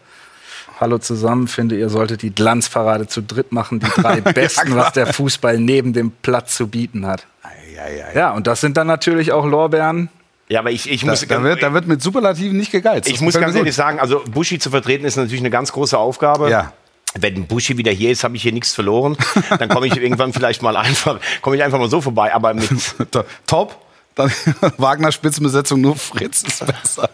Hallo 0.81 0.99
zusammen, 0.99 1.49
finde 1.49 1.77
ihr 1.77 1.89
solltet 1.89 2.23
die 2.23 2.35
Glanzparade 2.35 3.07
zu 3.07 3.23
dritt 3.23 3.53
machen, 3.53 3.81
die 3.81 4.03
drei 4.03 4.21
besten, 4.33 4.73
klar. 4.73 4.87
was 4.87 4.93
der 4.93 5.07
Fußball 5.07 5.59
neben 5.59 5.93
dem 5.93 6.11
Platz 6.23 6.57
zu 6.57 6.69
bieten 6.69 7.07
hat. 7.07 7.27
Ja, 7.75 7.89
ja, 7.89 8.19
Ja, 8.19 8.31
und 8.33 8.47
das 8.47 8.61
sind 8.61 8.77
dann 8.77 8.87
natürlich 8.87 9.33
auch 9.33 9.47
Lorbeeren. 9.47 10.09
Ja, 10.49 10.61
aber 10.61 10.71
ich, 10.71 10.91
ich 10.91 11.01
Da, 11.01 11.07
muss 11.09 11.27
da, 11.27 11.43
wird, 11.43 11.63
da 11.63 11.73
wird 11.73 11.87
mit 11.87 12.03
Superlativen 12.03 12.57
nicht 12.57 12.71
gegeizt. 12.71 13.09
Ich 13.09 13.15
Das 13.15 13.23
muss 13.23 13.35
ganz 13.35 13.57
ehrlich 13.57 13.75
sagen, 13.75 13.99
also 13.99 14.23
Buschi 14.27 14.59
zu 14.59 14.71
vertreten 14.71 15.05
ist 15.05 15.17
natürlich 15.17 15.41
eine 15.41 15.51
ganz 15.51 15.73
große 15.73 15.97
Aufgabe. 15.97 16.51
Ja. 16.51 16.73
Wenn 17.19 17.47
Buschi 17.47 17.77
wieder 17.77 17.93
hier 17.93 18.11
ist, 18.11 18.25
habe 18.25 18.37
ich 18.37 18.43
hier 18.43 18.53
nichts 18.53 18.75
verloren. 18.75 19.17
Dann 19.59 19.69
komme 19.69 19.87
ich 19.87 19.97
irgendwann 19.97 20.33
vielleicht 20.33 20.63
mal 20.63 20.77
einfach, 20.77 21.21
komme 21.43 21.57
ich 21.57 21.63
einfach 21.63 21.79
mal 21.79 21.89
so 21.89 22.01
vorbei. 22.01 22.35
Aber 22.35 22.55
mit. 22.55 22.69
Top. 23.47 23.85
Dann 24.15 24.31
Wagner 24.79 25.13
Spitzenbesetzung, 25.13 25.81
nur 25.81 25.97
Fritz 25.97 26.43
ist 26.43 26.65
besser. 26.67 27.11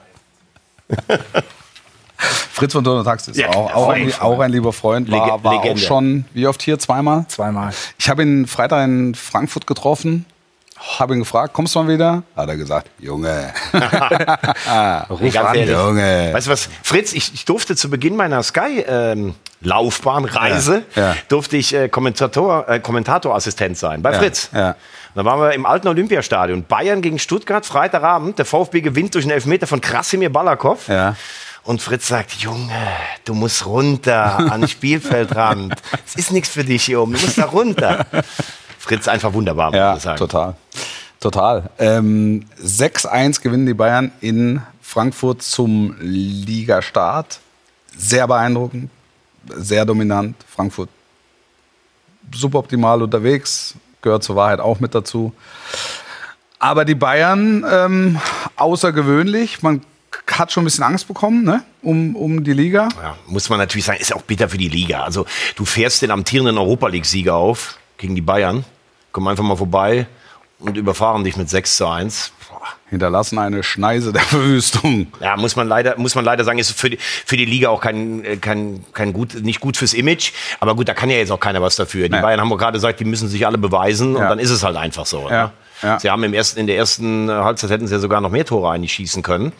Fritz 2.52 2.72
von 2.74 2.84
Donner 2.84 3.04
Taxis, 3.04 3.36
Ja, 3.38 3.48
auch, 3.48 3.74
auch, 3.74 3.88
ein, 3.88 4.12
auch 4.20 4.38
ein 4.40 4.52
lieber 4.52 4.74
Freund, 4.74 5.10
war, 5.10 5.42
war 5.42 5.54
auch 5.54 5.76
schon, 5.78 6.26
wie 6.34 6.46
oft 6.46 6.60
hier, 6.60 6.78
zweimal? 6.78 7.24
Zweimal. 7.28 7.72
Ich 7.98 8.10
habe 8.10 8.22
ihn 8.22 8.46
Freitag 8.46 8.84
in 8.84 9.14
Frankfurt 9.14 9.66
getroffen, 9.66 10.26
habe 10.98 11.14
ihn 11.14 11.20
gefragt, 11.20 11.52
kommst 11.52 11.74
du 11.74 11.82
mal 11.82 11.92
wieder? 11.92 12.22
Hat 12.36 12.48
er 12.48 12.56
gesagt, 12.56 12.88
Junge, 12.98 13.52
Ruf 15.10 15.36
an, 15.36 15.58
Junge. 15.68 16.30
Weißt 16.32 16.46
du 16.46 16.50
was, 16.50 16.68
Fritz, 16.82 17.12
ich, 17.12 17.34
ich 17.34 17.44
durfte 17.44 17.76
zu 17.76 17.90
Beginn 17.90 18.16
meiner 18.16 18.42
Sky-Laufbahn, 18.42 20.24
Reise, 20.24 20.82
Ja, 20.94 21.10
ja. 21.10 21.16
durfte 21.28 21.56
ich 21.56 21.74
äh, 21.74 21.88
Kommentator, 21.88 22.68
äh, 22.68 22.80
Kommentatorassistent 22.80 23.76
sein 23.78 24.02
bei 24.02 24.12
Ja, 24.12 24.18
Fritz. 24.18 24.50
ja. 24.54 24.74
Da 25.14 25.24
waren 25.24 25.40
wir 25.40 25.52
im 25.54 25.66
alten 25.66 25.88
Olympiastadion. 25.88 26.64
Bayern 26.64 27.02
gegen 27.02 27.18
Stuttgart, 27.18 27.66
Freitagabend. 27.66 28.38
Der 28.38 28.44
VfB 28.44 28.80
gewinnt 28.80 29.14
durch 29.16 29.24
einen 29.24 29.32
Elfmeter 29.32 29.66
von 29.66 29.80
Krasimir 29.80 30.30
Balakow. 30.32 30.86
Ja. 30.86 31.16
Und 31.64 31.82
Fritz 31.82 32.06
sagt, 32.06 32.32
Junge, 32.34 32.72
du 33.24 33.34
musst 33.34 33.66
runter 33.66 34.38
an 34.38 34.60
den 34.62 34.68
Spielfeldrand. 34.68 35.74
Es 36.06 36.14
ist 36.14 36.30
nichts 36.30 36.48
für 36.48 36.62
dich 36.64 36.84
hier 36.84 37.00
oben, 37.02 37.14
du 37.14 37.20
musst 37.20 37.38
da 37.38 37.46
runter. 37.46 38.06
Fritz 38.78 39.08
einfach 39.08 39.32
wunderbar, 39.34 39.72
muss 39.72 39.96
ich 39.98 40.02
sagen. 40.04 40.16
total. 40.18 40.54
Total. 41.20 41.68
Ähm, 41.78 42.46
6-1 42.62 43.42
gewinnen 43.42 43.66
die 43.66 43.74
Bayern 43.74 44.10
in 44.22 44.62
Frankfurt 44.80 45.42
zum 45.42 45.94
Ligastart. 46.00 47.40
Sehr 47.94 48.26
beeindruckend, 48.26 48.90
sehr 49.46 49.84
dominant. 49.84 50.34
Frankfurt 50.48 50.88
suboptimal 52.34 53.02
unterwegs, 53.02 53.74
gehört 54.00 54.24
zur 54.24 54.36
Wahrheit 54.36 54.60
auch 54.60 54.80
mit 54.80 54.94
dazu. 54.94 55.32
Aber 56.58 56.86
die 56.86 56.94
Bayern 56.94 57.66
ähm, 57.70 58.20
außergewöhnlich. 58.56 59.62
Man 59.62 59.82
hat 60.30 60.52
schon 60.52 60.62
ein 60.62 60.64
bisschen 60.64 60.84
Angst 60.84 61.06
bekommen 61.06 61.44
ne? 61.44 61.64
um, 61.82 62.16
um 62.16 62.44
die 62.44 62.52
Liga. 62.52 62.88
Ja, 63.02 63.16
muss 63.26 63.50
man 63.50 63.58
natürlich 63.58 63.84
sagen, 63.84 64.00
ist 64.00 64.14
auch 64.14 64.22
bitter 64.22 64.48
für 64.48 64.58
die 64.58 64.68
Liga. 64.68 65.02
Also 65.02 65.26
du 65.56 65.64
fährst 65.64 66.00
den 66.02 66.10
amtierenden 66.10 66.56
Europa 66.56 66.88
League-Sieger 66.88 67.34
auf 67.34 67.78
gegen 67.98 68.14
die 68.14 68.20
Bayern, 68.20 68.64
komm 69.12 69.28
einfach 69.28 69.44
mal 69.44 69.56
vorbei 69.56 70.06
und 70.60 70.76
überfahren 70.76 71.24
dich 71.24 71.36
mit 71.36 71.48
6 71.50 71.76
zu 71.76 71.86
1. 71.88 72.32
Boah. 72.50 72.60
Hinterlassen 72.90 73.38
eine 73.38 73.62
Schneise 73.62 74.12
der 74.12 74.22
Verwüstung. 74.22 75.06
Ja, 75.20 75.36
muss 75.36 75.56
man 75.56 75.68
leider, 75.68 75.96
muss 75.98 76.14
man 76.14 76.24
leider 76.24 76.44
sagen, 76.44 76.58
ist 76.58 76.72
für 76.72 76.90
die, 76.90 76.98
für 76.98 77.36
die 77.36 77.44
Liga 77.44 77.68
auch 77.70 77.80
kein, 77.80 78.24
äh, 78.24 78.36
kein, 78.36 78.84
kein 78.92 79.12
gut, 79.12 79.34
nicht 79.42 79.60
gut 79.60 79.76
fürs 79.76 79.94
Image. 79.94 80.32
Aber 80.58 80.74
gut, 80.74 80.88
da 80.88 80.94
kann 80.94 81.08
ja 81.10 81.16
jetzt 81.16 81.30
auch 81.30 81.40
keiner 81.40 81.62
was 81.62 81.76
dafür. 81.76 82.08
Die 82.08 82.14
Nee. 82.16 82.20
Bayern 82.22 82.40
haben 82.40 82.52
auch 82.52 82.58
gerade 82.58 82.72
gesagt, 82.76 83.00
die 83.00 83.04
müssen 83.04 83.28
sich 83.28 83.46
alle 83.46 83.58
beweisen 83.58 84.16
und 84.16 84.22
Ja. 84.22 84.28
dann 84.28 84.38
ist 84.38 84.50
es 84.50 84.62
halt 84.64 84.76
einfach 84.76 85.06
so. 85.06 85.28
Ja, 85.30 85.44
Ne? 85.46 85.52
ja. 85.82 86.00
Sie 86.00 86.10
haben 86.10 86.22
im 86.24 86.34
ersten, 86.34 86.58
in 86.60 86.66
der 86.66 86.76
ersten 86.76 87.28
äh, 87.28 87.32
Halbzeit 87.32 87.70
hätten 87.70 87.86
sie 87.86 87.94
ja 87.94 88.00
sogar 88.00 88.20
noch 88.20 88.30
mehr 88.30 88.44
Tore 88.44 88.70
eigentlich 88.70 88.92
schießen 88.92 89.22
können. 89.22 89.52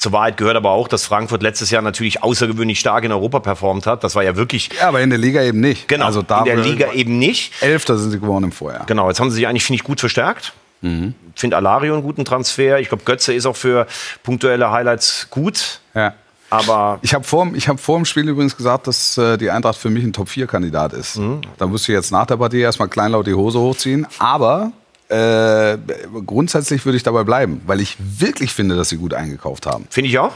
Zur 0.00 0.12
Wahrheit 0.12 0.38
gehört 0.38 0.56
aber 0.56 0.70
auch, 0.70 0.88
dass 0.88 1.04
Frankfurt 1.04 1.42
letztes 1.42 1.70
Jahr 1.70 1.82
natürlich 1.82 2.22
außergewöhnlich 2.22 2.80
stark 2.80 3.04
in 3.04 3.12
Europa 3.12 3.40
performt 3.40 3.86
hat. 3.86 4.02
Das 4.02 4.14
war 4.14 4.24
ja 4.24 4.34
wirklich, 4.34 4.70
Ja, 4.80 4.88
aber 4.88 5.02
in 5.02 5.10
der 5.10 5.18
Liga 5.18 5.42
eben 5.42 5.60
nicht. 5.60 5.88
genau, 5.88 6.06
also 6.06 6.22
da 6.22 6.38
in 6.38 6.44
der 6.46 6.56
Liga 6.56 6.92
eben 6.92 7.18
nicht. 7.18 7.52
Elfter 7.62 7.98
sind 7.98 8.10
sie 8.10 8.18
geworden 8.18 8.44
im 8.44 8.52
Vorjahr. 8.52 8.86
Genau, 8.86 9.08
jetzt 9.08 9.20
haben 9.20 9.28
sie 9.30 9.36
sich 9.36 9.46
eigentlich, 9.46 9.64
finde 9.64 9.76
ich, 9.76 9.84
gut 9.84 10.00
verstärkt. 10.00 10.54
Mhm. 10.80 11.14
Ich 11.34 11.40
finde 11.42 11.58
Alario 11.58 11.92
einen 11.92 12.02
guten 12.02 12.24
Transfer. 12.24 12.80
Ich 12.80 12.88
glaube, 12.88 13.04
Götze 13.04 13.34
ist 13.34 13.44
auch 13.44 13.56
für 13.56 13.86
punktuelle 14.22 14.70
Highlights 14.70 15.26
gut. 15.28 15.80
Ja. 15.94 16.14
Aber 16.48 16.98
Ich 17.02 17.12
habe 17.12 17.22
vor, 17.24 17.48
ich 17.54 17.68
hab 17.68 17.78
vor 17.78 17.96
dem 17.98 18.06
Spiel 18.06 18.26
übrigens 18.26 18.56
gesagt, 18.56 18.86
dass 18.86 19.18
äh, 19.18 19.36
die 19.36 19.50
Eintracht 19.50 19.76
für 19.76 19.90
mich 19.90 20.02
ein 20.02 20.14
Top-4-Kandidat 20.14 20.94
ist. 20.94 21.18
Mhm. 21.18 21.42
Da 21.58 21.66
musste 21.66 21.92
ich 21.92 21.96
jetzt 21.96 22.10
nach 22.10 22.24
der 22.24 22.38
Partie 22.38 22.60
erstmal 22.60 22.88
kleinlaut 22.88 23.26
die 23.26 23.34
Hose 23.34 23.60
hochziehen. 23.60 24.06
Aber 24.18 24.72
äh, 25.10 25.76
grundsätzlich 26.24 26.84
würde 26.84 26.96
ich 26.96 27.02
dabei 27.02 27.24
bleiben, 27.24 27.60
weil 27.66 27.80
ich 27.80 27.96
wirklich 27.98 28.52
finde, 28.54 28.76
dass 28.76 28.88
sie 28.90 28.96
gut 28.96 29.12
eingekauft 29.14 29.66
haben. 29.66 29.86
finde 29.90 30.08
ich 30.08 30.18
auch. 30.18 30.32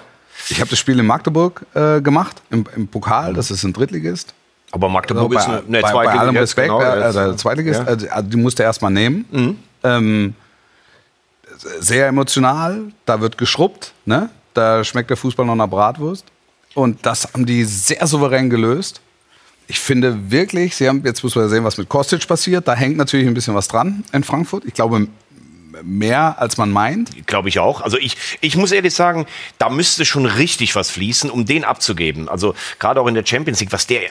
Ich 0.48 0.60
habe 0.60 0.68
das 0.68 0.78
Spiel 0.78 0.98
in 0.98 1.06
Magdeburg 1.06 1.64
äh, 1.74 2.00
gemacht, 2.00 2.42
im, 2.50 2.64
im 2.74 2.88
Pokal, 2.88 3.34
das 3.34 3.50
ist 3.50 3.62
ein 3.62 3.72
Drittligist. 3.72 4.34
Aber 4.72 4.88
Magdeburg 4.88 5.32
ist 5.32 5.46
bei, 5.46 5.52
eine, 5.52 5.62
eine 5.66 5.80
bei, 5.80 5.92
bei 5.92 6.06
allem 6.08 6.34
Zweitligist, 6.34 6.42
Respekt, 6.42 6.68
genau, 6.68 6.80
äh, 6.82 7.00
jetzt. 7.04 7.16
der 7.16 7.36
Zweitligist, 7.36 7.80
Ja. 7.80 7.86
also, 7.86 8.08
also 8.08 8.28
die 8.30 8.36
musste 8.36 8.62
er 8.64 8.66
erstmal 8.66 8.90
nehmen. 8.90 9.58
Ähm, 9.84 10.34
sehr 11.78 12.08
emotional, 12.08 12.80
da 13.06 13.20
wird 13.20 13.38
geschrubbt, 13.38 13.92
ne? 14.04 14.28
da 14.54 14.82
schmeckt 14.82 15.10
der 15.10 15.16
Fußball 15.16 15.46
noch 15.46 15.54
nach 15.54 15.68
Bratwurst. 15.68 16.24
Und 16.74 17.06
das 17.06 17.32
haben 17.32 17.46
die 17.46 17.64
sehr 17.64 18.04
souverän 18.06 18.50
gelöst. 18.50 19.00
Ich 19.66 19.80
finde 19.80 20.30
wirklich, 20.30 20.76
sie 20.76 20.88
haben, 20.88 21.02
jetzt 21.04 21.22
muss 21.22 21.34
man 21.34 21.44
ja 21.44 21.48
sehen, 21.48 21.64
was 21.64 21.78
mit 21.78 21.88
Kostic 21.88 22.26
passiert. 22.28 22.68
Da 22.68 22.74
hängt 22.74 22.96
natürlich 22.96 23.26
ein 23.26 23.34
bisschen 23.34 23.54
was 23.54 23.68
dran 23.68 24.04
in 24.12 24.22
Frankfurt. 24.22 24.64
Ich 24.66 24.74
glaube, 24.74 25.08
mehr 25.82 26.40
als 26.40 26.56
man 26.56 26.70
meint. 26.70 27.26
Glaube 27.26 27.48
ich 27.48 27.58
auch. 27.58 27.80
Also 27.80 27.98
ich, 27.98 28.16
ich 28.40 28.56
muss 28.56 28.72
ehrlich 28.72 28.94
sagen, 28.94 29.26
da 29.58 29.70
müsste 29.70 30.04
schon 30.04 30.26
richtig 30.26 30.76
was 30.76 30.90
fließen, 30.90 31.30
um 31.30 31.46
den 31.46 31.64
abzugeben. 31.64 32.28
Also 32.28 32.54
gerade 32.78 33.00
auch 33.00 33.06
in 33.06 33.14
der 33.14 33.24
Champions 33.26 33.60
League, 33.60 33.72
was 33.72 33.86
der 33.86 34.02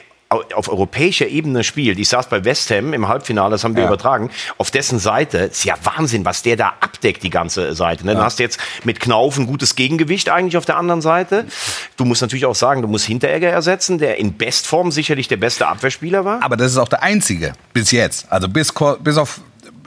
auf 0.54 0.68
europäischer 0.68 1.26
Ebene 1.26 1.64
spielt. 1.64 1.98
Ich 1.98 2.08
saß 2.08 2.28
bei 2.28 2.44
West 2.44 2.70
Ham 2.70 2.92
im 2.92 3.08
Halbfinale, 3.08 3.50
das 3.52 3.64
haben 3.64 3.76
wir 3.76 3.82
Ja. 3.82 3.88
übertragen. 3.88 4.30
Auf 4.58 4.70
dessen 4.70 4.98
Seite 4.98 5.38
ist 5.38 5.64
ja 5.64 5.74
Wahnsinn, 5.84 6.24
was 6.24 6.42
der 6.42 6.56
da 6.56 6.74
abdeckt, 6.80 7.22
die 7.22 7.30
ganze 7.30 7.74
Seite. 7.74 8.04
Ne? 8.06 8.14
Dann 8.14 8.22
hast 8.24 8.38
du 8.38 8.42
jetzt 8.42 8.58
mit 8.84 9.00
Knauf 9.00 9.36
ein 9.38 9.46
gutes 9.46 9.76
Gegengewicht 9.76 10.28
eigentlich 10.28 10.56
auf 10.56 10.64
der 10.64 10.76
anderen 10.76 11.02
Seite. 11.02 11.46
Du 11.96 12.04
musst 12.04 12.22
natürlich 12.22 12.46
auch 12.46 12.54
sagen, 12.54 12.82
du 12.82 12.88
musst 12.88 13.06
Hinteregger 13.06 13.48
ersetzen, 13.48 13.98
der 13.98 14.18
in 14.18 14.36
Bestform 14.36 14.90
sicherlich 14.92 15.28
der 15.28 15.36
beste 15.36 15.66
Abwehrspieler 15.66 16.24
war. 16.24 16.42
Aber 16.42 16.56
das 16.56 16.72
ist 16.72 16.78
auch 16.78 16.88
der 16.88 17.02
einzige 17.02 17.52
bis 17.72 17.90
jetzt. 17.90 18.30
Also 18.30 18.48
bis, 18.48 18.72
bis 19.00 19.16
auf 19.16 19.40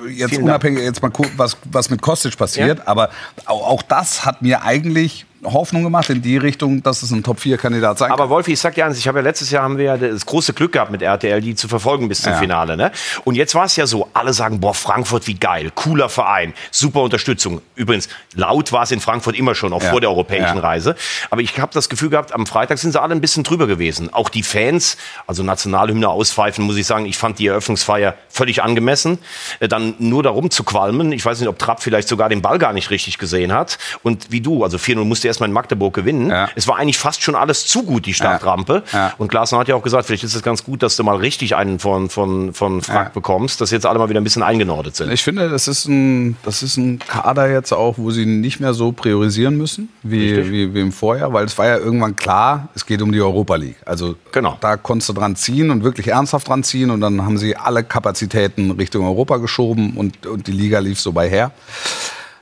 jetzt 0.10 0.30
Vielen 0.32 0.44
unabhängig, 0.44 0.84
jetzt 0.84 1.02
mal 1.02 1.10
gucken, 1.10 1.34
was, 1.38 1.58
was 1.66 1.90
mit 1.90 2.02
Kostic 2.02 2.38
passiert, 2.38 2.88
aber 2.88 3.10
auch, 3.46 3.68
auch 3.68 3.82
das 3.82 4.26
hat 4.26 4.42
mir 4.42 4.64
eigentlich 4.64 5.26
Hoffnung 5.54 5.84
gemacht 5.84 6.10
in 6.10 6.22
die 6.22 6.38
Richtung, 6.38 6.84
dass 6.84 7.04
es 7.04 7.12
ein 7.12 7.24
Top-4-Kandidat 7.24 7.98
sein 8.00 8.12
Aber 8.12 8.24
kann. 8.24 8.30
Wolfi, 8.30 8.54
ich 8.54 8.60
sag 8.60 8.76
dir 8.76 8.86
eins, 8.86 8.98
ich 8.98 9.08
habe 9.08 9.20
ja 9.20 9.24
letztes 9.24 9.52
Jahr 9.52 9.64
haben 9.64 9.78
wir 9.78 9.86
ja 9.86 9.98
das 9.98 10.26
große 10.26 10.54
Glück 10.54 10.74
gehabt 10.74 10.92
mit 10.92 11.02
RTL, 11.02 11.42
die 11.42 11.56
zu 11.56 11.68
verfolgen 11.68 12.08
bis 12.10 12.22
zum 12.22 12.34
Ja. 12.34 12.40
Finale. 12.40 12.78
Ne? 12.78 12.92
Und 13.24 13.36
jetzt 13.36 13.56
war 13.56 13.66
es 13.66 13.76
ja 13.76 13.88
so, 13.88 14.08
alle 14.14 14.34
sagen, 14.34 14.60
boah, 14.60 14.74
Frankfurt, 14.74 15.28
wie 15.28 15.36
geil, 15.36 15.72
cooler 15.76 16.10
Verein, 16.10 16.54
super 16.72 17.02
Unterstützung. 17.02 17.62
Übrigens, 17.76 18.10
laut 18.36 18.72
war 18.72 18.84
es 18.84 18.92
in 18.92 19.00
Frankfurt 19.00 19.36
immer 19.38 19.56
schon, 19.56 19.74
auch 19.74 19.84
Ja. 19.84 19.90
vor 19.92 20.02
der 20.02 20.10
europäischen 20.10 20.58
Ja. 20.58 20.62
Reise. 20.62 20.96
Aber 21.30 21.42
ich 21.42 21.58
habe 21.60 21.74
das 21.74 21.90
Gefühl 21.90 22.10
gehabt, 22.10 22.34
am 22.34 22.46
Freitag 22.46 22.78
sind 22.78 22.92
sie 22.92 23.02
alle 23.02 23.14
ein 23.16 23.22
bisschen 23.22 23.44
drüber 23.44 23.68
gewesen. 23.68 24.14
Auch 24.14 24.30
die 24.30 24.44
Fans, 24.44 24.98
also 25.28 25.44
Nationalhymne 25.44 26.08
auspfeifen, 26.10 26.64
muss 26.66 26.78
ich 26.78 26.86
sagen, 26.88 27.06
ich 27.06 27.18
fand 27.18 27.40
die 27.40 27.48
Eröffnungsfeier 27.48 28.16
völlig 28.30 28.64
angemessen. 28.64 29.18
Äh, 29.60 29.68
Dann 29.68 29.96
nur 30.00 30.24
darum 30.24 30.50
zu 30.50 30.64
qualmen, 30.64 31.12
ich 31.12 31.26
weiß 31.26 31.40
nicht, 31.40 31.50
ob 31.50 31.60
Trapp 31.60 31.82
vielleicht 31.84 32.08
sogar 32.08 32.30
den 32.30 32.42
Ball 32.42 32.58
gar 32.60 32.74
nicht 32.74 32.90
richtig 32.90 33.18
gesehen 33.18 33.54
hat. 33.54 33.78
Und 34.04 34.32
wie 34.32 34.42
du, 34.42 34.64
also 34.64 34.78
4-0 34.78 35.04
musste 35.06 35.28
erstmal 35.38 35.50
in 35.50 35.54
Magdeburg 35.54 35.94
gewinnen. 35.94 36.30
Ja. 36.30 36.50
Es 36.56 36.68
war 36.68 36.78
eigentlich 36.78 36.98
fast 36.98 37.22
schon 37.22 37.36
alles 37.36 37.68
zu 37.68 37.84
gut, 37.84 38.06
die 38.06 38.14
Startrampe. 38.14 38.84
Ja. 38.92 39.14
Und 39.18 39.30
Glasner 39.30 39.60
hat 39.60 39.68
ja 39.68 39.76
auch 39.76 39.84
gesagt, 39.84 40.06
vielleicht 40.06 40.24
ist 40.24 40.34
es 40.36 40.42
ganz 40.42 40.64
gut, 40.64 40.82
dass 40.84 40.96
du 40.96 41.04
mal 41.04 41.16
richtig 41.18 41.56
einen 41.56 41.80
von, 41.80 42.10
von, 42.10 42.54
von 42.54 42.82
Frack 42.82 43.14
bekommst, 43.14 43.62
dass 43.62 43.72
jetzt 43.72 43.86
alle 43.86 44.00
mal 44.00 44.10
wieder 44.10 44.20
ein 44.20 44.24
bisschen 44.24 44.44
eingenordet 44.44 44.96
sind. 44.96 45.12
Ich 45.12 45.24
finde, 45.24 45.50
das 45.50 45.68
ist, 45.68 45.86
ein, 45.86 46.38
das 46.44 46.64
ist 46.64 46.78
ein 46.78 47.00
Kader 47.00 47.50
jetzt 47.52 47.72
auch, 47.72 47.96
wo 47.98 48.12
sie 48.12 48.26
nicht 48.26 48.60
mehr 48.60 48.74
so 48.74 48.92
priorisieren 48.92 49.56
müssen 49.58 49.90
wie, 50.04 50.52
wie, 50.52 50.74
wie 50.74 50.82
im 50.82 50.92
Vorjahr, 50.92 51.34
weil 51.34 51.46
es 51.46 51.58
war 51.58 51.68
ja 51.68 51.78
irgendwann 51.78 52.16
klar, 52.16 52.70
es 52.76 52.86
geht 52.86 53.02
um 53.02 53.12
die 53.12 53.22
Europa 53.22 53.56
League. 53.56 53.78
Also 53.86 54.16
Genau. 54.32 54.58
da 54.62 54.78
konntest 54.78 55.10
du 55.10 55.14
dran 55.14 55.36
ziehen 55.36 55.70
und 55.70 55.84
wirklich 55.84 56.08
ernsthaft 56.08 56.48
dran 56.48 56.64
ziehen 56.64 56.90
und 56.90 57.02
dann 57.02 57.24
haben 57.24 57.38
sie 57.38 57.56
alle 57.56 57.84
Kapazitäten 57.84 58.72
Richtung 58.72 59.06
Europa 59.06 59.38
geschoben 59.38 59.96
und, 59.96 60.26
und 60.26 60.48
die 60.48 60.52
Liga 60.52 60.80
lief 60.80 61.00
so 61.00 61.12
bei 61.12 61.30
her. 61.30 61.52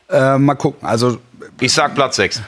Äh, 0.10 0.38
mal 0.38 0.56
gucken, 0.56 0.88
also 0.88 1.18
Ich 1.60 1.74
sag 1.74 1.96
Platz 1.96 2.16
6. 2.18 2.42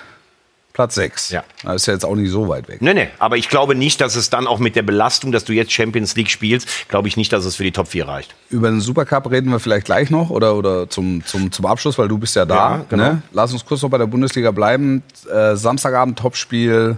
Platz 0.78 0.94
6. 0.94 1.32
Ja. 1.32 1.44
Das 1.64 1.78
ist 1.78 1.86
ja 1.88 1.94
jetzt 1.94 2.06
auch 2.06 2.14
nicht 2.14 2.30
so 2.30 2.50
weit 2.50 2.68
weg. 2.68 2.84
Nee, 2.84 2.94
nee, 2.94 3.08
aber 3.18 3.36
ich 3.36 3.50
glaube 3.50 3.74
nicht, 3.74 4.00
dass 4.00 4.16
es 4.16 4.30
dann 4.30 4.46
auch 4.46 4.60
mit 4.60 4.76
der 4.76 4.84
Belastung, 4.84 5.32
dass 5.32 5.44
du 5.44 5.52
jetzt 5.52 5.72
Champions 5.72 6.16
League 6.16 6.30
spielst, 6.30 6.88
glaube 6.88 7.08
ich 7.08 7.18
nicht, 7.18 7.34
dass 7.34 7.46
es 7.46 7.56
für 7.56 7.64
die 7.64 7.72
Top 7.72 7.88
4 7.88 8.08
reicht. 8.08 8.36
Über 8.52 8.70
den 8.70 8.80
Supercup 8.80 9.32
reden 9.32 9.50
wir 9.50 9.60
vielleicht 9.60 9.88
gleich 9.88 10.12
noch 10.12 10.30
oder, 10.30 10.56
oder 10.56 10.88
zum, 10.88 11.26
zum, 11.26 11.52
zum 11.52 11.66
Abschluss, 11.66 11.98
weil 11.98 12.08
du 12.08 12.20
bist 12.20 12.36
ja 12.36 12.46
da. 12.46 12.56
Ja, 12.56 12.86
genau. 12.90 13.04
ne? 13.04 13.22
Lass 13.32 13.54
uns 13.54 13.66
kurz 13.66 13.82
noch 13.82 13.90
bei 13.90 13.98
der 13.98 14.06
Bundesliga 14.06 14.52
bleiben. 14.52 15.02
Äh, 15.28 15.56
Samstagabend 15.56 16.20
Topspiel 16.20 16.98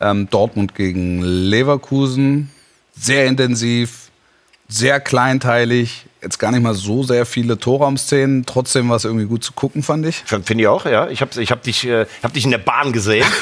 ähm, 0.00 0.26
Dortmund 0.30 0.74
gegen 0.74 1.20
Leverkusen. 1.20 2.50
Sehr 2.96 3.26
intensiv, 3.26 4.10
sehr 4.68 5.00
kleinteilig. 5.00 6.06
Jetzt 6.22 6.38
gar 6.38 6.52
nicht 6.52 6.62
mal 6.62 6.74
so 6.74 7.02
sehr 7.02 7.26
viele 7.26 7.58
Torraumszenen. 7.58 8.46
Trotzdem 8.46 8.88
war 8.88 8.96
es 8.96 9.04
irgendwie 9.04 9.26
gut 9.26 9.42
zu 9.42 9.52
gucken, 9.54 9.82
fand 9.82 10.06
ich. 10.06 10.16
Finde 10.24 10.54
ich 10.62 10.66
auch, 10.68 10.84
ja. 10.86 11.08
Ich 11.08 11.20
habe 11.20 11.40
ich 11.42 11.50
hab 11.50 11.62
dich, 11.62 11.84
äh, 11.86 12.06
hab 12.22 12.32
dich 12.32 12.44
in 12.44 12.52
der 12.52 12.58
Bahn 12.58 12.92
gesehen. 12.92 13.26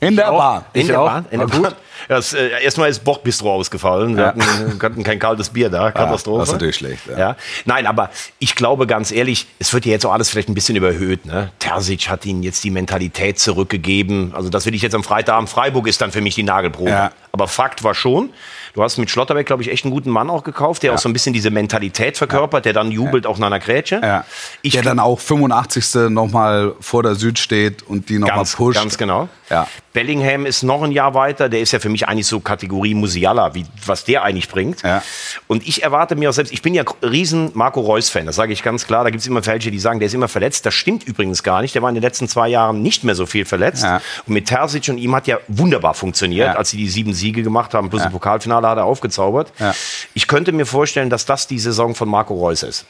In 0.00 0.16
der 0.16 0.32
Bahn. 0.32 0.64
In 0.72 0.88
der. 0.88 0.94
Bahn? 0.96 1.26
In 1.30 1.38
der. 1.38 1.46
Bahn. 1.46 1.74
Ja, 2.08 2.18
äh, 2.18 2.64
erstmal 2.64 2.90
ist 2.90 3.04
Bordbistro 3.04 3.54
ausgefallen. 3.54 4.16
Wir 4.16 4.22
Ja. 4.24 4.28
hatten, 4.30 4.40
wir 4.80 4.88
hatten 4.90 5.04
kein 5.04 5.20
kaltes 5.20 5.50
Bier 5.50 5.70
da. 5.70 5.92
Katastrophe. 5.92 6.40
das 6.40 6.48
ist 6.48 6.52
natürlich 6.54 6.74
schlecht, 6.74 7.06
ja. 7.08 7.16
Ja. 7.16 7.36
Nein, 7.66 7.86
aber 7.86 8.10
ich 8.40 8.56
glaube 8.56 8.88
ganz 8.88 9.12
ehrlich, 9.12 9.46
es 9.60 9.72
wird 9.72 9.86
ja 9.86 9.92
jetzt 9.92 10.04
auch 10.04 10.12
alles 10.12 10.28
vielleicht 10.28 10.48
ein 10.48 10.54
bisschen 10.54 10.74
überhöht. 10.74 11.24
Ne? 11.24 11.52
Terzic 11.60 12.08
hat 12.08 12.26
ihnen 12.26 12.42
jetzt 12.42 12.64
die 12.64 12.70
Mentalität 12.70 13.38
zurückgegeben. 13.38 14.32
Also 14.34 14.48
das 14.48 14.66
will 14.66 14.74
ich 14.74 14.82
jetzt 14.82 14.96
am 14.96 15.04
Freitagabend. 15.04 15.48
Freiburg 15.48 15.86
ist 15.86 16.00
dann 16.00 16.10
für 16.10 16.20
mich 16.20 16.34
die 16.34 16.42
Nagelprobe. 16.42 17.12
Ja. 17.32 17.34
Aber 17.34 17.48
Fakt 17.48 17.82
war 17.82 17.94
schon, 17.94 18.30
du 18.74 18.82
hast 18.82 18.98
mit 18.98 19.10
Schlotterbeck, 19.10 19.46
glaube 19.46 19.62
ich, 19.62 19.70
echt 19.70 19.84
einen 19.84 19.92
guten 19.92 20.10
Mann 20.10 20.28
auch 20.28 20.44
gekauft, 20.44 20.82
der 20.82 20.92
auch 20.92 20.98
so 20.98 21.08
ein 21.08 21.12
bisschen 21.14 21.32
diese 21.32 21.50
Mentalität 21.50 22.18
verkörpert, 22.18 22.64
der 22.66 22.74
dann 22.74 22.90
jubelt 22.90 23.26
auch 23.26 23.38
nach 23.38 23.46
einer 23.46 23.58
Grätsche. 23.58 24.00
Ja. 24.02 24.24
Ich 24.60 24.74
der 24.74 24.82
dann 24.82 24.98
auch 25.00 25.18
85. 25.18 26.10
nochmal 26.10 26.74
vor 26.80 27.02
der 27.02 27.14
Süd 27.14 27.38
steht 27.38 27.82
und 27.82 28.08
die 28.10 28.18
nochmal 28.18 28.44
pusht. 28.44 28.78
ganz 28.78 28.98
genau. 28.98 29.28
Ja. 29.48 29.66
Bellingham 29.92 30.46
ist 30.46 30.62
noch 30.62 30.82
ein 30.82 30.92
Jahr 30.92 31.12
weiter. 31.14 31.50
Der 31.50 31.60
ist 31.60 31.72
ja 31.72 31.78
für 31.78 31.90
mich 31.90 32.08
eigentlich 32.08 32.26
so 32.26 32.40
Kategorie 32.40 32.94
Musiala, 32.94 33.54
wie, 33.54 33.66
was 33.84 34.04
der 34.04 34.22
eigentlich 34.22 34.48
bringt. 34.48 34.82
Ja. 34.82 35.02
Und 35.48 35.66
ich 35.68 35.82
erwarte 35.82 36.16
mir 36.16 36.30
auch 36.30 36.32
selbst, 36.32 36.52
ich 36.52 36.62
bin 36.62 36.72
ja 36.72 36.84
riesen 37.02 37.50
Marco 37.52 37.80
Reus-Fan, 37.80 38.24
das 38.24 38.36
sage 38.36 38.52
ich 38.54 38.62
ganz 38.62 38.86
klar. 38.86 39.04
Da 39.04 39.10
gibt 39.10 39.20
es 39.20 39.26
immer 39.26 39.44
welche, 39.44 39.70
die 39.70 39.78
sagen, 39.78 39.98
der 40.00 40.06
ist 40.06 40.14
immer 40.14 40.28
verletzt. 40.28 40.64
Das 40.64 40.72
stimmt 40.74 41.04
übrigens 41.04 41.42
gar 41.42 41.60
nicht. 41.60 41.74
Der 41.74 41.82
war 41.82 41.90
in 41.90 41.94
den 41.94 42.02
letzten 42.02 42.26
zwei 42.28 42.48
Jahren 42.48 42.82
nicht 42.82 43.04
mehr 43.04 43.14
so 43.14 43.26
viel 43.26 43.44
verletzt. 43.44 43.82
Ja. 43.84 44.00
Und 44.26 44.32
mit 44.32 44.46
Terzic 44.48 44.88
und 44.88 44.96
ihm 44.98 45.14
hat 45.14 45.26
ja 45.26 45.38
wunderbar 45.48 45.92
funktioniert, 45.94 46.46
Ja. 46.48 46.54
als 46.54 46.70
sie 46.70 46.78
die 46.78 46.88
sieben 46.88 47.12
Siege 47.22 47.42
gemacht 47.42 47.72
haben. 47.74 47.88
Plus 47.90 48.04
im 48.04 48.12
Pokalfinale 48.12 48.68
hat 48.68 48.78
er 48.78 48.84
aufgezaubert. 48.84 49.52
Ja. 49.58 49.74
Ich 50.14 50.26
könnte 50.26 50.52
mir 50.52 50.66
vorstellen, 50.66 51.08
dass 51.10 51.24
das 51.26 51.46
die 51.46 51.58
Saison 51.58 51.94
von 51.94 52.08
Marco 52.08 52.34
Reus 52.34 52.62
ist. 52.62 52.84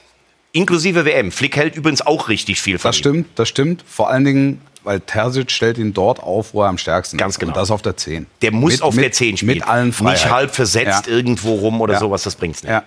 Inklusive 0.53 1.05
WM. 1.05 1.31
Flick 1.33 1.57
hält 1.57 1.77
übrigens 1.77 2.03
auch 2.07 2.29
richtig 2.29 2.61
viel 2.61 2.79
von 2.79 2.89
Das 2.91 2.97
ihm. 2.97 3.01
stimmt, 3.01 3.27
das 3.37 3.49
stimmt. 3.49 3.85
Vor 3.87 4.11
allen 4.11 4.25
Dingen, 4.25 4.61
weil 4.85 5.01
Terzic 5.01 5.51
stellt 5.51 5.79
ihn 5.79 5.95
dort 5.95 6.21
auf, 6.23 6.53
wo 6.55 6.63
er 6.63 6.69
am 6.69 6.77
stärksten 6.79 7.17
Ganz 7.17 7.35
ist. 7.35 7.39
genau. 7.41 7.53
Und 7.53 7.57
das 7.57 7.71
auf 7.71 7.81
der 7.83 7.97
10. 7.97 8.27
Der 8.43 8.53
muss 8.53 8.73
Mit- 8.75 8.83
auf 8.83 8.95
mit, 8.95 9.05
der 9.05 9.13
10 9.13 9.37
spielen. 9.39 9.55
Mit 9.59 9.67
allen 9.69 9.93
Freiheiten. 9.93 10.23
Nicht 10.25 10.31
halb 10.33 10.55
versetzt 10.55 11.07
Ja. 11.07 11.13
irgendwo 11.13 11.55
rum 11.55 11.81
oder 11.81 11.95
Ja. 11.95 12.01
sowas, 12.01 12.23
das 12.23 12.35
bringt's 12.37 12.63
nicht. 12.63 12.71
Ja. 12.73 12.83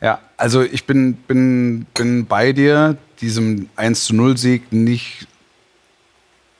Ja, 0.00 0.18
also 0.36 0.62
ich 0.62 0.84
bin, 0.84 1.14
bin, 1.14 1.86
bin 1.94 2.26
bei 2.26 2.52
dir, 2.52 2.96
diesem 3.22 3.68
1 3.76 4.04
zu 4.04 4.14
0 4.14 4.36
Sieg 4.36 4.70
nicht 4.70 5.26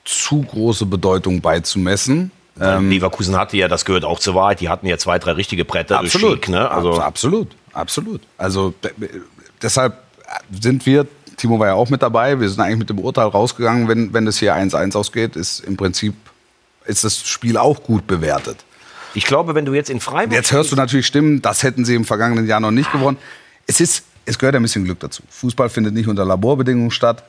zu 0.03 0.41
große 0.41 0.85
Bedeutung 0.85 1.41
beizumessen. 1.41 2.31
Ähm, 2.59 2.89
Leverkusen 2.89 3.35
hatte 3.37 3.57
ja, 3.57 3.67
das 3.67 3.85
gehört 3.85 4.03
auch 4.05 4.19
zur 4.19 4.35
Wahrheit, 4.35 4.59
die 4.61 4.69
hatten 4.69 4.87
ja 4.87 4.97
zwei, 4.97 5.19
drei 5.19 5.31
richtige 5.33 5.65
Bretter 5.65 6.01
Schick, 6.07 6.49
ne? 6.49 6.69
Also, 6.71 6.93
Abs- 6.93 6.99
absolut, 7.05 7.49
absolut. 7.73 8.21
Also 8.37 8.73
d- 8.83 8.89
deshalb 9.61 9.97
sind 10.51 10.85
wir, 10.85 11.05
Timo 11.37 11.59
war 11.59 11.67
ja 11.67 11.73
auch 11.73 11.89
mit 11.89 12.01
dabei, 12.01 12.39
wir 12.39 12.49
sind 12.49 12.59
eigentlich 12.61 12.79
mit 12.79 12.89
dem 12.89 12.99
Urteil 12.99 13.27
rausgegangen, 13.27 13.87
wenn, 13.87 14.13
wenn 14.13 14.25
es 14.27 14.39
hier 14.39 14.55
1-1 14.55 14.95
ausgeht, 14.97 15.35
ist 15.35 15.59
im 15.61 15.77
Prinzip 15.77 16.15
ist 16.85 17.03
das 17.03 17.27
Spiel 17.27 17.57
auch 17.57 17.83
gut 17.83 18.07
bewertet. 18.07 18.57
ich 19.13 19.25
glaube, 19.25 19.53
wenn 19.55 19.65
du 19.65 19.73
jetzt 19.73 19.89
in 19.89 19.99
Freiburg. 19.99 20.33
Jetzt 20.33 20.51
hörst 20.51 20.71
du 20.71 20.75
natürlich 20.75 21.05
Stimmen, 21.05 21.41
das 21.41 21.63
hätten 21.63 21.85
sie 21.85 21.95
im 21.95 22.05
vergangenen 22.05 22.47
Jahr 22.47 22.59
noch 22.59 22.71
nicht 22.71 22.91
gewonnen. 22.91 23.17
Es 23.67 23.79
ist, 23.81 24.03
es 24.25 24.39
gehört 24.39 24.55
ein 24.55 24.61
bisschen 24.61 24.85
Glück 24.85 24.99
dazu. 25.01 25.21
Fußball 25.29 25.69
findet 25.69 25.93
nicht 25.93 26.07
unter 26.07 26.23
Laborbedingungen 26.25 26.91
statt. 26.91 27.23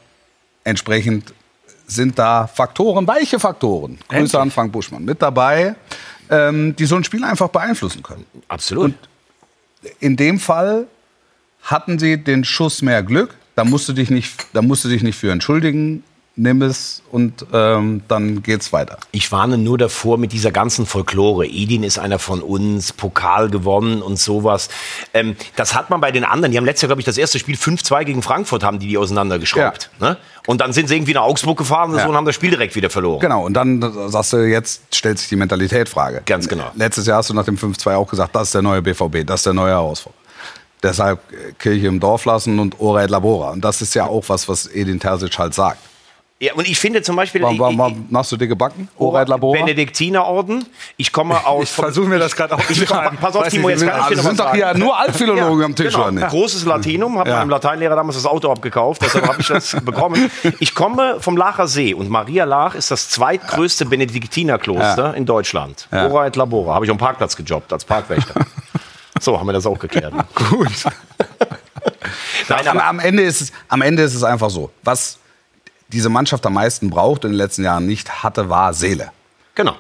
Entsprechend 0.65 1.33
sind 1.89 2.19
da 2.19 2.47
Faktoren, 2.47 3.07
weiche 3.07 3.41
Faktoren, 3.41 3.99
Grüße 4.09 4.39
an 4.39 4.51
Frank 4.51 4.71
Buschmann, 4.71 5.05
mit 5.05 5.21
dabei, 5.21 5.75
ähm, 6.31 6.77
die 6.77 6.85
so 6.85 6.95
ein 6.95 7.03
Spiel 7.03 7.25
einfach 7.25 7.49
beeinflussen 7.49 8.03
können. 8.03 8.25
Absolut. 8.47 8.95
In 9.99 10.17
dem 10.17 10.39
Fall 10.39 10.87
hatten 11.63 11.99
sie 11.99 12.23
den 12.23 12.45
Schuss 12.45 12.83
mehr 12.83 13.03
Glück. 13.03 13.35
Da 13.55 13.65
musst 13.65 13.89
du 13.89 13.93
dich 13.93 14.11
nicht, 14.11 14.47
da 14.53 14.63
musst 14.63 14.85
du 14.85 14.89
dich 14.89 15.03
nicht 15.03 15.17
für 15.17 15.33
entschuldigen. 15.33 16.05
Nimm 16.41 16.63
es 16.63 17.03
und 17.11 17.47
ähm, 17.53 18.03
dann 18.07 18.45
geht's 18.45 18.73
weiter. 18.73 18.99
Ich 19.11 19.33
warne 19.33 19.59
nur 19.59 19.77
davor 19.77 20.19
mit 20.19 20.31
dieser 20.31 20.53
ganzen 20.53 20.87
Folklore. 20.87 21.47
Edin 21.47 21.83
ist 21.83 21.99
einer 21.99 22.21
von 22.21 22.43
uns, 22.43 22.93
Pokal 22.93 23.51
gewonnen 23.51 24.03
und 24.03 24.21
sowas. 24.21 24.69
Ähm, 25.15 25.35
das 25.57 25.75
hat 25.75 25.91
man 25.91 26.01
bei 26.01 26.13
den 26.13 26.23
anderen. 26.23 26.53
Die 26.53 26.57
haben 26.59 26.65
letztes 26.65 26.83
Jahr, 26.83 26.89
glaube 26.91 27.01
ich, 27.01 27.07
das 27.07 27.19
erste 27.19 27.41
Spiel 27.41 27.57
5-2 27.57 28.05
gegen 28.05 28.23
Frankfurt 28.23 28.63
haben 28.63 28.79
die 28.79 28.87
die 28.87 28.97
auseinandergeschraubt. 28.99 29.91
Ne? 29.99 30.17
Und 30.47 30.61
dann 30.61 30.73
sind 30.73 30.89
sie 30.89 30.95
irgendwie 30.95 31.13
nach 31.15 31.23
Augsburg 31.23 31.59
gefahren 31.59 31.91
und, 31.91 31.97
Ja. 31.97 32.05
so 32.05 32.11
und 32.11 32.15
haben 32.17 32.25
das 32.25 32.37
Spiel 32.37 32.51
direkt 32.51 32.77
wieder 32.77 32.89
verloren. 32.89 33.19
Genau, 33.19 33.45
und 33.45 33.55
dann 33.55 33.83
sagst 34.09 34.33
du, 34.33 34.37
jetzt 34.49 34.95
stellt 34.95 35.19
sich 35.19 35.29
die 35.29 35.37
Mentalität-Frage. 35.37 36.23
Ganz 36.25 36.47
genau. 36.49 36.71
Letztes 36.77 37.07
Jahr 37.07 37.19
hast 37.19 37.31
du 37.31 37.35
nach 37.35 37.47
dem 37.47 37.57
5-2 37.59 37.97
auch 37.97 38.09
gesagt, 38.09 38.37
das 38.37 38.45
ist 38.45 38.55
der 38.55 38.63
neue 38.63 38.81
BVB, 38.81 39.27
das 39.27 39.41
ist 39.41 39.47
der 39.47 39.55
neue 39.55 39.73
Herausforderer. 39.73 40.23
Deshalb 40.85 41.19
äh, 41.33 41.53
Kirche 41.59 41.89
im 41.89 41.99
Dorf 41.99 42.25
lassen 42.27 42.61
und 42.61 42.79
Ora 42.79 43.03
et 43.03 43.11
Labora. 43.11 43.51
Und 43.51 43.65
das 43.65 43.83
ist 43.83 43.95
ja 43.97 44.07
auch 44.07 44.23
was, 44.29 44.49
was 44.49 44.69
Edin 44.69 45.01
Terzic 45.01 45.37
halt 45.37 45.53
sagt. 45.53 45.79
Ja, 46.41 46.55
und 46.55 46.69
ich 46.69 46.79
finde 46.79 47.03
zum 47.03 47.17
Beispiel. 47.17 47.43
Warum, 47.43 47.59
warum, 47.59 47.79
warum 47.79 48.07
machst 48.11 48.31
du 48.31 48.37
dicke 48.37 48.55
Backen? 48.55 48.89
Ora 48.97 49.23
et 49.23 49.29
Labora? 49.29 49.59
Benediktinerorden. 49.59 50.65
Ich 50.97 51.13
komme 51.13 51.45
aus. 51.45 51.65
Ich 51.65 51.71
versuche 51.71 52.07
mir 52.07 52.21
das 52.21 52.37
gerade 52.37 52.55
auch 52.55 52.61
Ich 52.71 52.87
pass 52.87 53.35
auf, 53.35 53.49
Timo, 53.49 53.69
jetzt 53.71 53.85
kann 53.85 53.99
ich 53.99 54.17
Also 54.19 54.23
sind 54.23 54.39
doch 54.39 54.55
hier 54.55 54.73
nur 54.75 54.97
Altphilologen 54.97 55.65
am 55.65 55.75
Tisch, 55.75 55.93
genau. 55.95 56.05
oder 56.05 56.13
nicht? 56.13 56.29
Großes 56.29 56.65
Latinum, 56.65 57.19
habe 57.19 57.31
Ja. 57.31 57.39
meinem 57.39 57.51
Lateinlehrer 57.51 57.97
damals 57.97 58.17
das 58.19 58.27
Auto 58.27 58.53
abgekauft, 58.53 59.03
deshalb 59.03 59.27
habe 59.27 59.41
ich 59.41 59.49
das 59.49 59.77
bekommen. 59.85 60.31
Ich 60.61 60.77
komme 60.77 61.17
vom 61.19 61.37
Lacher 61.37 61.67
See 61.67 61.93
und 61.93 62.09
Maria 62.09 62.45
Lach 62.45 62.77
ist 62.77 62.93
das 62.93 63.11
zweitgrößte 63.11 63.87
Benediktinerkloster 63.87 65.07
Ja. 65.09 65.13
in 65.15 65.27
Deutschland. 65.27 65.89
Ja. 65.91 66.07
Ora 66.07 66.29
et 66.29 66.37
Labora. 66.37 66.73
Habe 66.75 66.85
ich 66.85 66.91
am 66.93 66.99
Parkplatz 66.99 67.35
gejobbt 67.35 67.73
als 67.73 67.85
Parkwächter. 67.85 68.35
so, 69.21 69.37
haben 69.41 69.47
wir 69.49 69.55
das 69.55 69.67
auch 69.67 69.79
geklärt. 69.79 70.15
Gut. 70.37 70.69
Nein, 72.49 72.69
am, 72.69 72.79
aber, 72.79 72.87
am, 72.87 73.01
Ende 73.01 73.25
ist 73.25 73.41
es, 73.41 73.53
am 73.69 73.83
Ende 73.83 74.05
ist 74.05 74.15
es 74.15 74.23
einfach 74.23 74.51
so. 74.51 74.71
Was 74.85 75.19
diese 75.89 76.09
Mannschaft 76.09 76.45
am 76.47 76.55
meisten 76.55 76.91
braucht 76.91 77.25
in 77.25 77.33
den 77.33 77.39
letzten 77.39 77.65
Jahren 77.65 77.87
nicht 77.87 78.23
hatte, 78.23 78.49
war 78.49 78.75
Seele. 78.75 79.11
genau. 79.55 79.77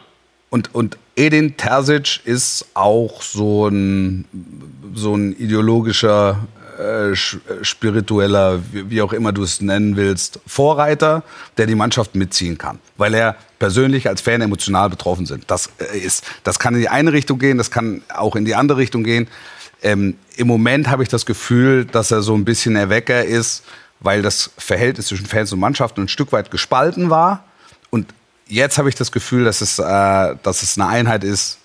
Und, 0.50 0.74
und 0.74 0.96
Edin 1.14 1.58
Terzic 1.58 2.20
ist 2.24 2.68
auch 2.72 3.20
so 3.20 3.68
ein, 3.68 4.24
so 4.94 5.14
ein 5.14 5.36
ideologischer, 5.36 6.38
äh, 6.78 7.10
äh, 7.10 7.16
spiritueller, 7.62 8.60
wie, 8.72 8.88
wie 8.88 9.02
auch 9.02 9.12
immer 9.12 9.32
du 9.32 9.42
es 9.42 9.60
nennen 9.60 9.96
willst, 9.96 10.38
Vorreiter, 10.46 11.24
der 11.56 11.66
die 11.66 11.74
Mannschaft 11.74 12.14
mitziehen 12.14 12.56
kann. 12.56 12.78
Weil 12.96 13.14
er 13.14 13.34
persönlich 13.58 14.08
als 14.08 14.20
Fan 14.20 14.40
emotional 14.42 14.88
betroffen 14.88 15.26
sind. 15.26 15.44
Das, 15.48 15.70
äh, 15.78 15.98
ist, 15.98 16.24
das 16.44 16.60
kann 16.60 16.74
in 16.74 16.80
die 16.80 16.88
eine 16.88 17.12
Richtung 17.12 17.40
gehen, 17.40 17.58
das 17.58 17.72
kann 17.72 18.02
auch 18.14 18.36
in 18.36 18.44
die 18.44 18.54
andere 18.54 18.78
Richtung 18.78 19.02
gehen. 19.02 19.26
Ähm, 19.82 20.16
Im 20.36 20.46
Moment 20.46 20.88
habe 20.88 21.02
ich 21.02 21.08
das 21.08 21.26
Gefühl, 21.26 21.84
dass 21.84 22.12
er 22.12 22.22
so 22.22 22.34
ein 22.34 22.44
bisschen 22.44 22.76
Erwecker 22.76 23.24
ist, 23.24 23.64
weil 24.00 24.22
das 24.22 24.50
Verhältnis 24.56 25.06
zwischen 25.06 25.26
Fans 25.26 25.52
und 25.52 25.60
Mannschaften 25.60 26.02
ein 26.02 26.08
Stück 26.08 26.32
weit 26.32 26.50
gespalten 26.50 27.10
war. 27.10 27.44
Und 27.90 28.12
jetzt 28.46 28.78
habe 28.78 28.88
ich 28.88 28.94
das 28.94 29.12
Gefühl, 29.12 29.44
dass 29.44 29.60
es, 29.60 29.78
äh, 29.78 29.82
dass 30.42 30.62
es 30.62 30.78
eine 30.78 30.88
Einheit 30.88 31.24
ist 31.24 31.58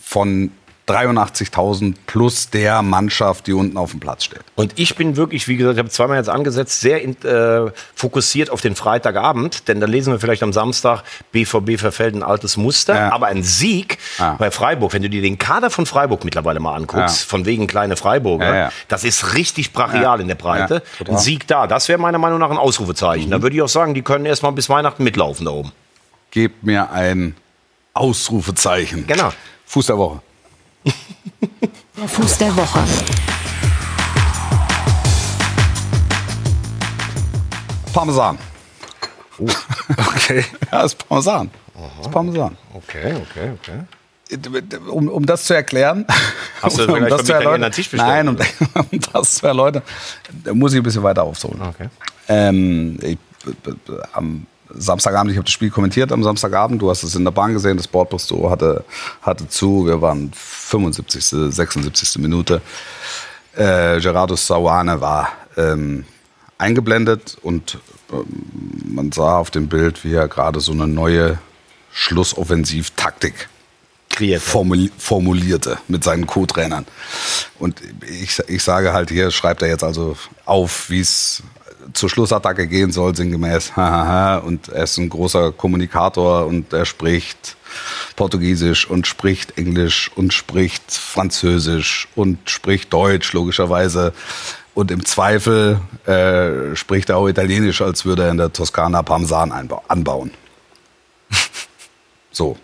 von 0.00 0.50
83.000 0.86 1.94
plus 2.06 2.50
der 2.50 2.82
Mannschaft, 2.82 3.46
die 3.46 3.54
unten 3.54 3.76
auf 3.78 3.92
dem 3.92 4.00
Platz 4.00 4.24
steht. 4.24 4.40
Und 4.54 4.78
ich 4.78 4.96
bin 4.96 5.16
wirklich, 5.16 5.48
wie 5.48 5.56
gesagt, 5.56 5.76
ich 5.76 5.78
habe 5.78 5.88
zweimal 5.88 6.18
jetzt 6.18 6.28
angesetzt, 6.28 6.80
sehr 6.82 7.02
äh, 7.04 7.70
fokussiert 7.94 8.50
auf 8.50 8.60
den 8.60 8.74
Freitagabend, 8.76 9.66
denn 9.68 9.80
da 9.80 9.86
lesen 9.86 10.12
wir 10.12 10.20
vielleicht 10.20 10.42
am 10.42 10.52
Samstag, 10.52 11.02
BVB 11.32 11.78
verfällt 11.78 12.14
ein 12.14 12.22
altes 12.22 12.58
Muster, 12.58 12.94
Ja. 12.94 13.12
aber 13.12 13.26
ein 13.28 13.42
Sieg 13.42 13.96
Ja. 14.18 14.34
bei 14.38 14.50
Freiburg, 14.50 14.92
wenn 14.92 15.02
du 15.02 15.08
dir 15.08 15.22
den 15.22 15.38
Kader 15.38 15.70
von 15.70 15.86
Freiburg 15.86 16.22
mittlerweile 16.24 16.60
mal 16.60 16.74
anguckst, 16.74 17.20
Ja. 17.22 17.26
von 17.28 17.46
wegen 17.46 17.66
kleine 17.66 17.96
Freiburger, 17.96 18.70
das 18.88 19.04
ist 19.04 19.34
richtig 19.34 19.72
brachial 19.72 20.20
in 20.20 20.28
der 20.28 20.34
Breite. 20.34 20.82
Mhm. 21.00 21.14
ein 21.14 21.18
Sieg 21.18 21.46
da, 21.46 21.66
das 21.66 21.88
wäre 21.88 21.98
meiner 21.98 22.18
Meinung 22.18 22.38
nach 22.38 22.50
ein 22.50 22.58
Ausrufezeichen. 22.58 23.30
Da 23.30 23.40
würde 23.40 23.56
ich 23.56 23.62
auch 23.62 23.68
sagen, 23.68 23.94
die 23.94 24.02
können 24.02 24.26
erst 24.26 24.42
mal 24.42 24.50
bis 24.50 24.68
Weihnachten 24.68 25.02
mitlaufen 25.02 25.46
da 25.46 25.52
oben. 25.52 25.72
Gebt 26.30 26.62
mir 26.64 26.90
ein 26.90 27.34
Ausrufezeichen. 27.94 29.06
Genau. 29.06 29.32
Fuß 29.66 29.86
der 29.86 29.96
Woche. 29.98 30.20
Der 31.96 32.08
Fuß 32.08 32.38
der 32.38 32.56
Woche. 32.56 32.80
Parmesan. 37.92 38.38
Okay. 40.16 40.44
Ja, 40.72 40.84
ist 40.84 41.06
Parmesan. 41.06 41.50
Ist 42.00 42.10
Parmesan. 42.10 42.56
Okay, 42.72 43.14
okay, 43.14 43.50
okay. 43.60 43.80
Um, 44.90 45.08
um 45.08 45.26
das 45.26 45.44
zu 45.44 45.54
erklären. 45.54 46.06
Hast 46.62 46.78
du 46.78 46.82
um 46.88 46.94
vielleicht 46.94 47.12
das 47.12 47.24
zu 47.24 47.32
erläutern, 47.34 47.64
einen 47.64 47.72
Tisch 47.72 47.90
bestellt, 47.90 48.24
Nein, 48.24 48.28
um, 48.28 48.36
um 48.90 49.00
das 49.12 49.34
zu 49.34 49.46
erläutern, 49.46 49.82
da 50.44 50.54
muss 50.54 50.72
ich 50.72 50.80
ein 50.80 50.82
bisschen 50.82 51.02
weiter 51.02 51.24
aufholen. 51.24 51.60
Okay. 51.60 51.88
Ähm, 52.28 52.98
ich, 53.02 53.18
am 54.12 54.46
Samstagabend, 54.70 55.32
ich 55.32 55.36
habe 55.36 55.44
das 55.44 55.52
Spiel 55.52 55.70
kommentiert 55.70 56.12
am 56.12 56.22
Samstagabend, 56.22 56.80
du 56.80 56.90
hast 56.90 57.02
es 57.02 57.14
in 57.14 57.24
der 57.24 57.30
Bahn 57.30 57.52
gesehen, 57.52 57.76
das 57.76 57.88
Bordbistro 57.88 58.50
hatte, 58.50 58.84
hatte 59.22 59.48
zu, 59.48 59.86
wir 59.86 60.00
waren 60.00 60.32
75., 60.34 61.52
76. 61.54 62.18
Minute. 62.18 62.60
Äh, 63.54 64.00
Gerardo 64.00 64.36
Sauane 64.36 65.00
war 65.00 65.32
ähm, 65.56 66.04
eingeblendet 66.58 67.36
und 67.42 67.78
ähm, 68.12 68.24
man 68.84 69.12
sah 69.12 69.38
auf 69.38 69.50
dem 69.50 69.68
Bild, 69.68 70.04
wie 70.04 70.14
er 70.14 70.28
gerade 70.28 70.60
so 70.60 70.72
eine 70.72 70.86
neue 70.86 71.38
Schlussoffensivtaktik 71.92 73.48
formulierte 74.96 75.78
mit 75.88 76.04
seinen 76.04 76.26
Co-Trainern. 76.26 76.86
Und 77.58 77.80
ich, 78.08 78.38
ich 78.46 78.62
sage 78.62 78.92
halt 78.92 79.10
hier, 79.10 79.30
schreibt 79.30 79.62
er 79.62 79.68
jetzt 79.68 79.82
also 79.82 80.16
auf, 80.44 80.88
wie 80.88 81.00
es 81.00 81.42
zur 81.94 82.10
Schlussattacke 82.10 82.66
gehen 82.66 82.92
soll, 82.92 83.16
sinngemäß. 83.16 83.72
Und 83.76 84.68
er 84.68 84.84
ist 84.84 84.98
ein 84.98 85.08
großer 85.08 85.52
Kommunikator 85.52 86.46
und 86.46 86.72
er 86.72 86.84
spricht 86.84 87.56
Portugiesisch 88.16 88.88
und 88.88 89.06
spricht 89.06 89.58
Englisch 89.58 90.10
und 90.14 90.32
spricht 90.32 90.92
Französisch 90.92 92.08
und 92.14 92.50
spricht 92.50 92.92
Deutsch, 92.92 93.32
logischerweise. 93.32 94.12
Und 94.74 94.90
im 94.90 95.04
Zweifel 95.04 95.80
äh, 96.04 96.74
spricht 96.74 97.08
er 97.08 97.16
auch 97.16 97.28
Italienisch, 97.28 97.80
als 97.80 98.04
würde 98.04 98.24
er 98.24 98.30
in 98.30 98.38
der 98.38 98.52
Toskana 98.52 99.02
Parmesan 99.02 99.52
anbauen. 99.88 100.32
So. 102.32 102.56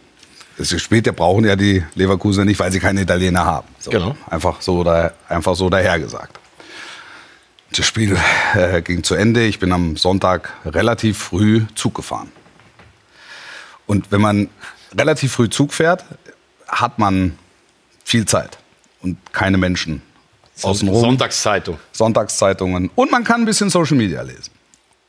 Es 0.59 0.79
später 0.83 1.13
brauchen 1.13 1.45
ja 1.45 1.57
die 1.57 1.83
Leverkusener 1.95 2.45
nicht, 2.45 2.59
weil 2.59 2.71
sie 2.71 2.81
keine 2.81 3.03
Italiener 3.03 3.45
haben. 3.45 3.69
So. 3.79 3.91
Genau. 3.91 4.17
Einfach 4.29 4.61
so, 4.61 4.85
da, 4.85 5.13
einfach 5.29 5.55
so 5.55 5.71
dahergesagt. 5.71 6.40
Das 7.73 7.87
Spiel 7.87 8.19
äh, 8.55 8.83
ging 8.83 9.05
zu 9.05 9.15
Ende. 9.15 9.45
Ich 9.45 9.59
bin 9.61 9.73
am 9.73 9.97
Sonntag 9.97 10.53
relativ 10.65 11.19
früh 11.19 11.67
Zug 11.75 11.95
gefahren. 11.95 12.33
Und 13.87 14.11
wenn 14.11 14.21
man 14.21 14.49
relativ 14.97 15.33
früh 15.33 15.49
Zug 15.49 15.73
fährt, 15.73 16.05
hat 16.69 16.99
man 16.99 17.39
viel 18.05 18.27
Zeit 18.27 18.59
und 19.03 19.19
keine 19.33 19.59
Menschen 19.59 20.03
außenrum. 20.63 21.01
Sonntagszeitung. 21.01 21.79
Sonntagszeitungen 21.93 22.91
und 22.95 23.11
man 23.11 23.25
kann 23.25 23.43
ein 23.43 23.47
bisschen 23.47 23.71
Social 23.71 23.97
Media 23.97 24.23
lesen. 24.23 24.53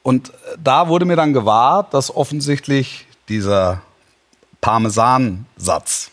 Und 0.03 0.29
äh, 0.29 0.57
da 0.63 0.87
wurde 0.87 1.05
mir 1.05 1.15
dann 1.15 1.33
gewahr, 1.33 1.87
dass 1.91 2.15
offensichtlich 2.15 3.05
dieser 3.29 3.81
Parmesan-Satz 4.61 6.11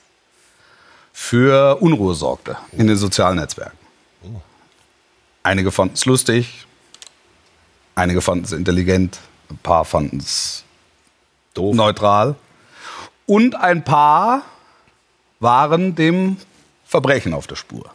für 1.12 1.76
Unruhe 1.80 2.14
sorgte 2.14 2.56
in 2.72 2.86
den 2.86 2.96
sozialen 2.96 3.38
Netzwerken. 3.38 3.77
Einige 5.42 5.70
fanden 5.70 5.94
es 5.94 6.04
lustig, 6.04 6.66
einige 7.94 8.20
fanden 8.20 8.44
es 8.44 8.52
intelligent, 8.52 9.18
ein 9.50 9.58
paar 9.58 9.84
fanden 9.84 10.18
es 10.18 10.64
neutral 11.56 12.34
und 13.26 13.54
ein 13.56 13.82
paar 13.84 14.42
waren 15.40 15.94
dem 15.94 16.36
Verbrechen 16.84 17.34
auf 17.34 17.46
der 17.46 17.56
Spur. 17.56 17.90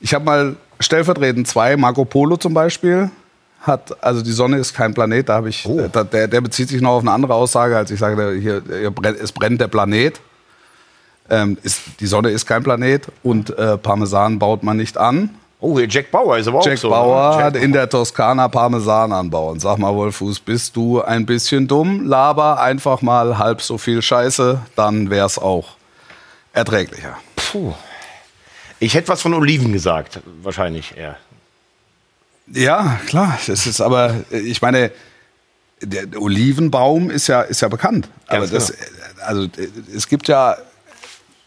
Ich 0.00 0.14
habe 0.14 0.24
mal 0.24 0.56
stellvertretend 0.80 1.48
zwei, 1.48 1.76
Marco 1.76 2.04
Polo 2.04 2.36
zum 2.36 2.52
Beispiel, 2.54 3.10
hat, 3.60 4.02
also 4.04 4.20
die 4.22 4.32
Sonne 4.32 4.58
ist 4.58 4.74
kein 4.74 4.92
Planet, 4.92 5.28
da 5.28 5.34
habe 5.36 5.48
ich, 5.48 5.64
Oh. 5.66 5.88
der, 5.88 6.28
der 6.28 6.40
bezieht 6.40 6.68
sich 6.68 6.80
noch 6.82 6.90
auf 6.92 7.02
eine 7.02 7.12
andere 7.12 7.34
Aussage, 7.34 7.76
als 7.76 7.90
ich 7.90 7.98
sage, 7.98 8.32
hier, 8.38 8.62
hier 8.66 8.90
brennt, 8.90 9.18
es 9.18 9.32
brennt 9.32 9.60
der 9.60 9.68
Planet. 9.68 10.20
Ähm, 11.30 11.56
ist, 11.62 11.80
die 12.00 12.06
Sonne 12.06 12.28
ist 12.30 12.44
kein 12.44 12.62
Planet 12.62 13.08
und 13.22 13.56
äh, 13.58 13.78
Parmesan 13.78 14.38
baut 14.38 14.62
man 14.62 14.76
nicht 14.76 14.98
an. 14.98 15.30
Oh, 15.60 15.78
Jack 15.78 16.10
Bauer 16.10 16.36
ist 16.36 16.46
aber 16.46 16.58
auch 16.58 16.66
Jack 16.66 16.78
so. 16.78 16.90
Bauer 16.90 17.36
ne? 17.36 17.44
hat 17.44 17.56
in 17.56 17.72
der 17.72 17.88
Toskana 17.88 18.48
Parmesan 18.48 19.12
anbauen. 19.12 19.60
Sag 19.60 19.78
mal, 19.78 19.94
Wolfuß, 19.94 20.40
bist 20.40 20.76
du 20.76 21.00
ein 21.00 21.24
bisschen 21.24 21.66
dumm? 21.66 22.06
Laber 22.06 22.60
einfach 22.60 23.00
mal 23.00 23.38
halb 23.38 23.62
so 23.62 23.78
viel 23.78 24.02
Scheiße, 24.02 24.60
dann 24.76 25.08
wär's 25.10 25.38
auch 25.38 25.76
erträglicher. 26.52 27.16
Ich 28.78 28.94
hätte 28.94 29.08
was 29.08 29.22
von 29.22 29.32
Oliven 29.32 29.72
gesagt, 29.72 30.20
wahrscheinlich 30.42 30.96
eher. 30.96 31.16
Ja, 32.46 33.00
klar. 33.06 33.38
Das 33.46 33.66
ist 33.66 33.80
aber, 33.80 34.14
ich 34.30 34.60
meine, 34.60 34.90
der 35.80 36.20
Olivenbaum 36.20 37.10
ist 37.10 37.26
ja, 37.26 37.42
ist 37.42 37.62
ja 37.62 37.68
bekannt. 37.68 38.08
Aber 38.26 38.46
Ganz 38.46 38.50
das, 38.50 38.72
also, 39.24 39.44
äh, 39.44 39.68
es 39.94 40.08
gibt 40.08 40.28
ja, 40.28 40.56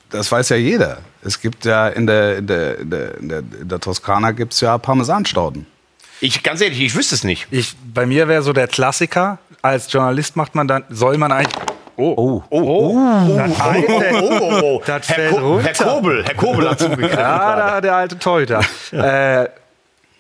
das 0.10 0.32
weiß 0.32 0.50
ja 0.50 0.56
jeder. 0.58 1.00
Es 1.22 1.42
gibt 1.42 1.66
ja 1.66 1.88
in 1.88 2.08
der, 2.08 2.38
in 2.38 2.48
der, 2.48 2.80
in 2.80 2.90
der, 2.90 3.18
in 3.18 3.30
der, 3.30 3.40
in 3.40 3.68
der 3.68 3.80
Toskana 3.80 4.32
gibt 4.32 4.54
es 4.54 4.62
ja 4.62 4.78
Parmesanstauden. 4.78 5.66
Ich, 6.20 6.42
ganz 6.44 6.62
ehrlich, 6.62 6.82
ich 6.82 6.96
wüsste 6.96 7.16
es 7.16 7.24
nicht. 7.24 7.48
Ich, 7.52 7.76
bei 7.94 8.06
mir 8.06 8.28
wäre 8.28 8.42
so 8.42 8.54
der 8.54 8.68
Klassiker. 8.68 9.38
Als 9.62 9.92
Journalist 9.92 10.36
macht 10.36 10.56
man 10.56 10.68
dann, 10.68 10.84
soll 10.90 11.18
man 11.18 11.32
eigentlich. 11.32 11.56
Oh, 12.00 12.14
oh, 12.16 12.44
oh, 12.50 12.60
oh, 12.62 13.38
das, 13.38 13.58
fällt- 13.58 14.14
Oh, 14.22 14.30
oh, 14.32 14.60
oh. 14.64 14.84
Das 14.86 15.10
Herr, 15.10 15.16
fällt 15.16 15.32
Ko 15.32 15.48
runter. 15.54 15.64
Herr 15.64 15.74
Kobel, 15.86 16.24
Herr 16.26 16.36
Kobel 16.36 16.70
hat 16.70 16.80
zugekriegt. 16.80 17.14
Ja, 17.14 17.56
da, 17.56 17.82
der 17.82 17.96
alte 17.96 18.20
Torhüter. 18.20 18.62
äh, 18.92 19.50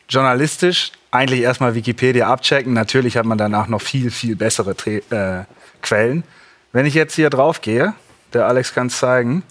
journalistisch 0.10 0.92
eigentlich 1.12 1.42
erstmal 1.42 1.76
Wikipedia 1.76 2.28
abchecken. 2.28 2.74
Natürlich 2.74 3.18
hat 3.18 3.26
man 3.26 3.38
danach 3.38 3.68
noch 3.68 3.82
viel, 3.82 4.12
viel 4.12 4.36
bessere 4.36 4.76
Tre 4.76 4.98
äh, 5.10 5.46
Quellen. 5.82 6.24
Wenn 6.74 6.86
ich 6.86 6.94
jetzt 6.96 7.16
hier 7.16 7.30
drauf 7.30 7.62
gehe, 7.62 7.94
der 8.34 8.48
Alex 8.48 8.74
kann 8.74 8.88
es 8.88 8.98
zeigen. 8.98 9.44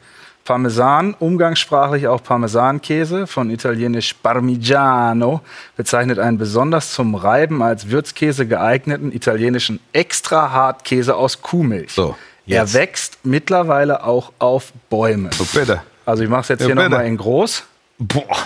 Parmesan, 0.46 1.14
umgangssprachlich 1.18 2.08
auch 2.08 2.22
Parmesankäse, 2.22 3.26
von 3.26 3.50
italienisch 3.50 4.14
Parmigiano, 4.14 5.42
bezeichnet 5.76 6.18
einen 6.18 6.38
besonders 6.38 6.92
zum 6.92 7.14
Reiben 7.14 7.62
als 7.62 7.90
Würzkäse 7.90 8.46
geeigneten 8.46 9.12
italienischen 9.12 9.80
Extra-Hartkäse 9.92 11.14
aus 11.14 11.42
Kuhmilch. 11.42 11.92
So, 11.92 12.16
er 12.46 12.72
wächst 12.72 13.18
mittlerweile 13.24 14.04
auch 14.04 14.32
auf 14.38 14.72
Bäumen. 14.88 15.32
So, 15.32 15.44
bitte. 15.58 15.82
Also 16.06 16.22
ich 16.22 16.30
mache 16.30 16.42
es 16.42 16.48
jetzt 16.48 16.60
Ja, 16.60 16.66
hier 16.66 16.74
nochmal 16.76 17.06
in 17.06 17.16
groß. 17.16 17.64
Boah. 17.98 18.36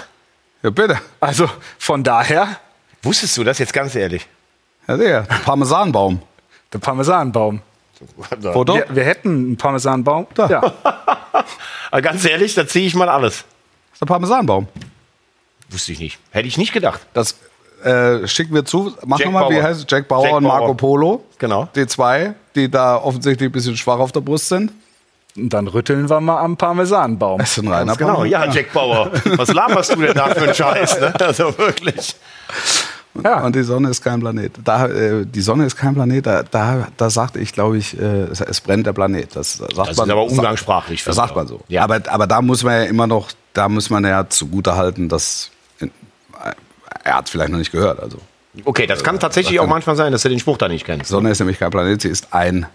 Ja, 0.63 0.71
bitte. 0.71 0.99
Also 1.21 1.49
von 1.79 2.03
daher 2.03 2.49
Wusstest 3.03 3.37
du 3.37 3.45
das 3.45 3.59
jetzt 3.59 3.73
ganz 3.73 3.95
ehrlich? 3.95 4.27
Ja, 4.87 4.97
der 4.97 5.23
Parmesanbaum. 5.45 6.21
der 6.73 6.79
Parmesanbaum. 6.79 7.61
Foto? 8.53 8.75
Wir, 8.75 8.87
wir 8.89 9.05
hätten 9.05 9.29
einen 9.29 9.57
Parmesanbaum. 9.57 10.27
Da. 10.35 10.49
Ja. 10.49 10.63
Aber 11.91 12.03
ganz 12.03 12.25
ehrlich, 12.25 12.55
da 12.55 12.67
ziehe 12.67 12.87
ich 12.87 12.95
mal 12.95 13.09
alles. 13.09 13.39
Das 13.39 13.95
ist 13.95 14.01
der 14.01 14.07
Parmesanbaum. 14.07 14.69
Wusste 15.71 15.93
ich 15.93 16.01
nicht. 16.01 16.19
Hätte 16.31 16.49
ich 16.49 16.59
nicht 16.59 16.73
gedacht. 16.73 17.01
Das 17.15 17.37
äh, 17.85 18.27
schicken 18.27 18.55
wir 18.55 18.65
zu. 18.65 18.95
Mach 19.07 19.19
Jack 19.19 19.27
nochmal, 19.27 19.51
wie 19.51 19.55
Bauer. 19.55 19.63
heißt 19.65 19.81
es? 19.81 19.87
Jack 19.89 20.09
Bauer 20.09 20.25
Jack 20.27 20.35
und 20.35 20.43
Marco 20.45 20.67
Bauer. 20.67 20.77
Polo. 20.77 21.25
Genau. 21.39 21.69
Die 21.75 21.87
zwei, 21.87 22.35
die 22.55 22.71
da 22.71 22.97
offensichtlich 22.97 23.49
ein 23.49 23.53
bisschen 23.53 23.77
schwach 23.77 23.99
auf 23.99 24.13
der 24.13 24.21
Brust 24.21 24.49
sind. 24.49 24.73
Und 25.37 25.49
dann 25.51 25.69
rütteln 25.69 26.11
wir 26.11 26.21
mal 26.21 26.41
am 26.41 26.57
Parmesanbaum. 26.57 27.39
Das 27.39 27.57
ist 27.57 27.63
ein 27.65 27.69
reiner 27.69 27.95
Genau, 27.97 28.15
Parmesan. 28.17 28.49
ja, 28.49 28.53
Jack 28.53 28.73
Bauer. 28.73 29.13
Was 29.37 29.53
laberst 29.53 29.93
du 29.95 30.01
denn 30.01 30.15
da 30.15 30.27
für 30.35 30.43
einen 30.43 30.55
Scheiß? 30.55 31.01
Ne? 31.01 31.15
Also 31.21 31.57
wirklich. 31.57 32.17
Ja. 33.23 33.45
Und 33.45 33.57
die 33.57 33.63
Sonne 33.63 33.91
ist 33.91 34.03
kein 34.03 34.21
Planet. 34.21 34.53
Da, 34.65 34.87
äh, 34.87 35.27
die 35.27 35.41
Sonne 35.41 35.67
ist 35.67 35.77
kein 35.77 35.95
Planet, 35.95 36.27
da, 36.27 36.43
da, 36.45 36.89
da 36.97 37.11
sagte 37.11 37.41
ich, 37.41 37.53
glaube 37.53 37.79
ich, 37.79 37.99
äh, 37.99 38.05
es, 38.05 38.41
es 38.41 38.61
brennt 38.61 38.87
der 38.87 38.93
Planet. 38.93 39.35
Das, 39.35 39.55
sagt 39.55 39.77
Das 39.77 39.91
ist 39.91 40.01
aber 40.01 40.25
umgangssprachlich. 40.25 41.03
Das 41.05 41.17
sagt 41.17 41.35
man 41.35 41.47
so. 41.47 41.61
Ja. 41.69 41.83
Aber, 41.83 42.01
aber 42.07 42.27
da 42.27 42.41
muss 42.41 42.63
man 42.63 42.75
ja 42.75 42.83
immer 42.85 43.07
noch, 43.07 43.31
da 43.53 43.69
muss 43.69 43.91
man 43.91 44.05
ja 44.05 44.29
zugute 44.29 44.77
halten, 44.77 45.09
dass 45.09 45.51
äh, 45.81 45.89
er 47.05 47.17
hat 47.17 47.25
es 47.27 47.31
vielleicht 47.31 47.51
noch 47.51 47.59
nicht 47.59 47.73
gehört. 47.73 48.01
Also 48.01 48.19
Okay, 48.65 48.87
das 48.87 49.05
kann 49.05 49.19
tatsächlich 49.21 49.61
auch 49.61 49.69
manchmal 49.69 49.95
sein, 49.95 50.11
dass 50.11 50.23
du 50.23 50.29
den 50.29 50.41
Spruch 50.41 50.59
da 50.59 50.69
nicht 50.69 50.85
kennst. 50.85 51.09
Sonne 51.09 51.31
ist 51.31 51.39
nämlich 51.39 51.59
kein 51.59 51.71
Planet, 51.71 52.01
sie 52.03 52.09
ist 52.09 52.33
ein 52.33 52.67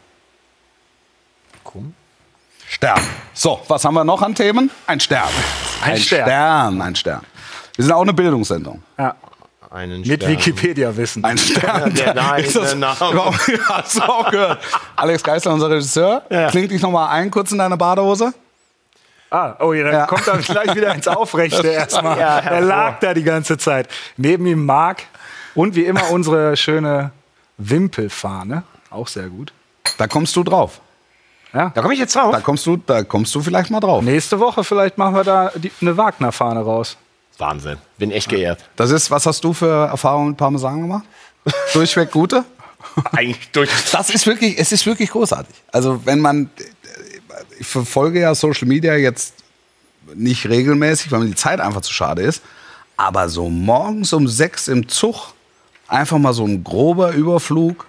Stern. 2.75 3.01
So, 3.33 3.61
was 3.67 3.85
haben 3.85 3.93
wir 3.93 4.03
noch 4.03 4.21
an 4.21 4.35
Themen? 4.35 4.69
Ein 4.87 4.99
Stern. 4.99 5.29
Ein 5.81 5.97
Stern. 5.97 6.25
Stern, 6.27 6.81
ein 6.81 6.95
Stern. 6.95 7.21
Wir 7.75 7.85
sind 7.85 7.93
auch 7.93 8.01
eine 8.01 8.13
Bildungssendung. 8.13 8.83
Ja. 8.97 9.15
Einen 9.75 10.01
Mit 10.01 10.21
Stern. 10.23 10.31
Wikipedia-Wissen. 10.31 11.23
Ein 11.25 11.37
Stern. 11.37 11.93
Der 11.95 12.13
deine 12.13 12.45
Ist 12.45 12.55
das- 12.55 12.75
Name. 12.75 12.95
Hast 13.67 13.97
du 13.97 14.01
auch 14.03 14.31
gehört? 14.31 14.59
Alex 14.95 15.21
Geisler, 15.21 15.53
unser 15.53 15.69
Regisseur. 15.69 16.23
Ja. 16.29 16.49
Klingt 16.49 16.71
dich 16.71 16.81
noch 16.81 16.91
mal 16.91 17.09
ein, 17.09 17.29
kurz 17.29 17.51
in 17.51 17.57
deine 17.57 17.75
Badehose. 17.75 18.33
Ah, 19.29 19.55
oh, 19.59 19.73
ja, 19.73 19.83
dann 19.83 19.93
Ja. 19.93 20.05
kommt 20.05 20.25
er 20.27 20.37
gleich 20.37 20.73
wieder 20.75 20.95
ins 20.95 21.09
Aufrechte 21.09 21.67
erstmal. 21.67 22.17
Ja, 22.17 22.39
er 22.39 22.61
lag 22.61 22.99
da 23.01 23.13
die 23.13 23.23
ganze 23.23 23.57
Zeit. 23.57 23.89
Neben 24.15 24.45
ihm 24.45 24.65
Marc 24.65 25.03
und 25.55 25.75
wie 25.75 25.83
immer 25.83 26.09
unsere 26.09 26.55
schöne 26.55 27.11
Wimpelfahne. 27.57 28.63
Auch 28.89 29.09
sehr 29.09 29.27
gut. 29.27 29.51
Da 29.97 30.07
kommst 30.07 30.35
du 30.37 30.43
drauf. 30.43 30.79
Ja. 31.53 31.71
Da 31.75 31.81
komme 31.81 31.93
ich 31.93 31.99
jetzt 31.99 32.15
drauf. 32.15 32.31
Da 32.31 32.39
kommst 32.39 32.65
du, 32.65 32.77
da 32.77 33.03
kommst 33.03 33.35
du 33.35 33.41
vielleicht 33.41 33.71
mal 33.71 33.81
drauf. 33.81 34.01
Nächste 34.03 34.39
Woche 34.39 34.63
vielleicht 34.63 34.97
machen 34.97 35.15
wir 35.15 35.23
da 35.25 35.51
die, 35.55 35.71
eine 35.81 35.97
Wagner-Fahne 35.97 36.61
raus. 36.61 36.95
Wahnsinn. 37.39 37.77
Bin 37.97 38.11
echt 38.11 38.29
geehrt. 38.29 38.63
Das 38.75 38.91
ist, 38.91 39.11
was 39.11 39.25
hast 39.25 39.43
du 39.43 39.53
für 39.53 39.87
Erfahrungen 39.87 40.29
mit 40.29 40.37
Parmesan 40.37 40.81
gemacht? 40.81 41.05
Durchweg 41.73 42.11
gute? 42.11 42.45
Eigentlich 43.11 43.49
durch. 43.51 43.69
Das 43.91 44.09
ist 44.09 44.25
wirklich, 44.25 44.57
es 44.57 44.71
ist 44.71 44.85
wirklich 44.85 45.09
großartig. 45.09 45.55
Also 45.71 46.05
wenn 46.05 46.19
man, 46.19 46.49
ich 47.59 47.67
verfolge 47.67 48.21
ja 48.21 48.33
Social 48.35 48.67
Media 48.67 48.95
jetzt 48.95 49.33
nicht 50.13 50.47
regelmäßig, 50.47 51.11
weil 51.11 51.19
mir 51.19 51.25
die 51.27 51.35
Zeit 51.35 51.59
einfach 51.59 51.81
zu 51.81 51.93
schade 51.93 52.21
ist. 52.21 52.41
Aber 52.97 53.27
so 53.27 53.49
morgens 53.49 54.13
um 54.13 54.27
sechs 54.27 54.67
im 54.67 54.87
Zug 54.87 55.33
einfach 55.87 56.17
mal 56.17 56.33
so 56.33 56.45
ein 56.45 56.63
grober 56.63 57.11
Überflug. 57.11 57.85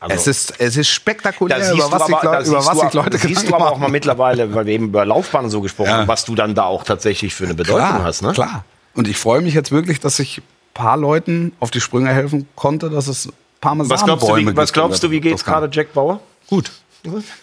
Also, 0.00 0.14
es 0.14 0.26
ist, 0.26 0.54
es 0.58 0.76
ist 0.78 0.88
spektakulär, 0.88 1.58
über 1.74 1.92
was, 1.92 2.06
sich 2.06 2.16
aber- 2.16 2.36
Leute, 2.38 2.48
über 2.48 2.58
was 2.58 2.68
aber- 2.68 2.90
Leute 2.92 3.18
siehst 3.18 3.48
du 3.48 3.54
aber 3.54 3.70
auch 3.70 3.78
mal 3.78 3.90
mittlerweile, 3.90 4.54
weil 4.54 4.64
wir 4.66 4.72
eben 4.72 4.86
über 4.86 5.04
Laufbahn 5.04 5.50
so 5.50 5.60
gesprochen 5.60 5.90
Ja. 5.90 5.96
haben, 5.98 6.08
was 6.08 6.24
du 6.24 6.34
dann 6.34 6.54
da 6.54 6.64
auch 6.64 6.84
tatsächlich 6.84 7.34
für 7.34 7.44
eine 7.44 7.54
Bedeutung 7.54 7.80
Klar, 7.86 8.04
hast. 8.04 8.22
Ne? 8.22 8.32
klar. 8.32 8.64
Und 8.94 9.06
ich 9.08 9.18
freue 9.18 9.42
mich 9.42 9.52
jetzt 9.54 9.70
wirklich, 9.72 10.00
dass 10.00 10.18
ich 10.18 10.38
ein 10.38 10.42
paar 10.74 10.96
Leuten 10.96 11.52
auf 11.60 11.70
die 11.70 11.80
Sprünge 11.82 12.08
helfen 12.14 12.48
konnte, 12.56 12.88
dass 12.88 13.08
es 13.08 13.28
Parmesan 13.60 13.90
Was 13.90 14.04
glaubst 14.04 14.26
du, 14.26 14.36
wie, 14.36 14.56
was 14.56 14.72
glaubst 14.72 15.02
du, 15.02 15.10
wie 15.10 15.20
geht's 15.20 15.42
Toskana. 15.42 15.60
gerade 15.60 15.76
Jack 15.76 15.92
Bauer? 15.92 16.20
Gut. 16.48 16.70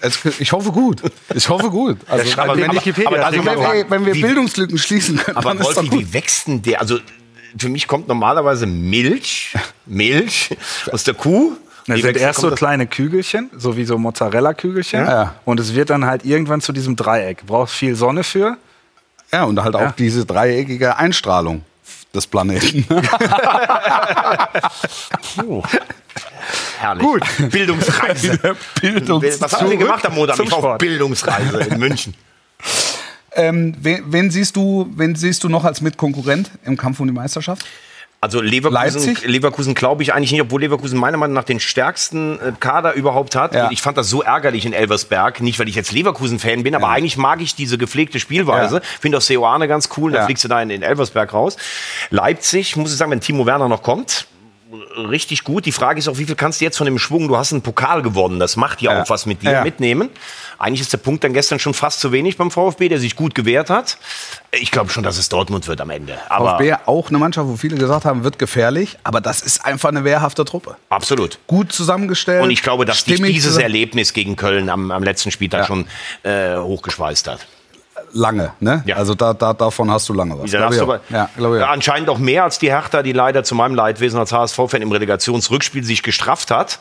Es, 0.01 0.19
ich 0.39 0.51
hoffe 0.51 0.71
gut. 0.71 1.01
Ich 1.35 1.47
hoffe 1.49 1.69
gut. 1.69 1.97
Also, 2.07 2.25
schreibt 2.29 2.57
wenn, 2.57 2.71
ich- 2.71 2.77
Wikipedia- 2.85 3.07
aber, 3.07 3.25
also 3.25 3.45
wenn, 3.45 3.59
wir, 3.59 3.85
wenn 3.89 4.05
wir 4.05 4.13
Wie- 4.15 4.21
Bildungslücken 4.21 4.77
schließen 4.79 5.17
können, 5.17 5.37
Aber 5.37 5.49
dann 5.49 5.59
ist 5.59 5.69
doch 5.69 5.75
Wolfi, 5.77 5.89
gut. 5.89 5.99
wie 5.99 6.13
wächst 6.13 6.47
denn 6.47 6.61
der? 6.63 6.81
Also 6.81 6.97
für 7.57 7.69
mich 7.69 7.87
kommt 7.87 8.07
normalerweise 8.07 8.65
Milch, 8.65 9.55
Milch 9.85 10.55
aus 10.91 11.03
der 11.03 11.13
Kuh. 11.13 11.53
Wie 11.87 12.01
sind 12.01 12.17
erst 12.17 12.41
so 12.41 12.51
kleine 12.51 12.85
Kügelchen, 12.85 13.49
so 13.55 13.75
wie 13.77 13.85
so 13.85 13.97
Mozzarella-Kügelchen. 13.97 15.05
Ja. 15.05 15.35
Und 15.45 15.59
es 15.59 15.73
wird 15.73 15.89
dann 15.89 16.05
halt 16.05 16.25
irgendwann 16.25 16.59
zu 16.61 16.73
diesem 16.73 16.95
Dreieck. 16.95 17.45
Brauchst 17.45 17.75
viel 17.75 17.95
Sonne 17.95 18.23
für. 18.23 18.57
Ja, 19.31 19.43
und 19.45 19.61
halt 19.63 19.75
auch 19.75 19.81
Ja. 19.81 19.93
diese 19.97 20.25
dreieckige 20.25 20.97
Einstrahlung 20.97 21.63
des 22.13 22.27
Planeten. 22.27 22.85
Herrlich. 26.79 27.03
Gut. 27.05 27.23
Bildungsreise. 27.51 28.37
Bildungs- 28.81 29.41
Was 29.41 29.53
haben 29.53 29.69
wir 29.69 29.77
gemacht 29.77 30.05
am 30.05 30.15
Montag? 30.15 30.39
Ich 30.39 30.51
war 30.51 30.63
auf. 30.63 30.77
Bildungsreise 30.77 31.59
in 31.61 31.79
München. 31.79 32.13
ähm, 33.33 33.75
wen, 33.79 34.03
wen, 34.11 34.31
siehst 34.31 34.55
du, 34.55 34.87
wen 34.95 35.15
siehst 35.15 35.43
du 35.43 35.49
noch 35.49 35.65
als 35.65 35.81
Mitkonkurrent 35.81 36.49
im 36.65 36.77
Kampf 36.77 36.99
um 36.99 37.07
die 37.07 37.13
Meisterschaft? 37.13 37.65
Also 38.19 38.41
Leverkusen, 38.41 38.73
Leipzig? 39.05 39.25
Leverkusen 39.27 39.75
glaube 39.75 40.01
ich 40.01 40.13
eigentlich 40.13 40.31
nicht, 40.31 40.41
obwohl 40.41 40.61
Leverkusen 40.61 40.97
meiner 40.99 41.17
Meinung 41.17 41.35
nach 41.35 41.43
den 41.43 41.59
stärksten 41.59 42.39
äh, 42.39 42.51
Kader 42.59 42.93
überhaupt 42.93 43.35
hat. 43.35 43.53
Ja. 43.53 43.69
Ich 43.71 43.81
fand 43.83 43.95
das 43.97 44.09
so 44.09 44.23
ärgerlich 44.23 44.65
in 44.65 44.73
Elversberg. 44.73 45.39
Nicht, 45.41 45.59
weil 45.59 45.69
ich 45.69 45.75
jetzt 45.75 45.91
Leverkusen-Fan 45.91 46.63
bin, 46.63 46.73
aber 46.73 46.89
eigentlich 46.89 47.17
mag 47.17 47.41
ich 47.41 47.53
diese 47.53 47.77
gepflegte 47.77 48.19
Spielweise. 48.19 48.77
Ja. 48.77 48.81
Finde 48.99 49.19
auch 49.19 49.21
Seoane 49.21 49.67
ganz 49.67 49.89
cool. 49.97 50.11
Dann 50.11 50.21
Ja. 50.21 50.25
fliegst 50.25 50.43
du 50.43 50.47
da 50.47 50.59
in, 50.61 50.71
in 50.71 50.81
Elversberg 50.81 51.31
raus. 51.31 51.57
Leipzig, 52.09 52.75
muss 52.75 52.91
ich 52.91 52.97
sagen, 52.97 53.11
wenn 53.11 53.21
Timo 53.21 53.45
Werner 53.45 53.69
noch 53.69 53.83
kommt, 53.83 54.25
richtig 54.97 55.43
gut. 55.43 55.65
Die 55.65 55.71
Frage 55.71 55.99
ist 55.99 56.07
auch, 56.07 56.17
wie 56.17 56.25
viel 56.25 56.35
kannst 56.35 56.59
du 56.59 56.65
jetzt 56.65 56.77
von 56.77 56.85
dem 56.85 56.97
Schwung, 56.99 57.27
du 57.27 57.37
hast 57.37 57.51
einen 57.53 57.61
Pokal 57.61 58.01
gewonnen, 58.01 58.39
das 58.39 58.57
macht 58.57 58.81
ja, 58.81 58.93
Ja. 58.93 59.03
auch 59.03 59.09
was 59.09 59.25
mit 59.25 59.43
dir, 59.43 59.51
Ja. 59.51 59.63
mitnehmen. 59.63 60.09
Eigentlich 60.59 60.81
ist 60.81 60.93
der 60.93 60.97
Punkt 60.97 61.23
dann 61.23 61.33
gestern 61.33 61.59
schon 61.59 61.73
fast 61.73 61.99
zu 61.99 62.11
wenig 62.11 62.37
beim 62.37 62.51
VfB, 62.51 62.89
der 62.89 62.99
sich 62.99 63.15
gut 63.15 63.35
gewehrt 63.35 63.69
hat. 63.69 63.97
Ich 64.51 64.71
glaube 64.71 64.89
schon, 64.89 65.03
dass 65.03 65.17
es 65.17 65.29
Dortmund 65.29 65.67
wird 65.67 65.81
am 65.81 65.89
Ende. 65.89 66.17
Aber 66.29 66.51
VfB 66.57 66.75
auch 66.85 67.09
eine 67.09 67.17
Mannschaft, 67.17 67.47
wo 67.47 67.55
viele 67.57 67.77
gesagt 67.77 68.05
haben, 68.05 68.23
wird 68.23 68.39
gefährlich, 68.39 68.97
aber 69.03 69.21
das 69.21 69.41
ist 69.41 69.65
einfach 69.65 69.89
eine 69.89 70.03
wehrhafte 70.03 70.45
Truppe. 70.45 70.77
absolut. 70.89 71.39
Gut 71.47 71.71
zusammengestellt. 71.71 72.43
Und 72.43 72.51
ich 72.51 72.61
glaube, 72.63 72.85
dass 72.85 73.03
dich 73.05 73.21
dieses 73.21 73.57
Erlebnis 73.57 74.13
gegen 74.13 74.35
Köln 74.35 74.69
am, 74.69 74.91
am 74.91 75.03
letzten 75.03 75.31
Spieltag 75.31 75.61
Ja. 75.61 75.65
schon 75.67 75.87
äh, 76.23 76.57
hochgeschweißt 76.57 77.27
hat. 77.27 77.45
Lange, 78.13 78.53
ne? 78.59 78.83
Ja. 78.85 78.95
Also 78.95 79.13
da, 79.13 79.33
da, 79.33 79.53
davon 79.53 79.91
hast 79.91 80.09
du 80.09 80.13
lange 80.13 80.37
was. 80.39 80.51
Glaub 80.51 80.71
du 80.71 80.99
ja, 81.09 81.29
ja, 81.37 81.69
anscheinend 81.69 82.09
auch 82.09 82.17
mehr 82.17 82.43
als 82.43 82.59
die 82.59 82.69
Hertha, 82.69 83.03
die 83.03 83.13
leider 83.13 83.43
zu 83.43 83.55
meinem 83.55 83.75
Leidwesen 83.75 84.19
als 84.19 84.31
HSV-Fan 84.31 84.81
im 84.81 84.91
Relegationsrückspiel 84.91 85.83
sich 85.83 86.03
gestrafft 86.03 86.51
hat. 86.51 86.79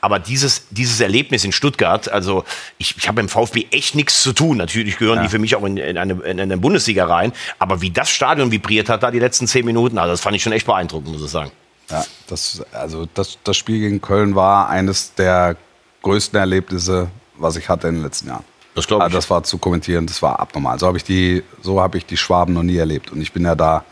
Aber 0.00 0.18
dieses, 0.18 0.68
dieses 0.70 1.00
Erlebnis 1.00 1.44
in 1.44 1.52
Stuttgart, 1.52 2.08
also 2.10 2.44
ich, 2.78 2.96
ich 2.96 3.08
habe 3.08 3.20
im 3.20 3.28
VfB 3.28 3.66
echt 3.70 3.94
nichts 3.94 4.22
zu 4.22 4.32
tun. 4.32 4.56
Natürlich 4.56 4.98
gehören 4.98 5.22
die 5.22 5.28
für 5.28 5.38
mich 5.38 5.56
auch 5.56 5.64
in, 5.64 5.76
in, 5.76 5.98
eine, 5.98 6.14
in 6.14 6.40
eine 6.40 6.56
Bundesliga 6.56 7.06
rein. 7.06 7.32
Aber 7.58 7.80
wie 7.80 7.90
das 7.90 8.10
Stadion 8.10 8.50
vibriert 8.50 8.88
hat 8.88 9.02
da 9.02 9.10
die 9.10 9.18
letzten 9.18 9.46
zehn 9.46 9.64
Minuten, 9.64 9.98
also 9.98 10.12
das 10.12 10.20
fand 10.20 10.36
ich 10.36 10.42
schon 10.42 10.52
echt 10.52 10.66
beeindruckend, 10.66 11.12
muss 11.12 11.22
ich 11.22 11.30
sagen. 11.30 11.50
Ja, 11.90 12.04
das, 12.28 12.62
also 12.72 13.08
das, 13.14 13.38
das 13.44 13.56
Spiel 13.56 13.80
gegen 13.80 14.00
Köln 14.00 14.34
war 14.34 14.68
eines 14.68 15.14
der 15.14 15.56
größten 16.02 16.38
Erlebnisse, 16.38 17.08
was 17.36 17.56
ich 17.56 17.68
hatte 17.68 17.88
in 17.88 17.94
den 17.94 18.02
letzten 18.02 18.28
Jahren. 18.28 18.44
Das 18.78 18.86
glaube 18.86 19.02
ich. 19.02 19.04
Also 19.06 19.18
das 19.18 19.30
war 19.30 19.42
zu 19.42 19.58
kommentieren, 19.58 20.06
das 20.06 20.22
war 20.22 20.38
abnormal. 20.38 20.78
So 20.78 20.86
habe 20.86 20.96
ich 20.96 21.04
die, 21.04 21.42
so 21.62 21.80
habe 21.80 21.98
ich 21.98 22.06
die 22.06 22.16
Schwaben 22.16 22.54
noch 22.54 22.62
nie 22.62 22.76
erlebt. 22.76 23.10
Und 23.10 23.20
ich 23.20 23.32
bin 23.32 23.44
ja 23.44 23.54
da 23.54 23.84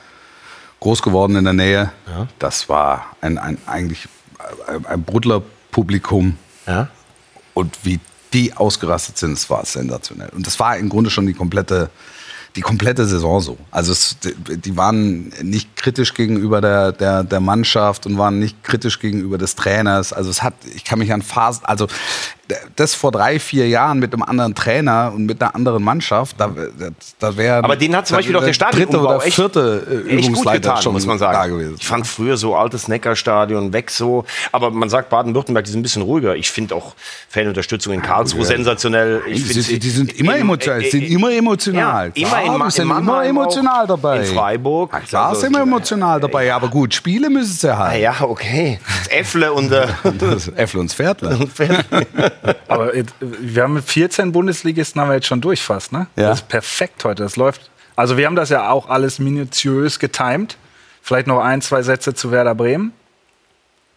groß 0.81 1.03
geworden 1.03 1.37
in 1.37 1.45
der 1.45 1.53
Nähe. 1.53 1.93
Das 2.39 2.69
war 2.69 3.07
ein, 3.21 3.39
ein 3.39 3.59
eigentlich 3.67 4.09
ein, 4.87 5.03
Brudler-Publikum. 5.03 6.37
Ja? 6.67 6.89
Und 7.55 7.77
wie 7.83 7.99
die 8.33 8.55
ausgerastet 8.55 9.19
sind, 9.19 9.33
das 9.33 9.51
war 9.51 9.65
sensationell. 9.65 10.31
Und 10.31 10.47
das 10.47 10.61
war 10.61 10.77
im 10.77 10.89
Grunde 10.89 11.11
schon 11.11 11.27
die 11.27 11.35
komplette, 11.35 11.91
die 12.55 12.61
komplette 12.61 13.07
Saison 13.07 13.41
so. 13.41 13.59
Also 13.71 13.93
es, 13.93 14.17
die 14.21 14.59
die 14.59 14.77
waren 14.77 15.33
nicht 15.43 15.75
kritisch 15.77 16.15
gegenüber 16.15 16.61
der, 16.61 16.93
der, 16.93 17.25
der 17.25 17.41
Mannschaft 17.41 18.07
und 18.07 18.19
waren 18.19 18.39
nicht 18.39 18.63
kritisch 18.63 19.01
gegenüber 19.01 19.39
des 19.39 19.57
Trainers. 19.57 20.13
Also 20.13 20.31
es 20.31 20.43
hat, 20.43 20.55
ich 20.75 20.85
kann 20.85 20.99
mich 20.99 21.13
an 21.13 21.23
Phasen, 21.23 21.65
also 21.65 21.89
das 22.77 22.95
vor 22.95 23.11
drei, 23.13 23.39
vier 23.41 23.69
Jahren 23.69 23.99
mit 23.99 24.13
einem 24.13 24.23
anderen 24.23 24.55
Trainer 24.55 25.13
und 25.15 25.27
mit 25.27 25.43
einer 25.43 25.55
anderen 25.55 25.83
Mannschaft, 25.83 26.37
da, 26.39 26.51
da 27.19 27.37
wäre 27.37 27.65
Aber 27.65 27.75
den 27.77 27.95
hat 27.97 28.07
zum 28.07 28.17
Beispiel 28.19 28.33
doch 28.35 28.41
der 28.45 28.53
dritte 28.53 28.55
Stadionumbau 28.71 29.17
oder 29.17 29.21
vierte 29.21 30.05
äh, 30.09 30.17
Echt 30.17 30.29
Übungsleiter 30.29 30.61
getan, 30.61 30.83
schon 30.83 30.93
muss 30.93 31.07
man 31.07 31.19
sagen. 31.19 31.75
Ich 31.79 31.87
fand 31.87 32.07
früher 32.07 32.37
so 32.37 32.55
altes 32.55 32.89
Neckarstadion 32.89 33.73
weg 33.73 33.91
so, 33.91 34.25
aber 34.53 34.71
man 34.71 34.89
sagt 34.89 35.09
Baden-Württemberg, 35.11 35.65
die 35.65 35.71
sind 35.73 35.81
ein 35.81 35.83
bisschen 35.83 36.03
ruhiger. 36.03 36.37
Ich 36.37 36.51
finde 36.51 36.75
auch 36.77 36.95
Fanunterstützung 37.29 37.93
in 37.95 38.03
Karlsruhe 38.03 38.45
sensationell. 38.45 39.23
Ich 39.29 39.43
Die 39.43 39.53
find 39.53 39.65
sind, 39.65 39.83
die 39.83 39.91
sind 39.91 40.13
im- 40.13 40.19
immer 40.21 40.35
im- 40.37 40.43
emotional. 40.43 40.83
äh, 40.83 40.91
sind 40.91 41.03
immer 41.03 41.33
emotional. 41.33 42.13
Ja, 42.15 42.23
immer 42.23 42.29
Klar, 42.29 42.65
in 42.67 42.71
sind 42.71 42.91
in 42.91 42.97
immer 42.99 43.25
emotional 43.25 43.85
auch, 43.85 43.89
dabei. 43.89 44.19
in 44.21 44.25
Freiburg. 44.27 44.93
Ja, 44.93 45.01
klar 45.01 45.29
Also, 45.31 45.41
sind 45.43 45.53
wir 45.55 45.63
emotional 45.63 46.21
dabei. 46.21 46.45
Ja, 46.47 46.57
aber 46.57 46.69
gut, 46.69 46.95
Spiele 46.95 47.29
müssen 47.29 47.53
sie 47.53 47.67
ja 47.67 47.77
halt. 47.79 48.01
ja, 48.01 48.15
okay. 48.21 48.79
Äffle 49.11 49.53
und 49.53 49.73
äh, 49.73 49.87
Äffle 50.57 50.81
und 50.81 50.93
Pferdler. 50.93 51.39
Aber 52.69 52.95
jetzt, 52.95 53.15
wir 53.21 53.63
haben 53.63 53.75
mit 53.75 53.85
14 53.85 54.33
Bundesligisten 54.33 55.01
haben 55.01 55.09
wir 55.09 55.15
jetzt 55.15 55.27
schon 55.27 55.41
durch 55.41 55.63
fast, 55.63 55.93
ne? 55.93 56.07
Ja. 56.17 56.31
Das 56.31 56.41
ist 56.41 56.49
perfekt 56.49 57.05
heute. 57.05 57.23
Das 57.23 57.37
läuft. 57.37 57.71
Also 57.97 58.17
wir 58.17 58.27
haben 58.27 58.37
das 58.37 58.51
ja 58.51 58.71
auch 58.71 58.89
alles 58.89 59.19
minutiös 59.19 59.99
getimt. 59.99 60.59
Vielleicht 61.03 61.27
noch 61.27 61.41
ein, 61.41 61.63
zwei 61.63 61.83
Sätze 61.83 62.15
zu 62.15 62.31
Werder 62.31 62.55
Bremen. 62.55 62.93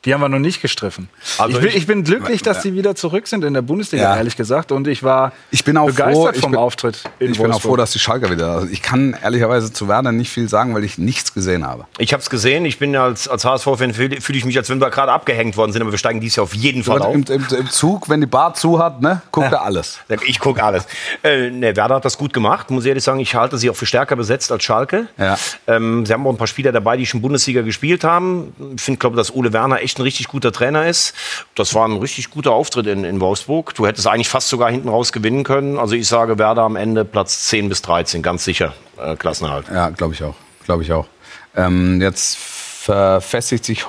Die 0.06 0.14
haben 0.14 0.22
wir 0.22 0.30
noch 0.30 0.40
nicht 0.40 0.62
gestriffen. 0.62 1.10
Also 1.38 1.58
ich, 1.58 1.66
bin, 1.66 1.78
ich- 1.78 1.86
bin 1.88 2.04
glücklich, 2.06 2.42
dass 2.42 2.62
die 2.62 2.74
wieder 2.74 2.96
zurück 2.96 3.28
sind 3.28 3.44
in 3.44 3.54
der 3.54 3.62
Bundesliga, 3.62 4.04
Ja. 4.12 4.16
ehrlich 4.18 4.38
gesagt. 4.38 4.72
Und 4.72 4.88
ich 4.88 5.04
war 5.04 5.34
Ich 5.52 5.66
bin 5.66 5.76
auch 5.76 5.88
begeistert 5.88 6.14
froh, 6.16 6.30
ich 6.34 6.40
vom 6.42 6.52
bin- 6.52 6.60
Auftritt 6.60 7.04
in 7.20 7.32
Ich 7.32 7.38
bin 7.38 7.48
auch 7.48 7.56
Wolfsburg. 7.56 7.62
froh, 7.72 7.76
dass 7.76 7.92
die 7.92 8.00
Schalker 8.00 8.30
wieder. 8.32 8.52
Also 8.52 8.68
ich 8.72 8.82
kann 8.82 9.14
ehrlicherweise 9.22 9.74
zu 9.74 9.90
Werder 9.90 10.14
nicht 10.14 10.30
viel 10.32 10.48
sagen, 10.48 10.74
weil 10.74 10.86
ich 10.86 10.98
nichts 10.98 11.34
gesehen 11.34 11.68
habe. 11.68 11.86
Ich 11.98 12.14
habe 12.14 12.22
es 12.24 12.30
gesehen. 12.30 12.64
Ich 12.64 12.80
bin 12.80 12.94
ja 12.94 13.04
als, 13.04 13.28
als 13.28 13.44
HSV-Fan 13.44 13.94
fühle 13.94 14.22
fühl 14.22 14.38
ich 14.38 14.46
mich, 14.46 14.58
als 14.58 14.70
wenn 14.70 14.80
wir 14.80 14.90
gerade 14.90 15.12
abgehängt 15.12 15.58
worden 15.58 15.74
sind. 15.74 15.82
Aber 15.82 15.92
wir 15.92 15.98
steigen 15.98 16.22
dies 16.22 16.38
Jahr 16.38 16.46
auf 16.46 16.56
jeden 16.56 16.86
Fall 16.86 17.02
auf. 17.02 17.14
Im, 17.14 17.26
im, 17.28 17.46
Im 17.58 17.70
Zug, 17.70 18.08
wenn 18.08 18.22
die 18.22 18.28
Bar 18.28 18.54
zu 18.54 18.80
hat, 18.82 19.02
ne, 19.02 19.22
guckt 19.32 19.52
er 19.52 19.64
alles. 19.64 20.00
Ich 20.26 20.40
gucke 20.40 20.64
alles. 20.64 20.86
Äh, 21.24 21.50
ne, 21.52 21.76
Werder 21.76 21.96
hat 21.96 22.06
das 22.06 22.18
gut 22.18 22.32
gemacht. 22.32 22.72
Muss 22.72 22.86
ich 22.86 22.90
ehrlich 22.90 23.04
sagen, 23.04 23.20
ich 23.20 23.36
halte 23.36 23.58
sie 23.58 23.70
auch 23.70 23.76
für 23.76 23.86
stärker 23.86 24.16
besetzt 24.16 24.50
als 24.52 24.64
Schalke. 24.64 25.08
Ja. 25.18 25.38
Ähm, 25.68 26.06
sie 26.06 26.14
haben 26.14 26.26
auch 26.26 26.32
ein 26.32 26.38
paar 26.38 26.48
Spieler 26.48 26.72
dabei, 26.72 26.96
die 26.96 27.06
schon 27.06 27.22
Bundesliga 27.22 27.64
gespielt 27.64 28.06
haben. 28.06 28.54
Ich 28.76 28.82
finde, 28.82 28.98
glaube, 29.00 29.18
dass 29.18 29.34
Ole 29.36 29.52
Werner 29.52 29.82
echt 29.82 29.89
ein 29.98 30.04
richtig 30.04 30.28
guter 30.28 30.52
Trainer 30.52 30.86
ist. 30.86 31.16
Das 31.56 31.74
war 31.74 31.88
ein 31.88 31.98
richtig 31.98 32.30
guter 32.30 32.52
Auftritt 32.52 32.86
in, 32.86 33.04
in 33.04 33.20
Wolfsburg. 33.20 33.74
Du 33.76 33.88
hättest 33.88 34.06
eigentlich 34.08 34.30
fast 34.30 34.50
sogar 34.50 34.70
hinten 34.70 34.90
raus 34.90 35.12
gewinnen 35.12 35.44
können. 35.44 35.80
Also 35.80 35.96
ich 35.96 36.08
sage 36.08 36.38
Werder 36.38 36.64
am 36.64 36.76
Ende 36.76 37.06
Platz 37.06 37.48
10 37.48 37.70
bis 37.70 37.82
13, 37.82 38.22
ganz 38.22 38.44
sicher. 38.44 38.74
Äh, 38.98 39.16
Klassenerhalt. 39.16 39.66
Ja, 39.74 39.90
glaube 39.90 40.14
ich 40.14 40.24
auch. 40.24 40.36
Glaube 40.66 40.84
ich 40.84 40.92
auch. 40.92 41.08
Ähm, 41.56 42.02
jetzt 42.02 42.38
verfestigt 42.38 43.66
sich 43.66 43.86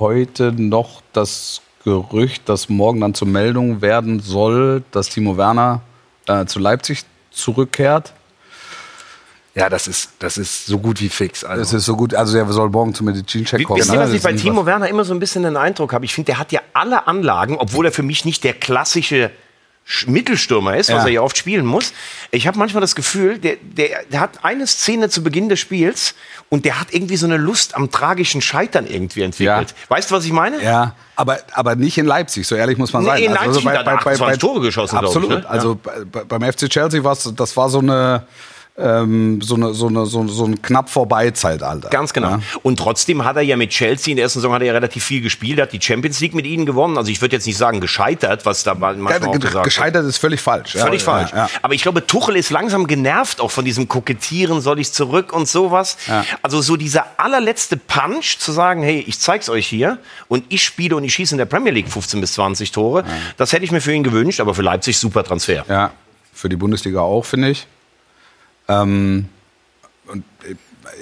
heute 0.00 0.52
noch 0.52 1.02
das 1.12 1.60
Gerücht, 1.84 2.48
dass 2.48 2.68
morgen 2.68 3.00
dann 3.00 3.14
zur 3.14 3.28
Meldung 3.28 3.82
werden 3.82 4.20
soll, 4.20 4.84
dass 4.92 5.08
Timo 5.08 5.36
Werner 5.36 5.82
äh, 6.26 6.46
zu 6.46 6.58
Leipzig 6.58 7.04
zurückkehrt. 7.30 8.12
Ja, 9.54 9.68
das 9.68 9.86
ist, 9.86 10.08
das 10.18 10.38
ist 10.38 10.64
so 10.66 10.78
gut 10.78 11.00
wie 11.00 11.10
fix. 11.10 11.44
Also. 11.44 11.60
Das 11.62 11.72
ist 11.74 11.84
so 11.84 11.94
gut. 11.94 12.14
Also 12.14 12.38
er 12.38 12.50
soll 12.52 12.70
morgen 12.70 12.94
zum 12.94 13.06
Medizincheck 13.06 13.62
kommen. 13.64 13.80
Wisst 13.80 13.90
ihr, 13.90 13.96
ne? 13.96 14.00
was 14.00 14.08
ich 14.10 14.14
Das 14.16 14.22
bei 14.22 14.30
sind 14.30 14.40
Timo 14.40 14.64
Werner 14.64 14.88
immer 14.88 15.04
so 15.04 15.12
ein 15.12 15.20
bisschen 15.20 15.42
den 15.42 15.56
Eindruck 15.58 15.92
habe? 15.92 16.04
Ich 16.06 16.14
finde, 16.14 16.26
der 16.32 16.38
hat 16.38 16.52
ja 16.52 16.60
alle 16.72 17.06
Anlagen, 17.06 17.56
obwohl 17.58 17.84
er 17.84 17.92
für 17.92 18.02
mich 18.02 18.24
nicht 18.24 18.44
der 18.44 18.54
klassische 18.54 19.30
Sch- 19.86 20.08
Mittelstürmer 20.08 20.76
ist, 20.76 20.88
was 20.90 21.02
Ja. 21.02 21.08
er 21.08 21.12
ja 21.12 21.20
oft 21.22 21.36
spielen 21.36 21.66
muss. 21.66 21.92
Ich 22.30 22.46
habe 22.46 22.56
manchmal 22.58 22.80
das 22.80 22.94
Gefühl, 22.94 23.38
der, 23.38 23.56
der, 23.60 24.04
der 24.10 24.20
hat 24.20 24.42
eine 24.44 24.66
Szene 24.66 25.10
zu 25.10 25.22
Beginn 25.22 25.48
des 25.50 25.60
Spiels 25.60 26.14
und 26.48 26.64
der 26.64 26.80
hat 26.80 26.86
irgendwie 26.92 27.16
so 27.16 27.26
eine 27.26 27.36
Lust 27.36 27.74
am 27.74 27.90
tragischen 27.90 28.40
Scheitern 28.40 28.86
irgendwie 28.86 29.20
entwickelt. 29.22 29.70
Ja. 29.70 29.76
Weißt 29.94 30.10
du, 30.10 30.14
was 30.14 30.24
ich 30.24 30.32
meine? 30.32 30.62
Ja, 30.62 30.94
aber, 31.16 31.40
aber 31.52 31.74
nicht 31.76 31.98
in 31.98 32.06
Leipzig, 32.06 32.46
so 32.46 32.54
ehrlich 32.54 32.78
muss 32.78 32.92
man 32.94 33.02
Nee, 33.02 33.08
sein. 33.10 33.22
in 33.24 33.32
Leipzig, 33.32 33.64
da 33.64 33.70
hat 33.80 33.86
er 33.86 33.92
28 33.96 34.38
Tore 34.38 34.60
geschossen, 34.60 34.98
glaub 34.98 35.10
ich, 35.10 35.16
Absolut. 35.16 35.42
ne? 35.42 35.50
Also 35.50 35.74
bei, 35.74 35.92
bei- 36.10 36.24
beim 36.38 36.52
FC 36.52 36.70
Chelsea 36.70 37.02
war 37.04 37.18
das 37.34 37.56
war 37.56 37.68
so 37.68 37.80
eine, 37.80 38.24
ähm, 38.78 39.40
so 39.42 39.54
eine, 39.56 39.74
so 39.74 39.88
eine, 39.88 40.06
so, 40.06 40.26
so 40.28 40.46
ein 40.46 40.62
knapp 40.62 40.88
Vorbeizeitalter. 40.88 41.90
Ganz 41.90 42.12
genau. 42.14 42.30
Ja. 42.30 42.40
Und 42.62 42.78
trotzdem 42.78 43.22
hat 43.24 43.36
er 43.36 43.42
ja 43.42 43.56
mit 43.56 43.70
Chelsea 43.70 44.12
in 44.12 44.16
der 44.16 44.24
ersten 44.24 44.38
Saison 44.40 44.54
hat 44.54 44.62
er 44.62 44.68
ja 44.68 44.72
relativ 44.72 45.04
viel 45.04 45.20
gespielt, 45.20 45.60
hat 45.60 45.72
die 45.72 45.80
Champions 45.80 46.20
League 46.20 46.34
mit 46.34 46.46
ihnen 46.46 46.64
gewonnen. 46.64 46.96
Also 46.96 47.10
ich 47.10 47.20
würde 47.20 47.36
jetzt 47.36 47.46
nicht 47.46 47.58
sagen 47.58 47.80
gescheitert, 47.82 48.46
was 48.46 48.64
da 48.64 48.74
manchmal 48.74 49.22
auch 49.24 49.32
Ge- 49.32 49.40
gesagt. 49.40 49.64
Gescheitert 49.64 50.06
ist 50.06 50.16
völlig 50.16 50.40
falsch. 50.40 50.74
ja. 50.74 50.84
Völlig 50.86 51.02
falsch. 51.02 51.30
Ja, 51.32 51.36
ja. 51.36 51.50
Aber 51.60 51.74
ich 51.74 51.82
glaube, 51.82 52.06
Tuchel 52.06 52.34
ist 52.36 52.48
langsam 52.50 52.86
genervt 52.86 53.40
auch 53.42 53.50
von 53.50 53.64
diesem 53.64 53.88
Kokettieren, 53.88 54.60
soll 54.62 54.78
ich 54.80 54.90
zurück 54.92 55.32
und 55.34 55.46
sowas. 55.48 55.98
Ja. 56.08 56.24
Also 56.40 56.62
so 56.62 56.76
dieser 56.76 57.04
allerletzte 57.18 57.76
Punch 57.76 58.38
zu 58.38 58.52
sagen, 58.52 58.82
hey, 58.82 59.04
ich 59.06 59.18
zeig's 59.20 59.50
euch 59.50 59.66
hier 59.66 59.98
und 60.28 60.44
ich 60.48 60.64
spiele 60.64 60.96
und 60.96 61.04
ich 61.04 61.12
schieße 61.12 61.34
in 61.34 61.38
der 61.38 61.44
Premier 61.46 61.72
League 61.72 61.88
15 61.90 62.20
bis 62.22 62.32
20 62.34 62.72
Tore, 62.72 63.04
das 63.36 63.52
hätte 63.52 63.64
ich 63.64 63.70
mir 63.70 63.82
für 63.82 63.92
ihn 63.92 64.02
gewünscht, 64.02 64.40
aber 64.40 64.54
für 64.54 64.62
Leipzig 64.62 64.98
super 64.98 65.22
Transfer. 65.24 65.64
Ja, 65.68 65.90
für 66.32 66.48
die 66.48 66.56
Bundesliga 66.56 67.00
auch, 67.00 67.26
finde 67.26 67.50
ich. 67.50 67.66
Ähm, 68.80 69.28
und 70.06 70.24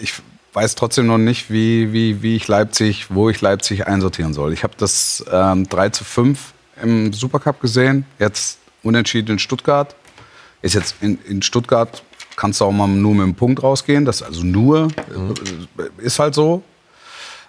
ich 0.00 0.14
weiß 0.52 0.74
trotzdem 0.74 1.06
noch 1.06 1.18
nicht, 1.18 1.50
wie, 1.50 1.92
wie, 1.92 2.22
wie 2.22 2.36
ich 2.36 2.48
Leipzig, 2.48 3.06
wo 3.10 3.30
ich 3.30 3.40
Leipzig 3.40 3.86
einsortieren 3.86 4.34
soll. 4.34 4.52
Ich 4.52 4.62
habe 4.62 4.74
das 4.76 5.24
ähm, 5.30 5.68
3 5.68 5.90
zu 5.90 6.04
5 6.04 6.52
im 6.82 7.12
Supercup 7.12 7.60
gesehen, 7.60 8.04
jetzt 8.18 8.58
unentschieden 8.82 9.32
in 9.32 9.38
Stuttgart. 9.38 9.94
Ist 10.62 10.74
jetzt 10.74 10.96
in, 11.00 11.18
in 11.26 11.42
Stuttgart, 11.42 12.02
kannst 12.36 12.60
du 12.60 12.64
auch 12.64 12.72
mal 12.72 12.88
nur 12.88 13.14
mit 13.14 13.22
einem 13.22 13.34
Punkt 13.34 13.62
rausgehen. 13.62 14.04
Das 14.04 14.22
also 14.22 14.42
nur, 14.44 14.88
äh, 14.88 16.04
ist 16.04 16.18
halt 16.18 16.34
so. 16.34 16.62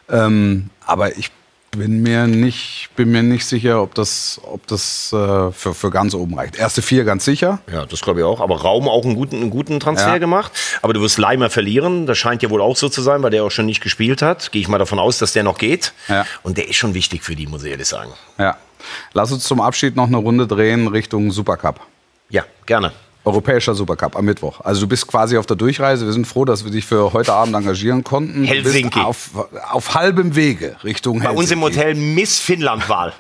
Ähm, 0.10 0.70
aber 0.86 1.18
ich 1.18 1.32
bin 1.72 2.02
mir 2.02 2.28
nicht, 2.28 2.90
bin 2.98 3.12
mir 3.12 3.24
nicht 3.24 3.46
sicher, 3.46 3.82
ob 3.82 3.96
das, 3.96 4.42
ob 4.44 4.68
das 4.68 5.14
äh, 5.14 5.52
für, 5.52 5.74
für 5.74 5.90
ganz 5.90 6.14
oben 6.14 6.38
reicht. 6.38 6.58
Erste 6.58 6.82
vier 6.82 7.06
ganz 7.06 7.24
sicher. 7.24 7.60
Ja, 7.72 7.86
das 7.86 8.02
glaube 8.02 8.20
ich 8.20 8.26
auch. 8.26 8.42
Aber 8.42 8.60
Raum 8.62 8.90
auch 8.90 9.06
einen 9.06 9.16
guten, 9.16 9.38
einen 9.38 9.50
guten 9.50 9.80
Transfer 9.80 10.10
Ja. 10.14 10.18
gemacht. 10.18 10.52
Aber 10.82 10.92
du 10.94 11.02
wirst 11.02 11.18
Leimer 11.18 11.50
verlieren. 11.50 12.08
Das 12.08 12.18
scheint 12.18 12.44
ja 12.44 12.50
wohl 12.50 12.62
auch 12.62 12.76
so 12.76 12.90
zu 12.90 13.02
sein, 13.02 13.24
weil 13.24 13.32
der 13.32 13.46
auch 13.46 13.52
schon 13.52 13.66
nicht 13.66 13.80
gespielt 13.82 14.22
hat. 14.22 14.52
Gehe 14.52 14.62
ich 14.62 14.68
mal 14.68 14.80
davon 14.80 15.00
aus, 15.00 15.18
dass 15.18 15.32
der 15.32 15.44
noch 15.44 15.58
geht. 15.58 15.94
Ja. 16.10 16.26
Und 16.44 16.58
der 16.58 16.68
ist 16.68 16.76
schon 16.76 16.94
wichtig 16.94 17.24
für 17.24 17.36
die, 17.38 17.48
muss 17.48 17.64
ich 17.64 17.72
ehrlich 17.72 17.88
sagen. 17.88 18.12
Ja. 18.38 18.58
Lass 19.14 19.32
uns 19.32 19.46
zum 19.46 19.62
Abschied 19.62 19.96
noch 19.96 20.08
eine 20.08 20.18
Runde 20.18 20.48
drehen 20.48 20.88
Richtung 20.88 21.32
Supercup. 21.32 21.80
Ja, 22.30 22.44
gerne. 22.66 22.92
Europäischer 23.24 23.76
Supercup 23.76 24.16
am 24.16 24.26
Mittwoch. 24.26 24.62
Also 24.62 24.82
du 24.82 24.88
bist 24.88 25.08
quasi 25.08 25.38
auf 25.38 25.46
der 25.46 25.56
Durchreise. 25.56 26.06
Wir 26.06 26.14
sind 26.14 26.26
froh, 26.26 26.46
dass 26.46 26.64
wir 26.66 26.72
dich 26.72 26.86
für 26.86 27.14
heute 27.14 27.34
Abend 27.34 27.56
engagieren 27.56 28.04
konnten. 28.04 28.44
Helsinki. 28.44 29.00
Auf, 29.00 29.30
auf 29.70 29.94
halbem 29.94 30.36
Wege 30.36 30.76
Richtung 30.84 31.20
Bei 31.20 31.26
Helsinki. 31.26 31.42
uns 31.42 31.52
im 31.52 31.62
Hotel 31.62 31.94
Miss 31.96 32.40
Finnland-Wahl. 32.40 33.14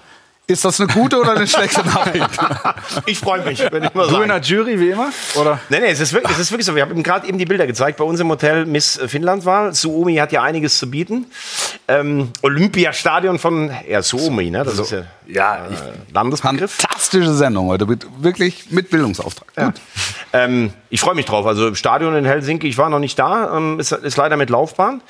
Ist 0.51 0.65
das 0.65 0.81
eine 0.81 0.93
gute 0.93 1.17
oder 1.17 1.31
eine 1.31 1.47
schlechte 1.47 1.85
Nachricht? 1.85 2.27
Ich 3.05 3.19
freue 3.19 3.43
mich, 3.43 3.63
wenn 3.71 3.83
ich 3.83 3.93
mal 3.93 4.07
Du 4.07 4.21
in 4.21 4.27
der. 4.27 4.41
Jury 4.41 4.79
wie 4.79 4.89
immer? 4.89 5.09
Oder? 5.35 5.59
Nee, 5.69 5.79
nee, 5.79 5.91
es 5.91 5.99
ist 5.99 6.13
wirklich, 6.13 6.33
es 6.33 6.39
ist 6.39 6.51
wirklich 6.51 6.65
so. 6.65 6.75
Wir 6.75 6.81
haben 6.81 6.91
ihm 6.95 7.03
gerade 7.03 7.27
eben 7.27 7.37
die 7.37 7.45
Bilder 7.45 7.65
gezeigt. 7.67 7.97
Bei 7.97 8.03
uns 8.03 8.19
im 8.19 8.29
Hotel 8.29 8.65
Miss 8.65 8.99
Finnland-Wahl. 9.05 9.73
Suomi 9.73 10.15
hat 10.15 10.31
ja 10.31 10.41
einiges 10.41 10.77
zu 10.77 10.89
bieten. 10.89 11.27
Ähm, 11.87 12.31
Olympiastadion 12.41 13.39
von 13.39 13.71
ja, 13.87 14.01
Suomi, 14.01 14.49
ne? 14.49 14.63
Das 14.63 14.77
ist 14.77 14.91
ja, 14.91 15.03
Ja, 15.27 15.67
ich, 15.71 15.79
äh, 15.79 16.13
Landesbegriff. 16.13 16.71
Fantastische 16.71 17.33
Sendung 17.33 17.67
heute. 17.67 17.85
Mit, 17.85 18.05
wirklich 18.19 18.71
mit 18.71 18.89
Bildungsauftrag. 18.89 19.53
Gut. 19.55 19.81
Ähm, 20.33 20.73
ich 20.89 21.01
freue 21.01 21.15
mich 21.15 21.25
drauf. 21.25 21.45
Also 21.45 21.67
im 21.67 21.75
Stadion 21.75 22.15
in 22.15 22.25
Helsinki, 22.25 22.67
ich 22.67 22.77
war 22.77 22.89
noch 22.89 22.99
nicht 22.99 23.17
da, 23.19 23.55
ähm, 23.55 23.79
ist, 23.79 23.91
ist 23.91 24.17
leider 24.17 24.37
mit 24.37 24.49
Laufbahn. 24.49 25.01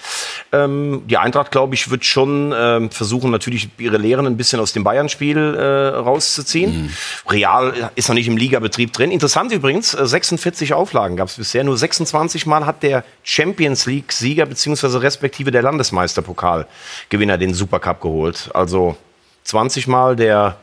Ähm, 0.52 1.04
die 1.08 1.18
Eintracht, 1.18 1.52
glaube 1.52 1.74
ich, 1.76 1.90
wird 1.90 2.06
schon 2.06 2.54
ähm, 2.56 2.92
versuchen, 2.92 3.32
natürlich 3.32 3.70
ihre 3.78 3.98
Lehren 3.98 4.26
ein 4.28 4.38
bisschen 4.38 4.60
aus 4.60 4.74
dem 4.74 4.84
Bayern-Spiel 4.84 5.31
äh, 5.38 5.88
rauszuziehen. 5.98 6.96
Real 7.30 7.92
ist 7.96 8.10
noch 8.10 8.16
nicht 8.16 8.28
im 8.28 8.38
Ligabetrieb 8.38 8.94
drin. 8.94 9.12
Interessant 9.12 9.52
übrigens, 9.52 9.94
äh, 9.94 10.06
46 10.06 10.74
Auflagen 10.74 11.16
gab 11.16 11.28
es 11.28 11.36
bisher. 11.36 11.64
Nur 11.64 11.78
26 11.78 12.46
Mal 12.46 12.66
hat 12.66 12.84
der 12.84 13.04
Champions 13.24 13.86
League-Sieger 13.86 14.46
beziehungsweise 14.46 15.02
respektive 15.02 15.52
der 15.52 15.62
Landesmeisterpokal-Gewinner 15.62 17.38
den 17.38 17.54
Supercup 17.54 18.02
geholt. 18.02 18.50
Also 18.54 18.98
20 19.44 19.88
Mal 19.88 20.16
der 20.16 20.58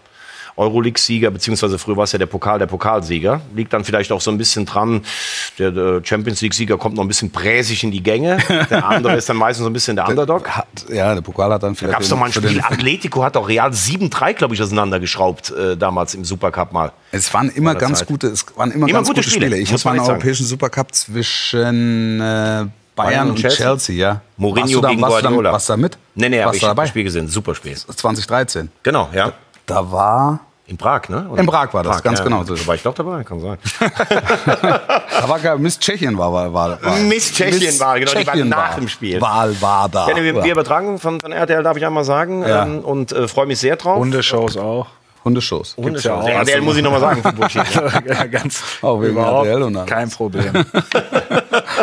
Euroleague-Sieger, 0.59 1.31
beziehungsweise 1.31 1.79
früher 1.79 1.97
war 1.97 2.05
es 2.05 2.13
ja 2.13 2.19
der 2.19 2.27
Pokal, 2.27 2.59
der 2.59 2.67
Pokalsieger. 2.67 3.41
Liegt 3.55 3.73
dann 3.73 3.85
vielleicht 3.85 4.13
auch 4.13 4.21
so 4.21 4.31
ein 4.31 4.39
bisschen 4.39 4.67
dran, 4.67 5.03
der, 5.59 5.71
der 5.71 6.01
Champions 6.05 6.41
League-Sieger 6.41 6.77
kommt 6.77 6.97
noch 6.97 7.05
ein 7.05 7.09
bisschen 7.09 7.31
präsig 7.31 7.85
in 7.85 7.91
die 7.91 8.03
Gänge. 8.03 8.39
Der 8.71 8.87
andere 8.87 9.17
ist 9.17 9.29
dann 9.29 9.37
meistens 9.37 9.65
so 9.65 9.71
ein 9.71 9.73
bisschen 9.73 9.97
der 9.97 10.09
Underdog. 10.09 10.49
Hat, 10.51 10.67
ja, 10.91 11.15
der 11.15 11.23
Pokal 11.23 11.53
hat 11.53 11.63
dann 11.63 11.75
Da 11.75 11.79
vielleicht. 11.79 11.93
gab 11.93 12.03
es 12.03 12.09
doch 12.09 12.19
mal 12.19 12.27
ein 12.27 12.33
Spiel, 12.33 12.61
Atletico 12.63 13.23
hat 13.23 13.37
doch 13.37 13.49
Real 13.49 13.71
7-3, 13.71 14.35
glaube 14.35 14.55
ich, 14.55 14.63
auseinandergeschraubt, 14.63 15.51
äh, 15.51 15.77
damals 15.77 16.15
im 16.15 16.25
Supercup 16.25 16.73
mal. 16.73 16.93
Es 17.13 17.33
waren 17.33 17.49
immer 17.51 17.75
ganz 17.75 18.01
Zeit. 18.01 18.09
gute, 18.09 18.27
es 18.29 18.45
waren 18.57 18.71
immer, 18.73 18.89
Immer 18.89 18.99
ganz 18.99 19.09
gute 19.09 19.21
gute, 19.21 19.31
Spiele, 19.31 19.47
Spiele. 19.47 19.63
Ich 19.63 19.73
habe 19.73 19.83
mal 19.85 19.91
einen 19.93 20.01
europäischen 20.11 20.45
Supercup 20.47 20.95
zwischen 20.95 22.21
äh, 22.21 22.67
Bayern, 22.97 23.31
und 23.31 23.37
Chelsea, 23.39 23.65
Chelsea? 23.67 23.97
ja. 23.97 24.21
Mourinho 24.37 24.81
da, 24.81 24.89
gegen 24.91 25.01
warst 25.03 25.19
du 25.19 25.23
da, 25.23 25.29
Guardiola. 25.29 25.53
warst 25.53 25.69
du 25.69 25.73
da 25.73 25.77
mit? 25.77 25.99
Nee, 26.17 26.29
nee, 26.29 26.39
warst 26.39 26.49
aber 26.49 26.57
ich 26.57 26.65
habe 26.65 26.81
das 26.83 26.89
Spiel 26.91 27.05
gesehen, 27.05 27.29
super 27.29 27.55
Spiel. 27.55 27.77
2013. 27.77 28.71
Genau, 28.83 29.09
ja. 29.15 29.33
Da 29.67 29.93
war, 29.93 30.41
In 30.69 30.77
Prag, 30.77 31.09
ne? 31.09 31.27
Oder? 31.31 31.41
In 31.41 31.47
Prag 31.47 31.73
war 31.73 31.83
das, 31.83 32.03
ganz 32.03 32.23
genau 32.23 32.45
so. 32.45 32.55
Da 32.55 32.67
war 32.67 32.75
ich 32.75 32.83
doch 32.83 32.93
dabei, 32.95 33.25
kann 33.25 33.41
sein. 33.41 33.57
da 33.81 35.27
war 35.27 35.39
gar, 35.39 35.57
Miss 35.57 35.79
Tschechien 35.79 36.17
war, 36.19 36.31
war, 36.31 36.53
war, 36.53 36.83
war. 36.83 36.97
Miss 36.99 37.33
Tschechien 37.33 37.81
war, 37.81 37.99
genau, 37.99 38.11
die 38.13 38.17
war 38.27 38.35
Tschechien 38.35 38.49
nach 38.51 38.75
dem 38.75 38.87
Spiel. 38.87 39.19
Wahl 39.19 39.59
war 39.63 39.89
da. 39.89 40.11
Ja, 40.11 40.17
wir, 40.23 40.45
wir 40.45 40.53
übertragen 40.53 40.99
von, 40.99 41.23
von 41.23 41.33
RTL, 41.33 41.63
darf 41.63 41.79
ich 41.79 41.87
einmal 41.87 42.05
sagen, 42.05 42.43
Ja. 42.47 42.65
ähm, 42.65 42.81
und 42.81 43.13
äh, 43.13 43.27
freue 43.29 43.47
mich 43.47 43.59
sehr 43.59 43.77
drauf. 43.77 43.99
Hundeshows 43.99 44.59
auch. 44.59 44.89
Hundeshows. 45.25 45.75
Gibt's 45.77 46.05
ja 46.05 46.15
auch. 46.15 46.29
Ja, 46.29 46.35
RTL 46.35 46.61
muss 46.61 46.77
ich 46.77 46.83
nochmal 46.83 47.01
sagen, 47.01 47.23
für 47.23 47.33
Bullshit. 47.33 47.63
ja, 48.07 48.25
ganz 48.27 48.63
Auch 48.83 49.01
wegen 49.01 49.13
überhaupt 49.13 49.47
RTL 49.47 49.63
und 49.63 49.77
alles. 49.77 49.89
kein 49.91 50.11
Problem. 50.11 50.53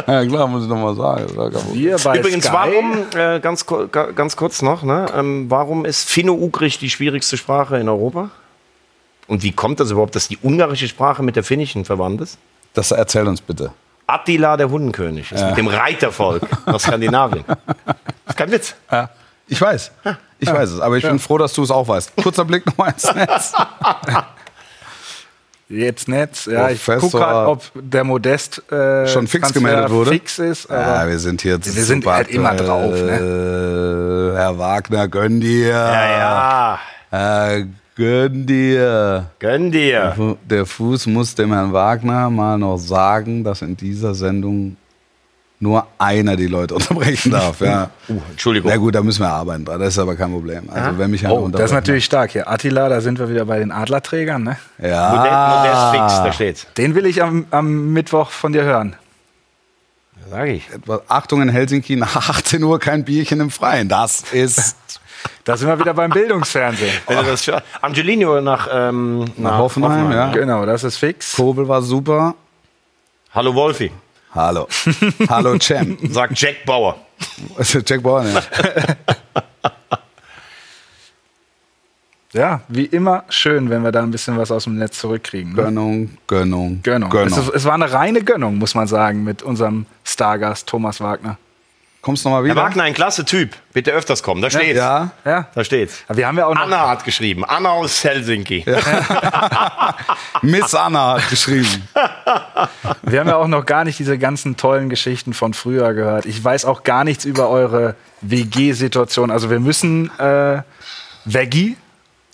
Ja, 0.07 0.25
klar, 0.25 0.47
muss 0.47 0.63
ich 0.63 0.69
nochmal 0.69 0.93
sagen. 0.95 1.35
War. 1.35 1.51
Wir 1.73 1.97
bei 2.03 2.19
Übrigens, 2.19 2.45
Sky, 2.45 2.53
warum, 2.53 2.97
äh, 3.15 3.39
ganz, 3.39 3.65
ganz 4.13 4.35
kurz 4.35 4.61
noch, 4.61 4.83
ne, 4.83 5.05
ähm, 5.17 5.45
warum 5.49 5.85
ist 5.85 6.09
Finno-Ugrisch 6.09 6.77
die 6.79 6.89
schwierigste 6.89 7.37
Sprache 7.37 7.77
in 7.77 7.87
Europa? 7.87 8.29
Und 9.27 9.43
wie 9.43 9.51
kommt 9.51 9.79
das 9.79 9.91
überhaupt, 9.91 10.15
dass 10.15 10.27
die 10.27 10.37
ungarische 10.41 10.87
Sprache 10.87 11.23
mit 11.23 11.35
der 11.35 11.43
finnischen 11.43 11.85
verwandt 11.85 12.21
ist? 12.21 12.37
Das 12.73 12.91
erzähl 12.91 13.27
uns 13.27 13.41
bitte. 13.41 13.71
Attila, 14.07 14.55
der 14.55 14.69
Hundenkönig, 14.69 15.31
ist 15.31 15.43
mit 15.43 15.57
dem 15.57 15.67
Reitervolk 15.67 16.43
aus 16.67 16.83
Skandinavien. 16.83 17.43
Das 17.47 17.55
ist 18.27 18.37
kein 18.37 18.51
Witz. 18.51 18.75
Ja, 18.91 19.09
ich 19.47 19.59
weiß. 19.59 19.91
Ich 20.39 20.51
weiß 20.51 20.71
es, 20.71 20.79
aber 20.79 20.97
ich 20.97 21.03
bin 21.03 21.17
froh, 21.17 21.37
dass 21.39 21.53
du 21.53 21.63
es 21.63 21.71
auch 21.71 21.87
weißt. 21.87 22.15
Kurzer 22.21 22.45
Blick 22.45 22.65
nochmal 22.67 22.91
ins 22.91 23.11
Netz. 23.15 23.53
Jetzt 25.67 26.07
nicht. 26.07 26.45
Ja, 26.45 26.69
ich 26.69 26.85
gucke 26.85 27.17
gerade, 27.17 27.49
ob 27.49 27.63
der 27.73 28.03
Modest 28.03 28.61
äh, 28.71 29.07
Schon 29.07 29.25
fix 29.27 29.47
Transfer 29.51 29.59
gemeldet 29.59 29.89
wurde? 29.89 30.11
Fix 30.11 30.37
ist. 30.37 30.69
Aber 30.69 30.81
Ja, 30.81 31.07
wir 31.07 31.17
sind 31.17 31.41
hier 31.41 31.63
Wir 31.63 31.83
sind 31.83 32.05
halt 32.05 32.27
immer 32.29 32.53
drauf, 32.53 32.93
ne? 32.93 34.33
Herr 34.35 34.59
Wagner, 34.59 35.07
gönn 35.07 35.39
dir. 35.39 35.69
Ja, 35.69 36.79
ja. 37.11 37.49
Äh, 37.55 37.65
gönn 37.95 38.45
dir. 38.45 39.29
Gönn 39.39 39.71
dir. 39.71 40.37
Der 40.49 40.65
Fuß 40.65 41.07
muss 41.07 41.35
dem 41.35 41.53
Herrn 41.53 41.73
Wagner 41.73 42.29
mal 42.29 42.57
noch 42.57 42.77
sagen, 42.77 43.43
dass 43.43 43.61
in 43.61 43.75
dieser 43.75 44.13
Sendung 44.13 44.77
nur 45.59 45.87
einer 45.97 46.35
die 46.35 46.47
Leute 46.47 46.75
unterbrechen 46.75 47.31
darf. 47.31 47.61
Ja. 47.61 47.89
Uh, 48.07 48.21
Entschuldigung. 48.29 48.69
Na 48.69 48.77
gut, 48.77 48.93
da 48.93 49.01
müssen 49.01 49.21
wir 49.21 49.29
arbeiten 49.29 49.65
dran. 49.65 49.79
Das 49.79 49.89
ist 49.89 49.97
aber 49.97 50.15
kein 50.15 50.31
Problem. 50.31 50.69
Also 50.69 50.99
wenn 50.99 51.09
mich 51.09 51.27
Oh, 51.27 51.47
das 51.47 51.65
ist 51.65 51.71
natürlich 51.71 52.05
stark 52.05 52.29
hier. 52.29 52.47
Attila, 52.47 52.87
da 52.87 53.01
sind 53.01 53.17
wir 53.17 53.27
wieder 53.29 53.45
bei 53.45 53.57
den 53.57 53.71
Adlerträgern. 53.71 54.43
Ne? 54.43 54.57
ja. 54.77 55.09
Modest, 55.09 55.91
Modest 55.91 56.13
fix, 56.13 56.23
da 56.23 56.31
steht's. 56.31 56.67
Den 56.77 56.93
will 56.93 57.07
ich 57.07 57.23
am, 57.23 57.47
am 57.49 57.93
Mittwoch 57.93 58.29
von 58.29 58.53
dir 58.53 58.61
hören. 58.61 58.95
Sag 60.29 60.49
ich. 60.49 60.69
Achtung 61.07 61.41
in 61.41 61.49
Helsinki, 61.49 61.95
nach 61.95 62.15
18 62.29 62.63
Uhr 62.63 62.79
kein 62.79 63.03
Bierchen 63.03 63.39
im 63.39 63.49
Freien. 63.49 63.89
Das 63.89 64.21
ist 64.31 64.75
Da 65.43 65.55
sind 65.57 65.67
wir 65.67 65.79
wieder 65.79 65.93
beim 65.93 66.09
Bildungsfernsehen. 66.11 66.93
Wenn 67.07 67.17
du 67.17 67.23
das 67.23 67.43
scha- 67.45 67.61
Angelino 67.81 68.41
nach, 68.41 68.67
ähm, 68.71 69.25
nach 69.37 69.57
Hoffenheim, 69.59 70.11
ja. 70.11 70.31
Genau, 70.31 70.65
das 70.65 70.83
ist 70.83 70.97
fix. 70.97 71.35
Kobel 71.35 71.67
war 71.67 71.81
super. 71.81 72.35
Hallo 73.33 73.53
Wolfi, 73.53 73.91
Hallo. 74.33 74.67
Hallo 75.29 75.57
Cem. 75.59 75.97
sagt 76.11 76.39
Jack 76.39 76.65
Bauer. 76.65 76.97
Jack 77.85 78.01
Bauer, 78.03 78.23
ja. 78.25 78.41
Ja, 82.33 82.59
wie 82.67 82.83
immer 82.85 83.23
schön, 83.29 83.69
wenn 83.69 83.81
wir 83.83 83.93
da 83.93 84.03
ein 84.03 84.11
bisschen 84.11 84.37
was 84.37 84.51
aus 84.51 84.65
dem 84.65 84.77
Netz 84.77 84.99
zurückkriegen. 84.99 85.51
Ne? 85.53 85.55
Gönnung, 85.63 86.17
Gönnung, 86.27 86.81
Gönnung. 86.83 87.09
Es, 87.13 87.37
ist, 87.37 87.47
es 87.49 87.63
war 87.63 87.75
eine 87.75 87.89
reine 87.93 88.23
Gönnung, 88.23 88.57
muss 88.57 88.75
man 88.75 88.87
sagen, 88.87 89.23
mit 89.23 89.41
unserem 89.41 89.85
Stargast 90.03 90.67
Thomas 90.67 90.99
Wagner. 90.99 91.37
Kommst 92.05 92.23
du 92.23 92.29
nochmal 92.29 92.43
wieder? 92.43 92.53
Herr 92.53 92.65
Wagner, 92.65 92.83
ein 92.83 92.93
klasse 92.93 93.25
Typ. 93.25 93.55
Bitte 93.73 93.89
öfters 93.89 94.21
kommen. 94.21 94.39
Da 94.39 94.51
steht's. 94.51 94.77
Ja. 94.77 95.09
Ja. 95.25 95.47
Da 95.55 95.63
steht's. 95.63 96.03
Aber 96.07 96.19
wir 96.19 96.27
haben 96.27 96.37
ja 96.37 96.45
auch 96.45 96.53
noch. 96.53 96.61
Anna 96.61 96.87
hat 96.87 97.03
geschrieben. 97.03 97.43
Anna 97.43 97.71
aus 97.71 98.03
Helsinki. 98.03 98.63
Miss 100.43 100.75
Anna 100.75 101.15
hat 101.15 101.27
geschrieben. 101.31 101.87
Wir 103.01 103.19
haben 103.19 103.27
ja 103.27 103.37
auch 103.37 103.47
noch 103.47 103.65
gar 103.65 103.85
nicht 103.85 103.97
diese 103.97 104.19
ganzen 104.19 104.55
tollen 104.55 104.89
Geschichten 104.89 105.33
von 105.33 105.55
früher 105.55 105.95
gehört. 105.95 106.27
Ich 106.27 106.43
weiß 106.43 106.65
auch 106.65 106.83
gar 106.83 107.03
nichts 107.03 107.25
über 107.25 107.49
eure 107.49 107.95
WG-Situation. 108.21 109.31
Also 109.31 109.49
wir 109.49 109.59
müssen 109.59 110.11
äh, 110.19 110.61
Veggie 111.25 111.75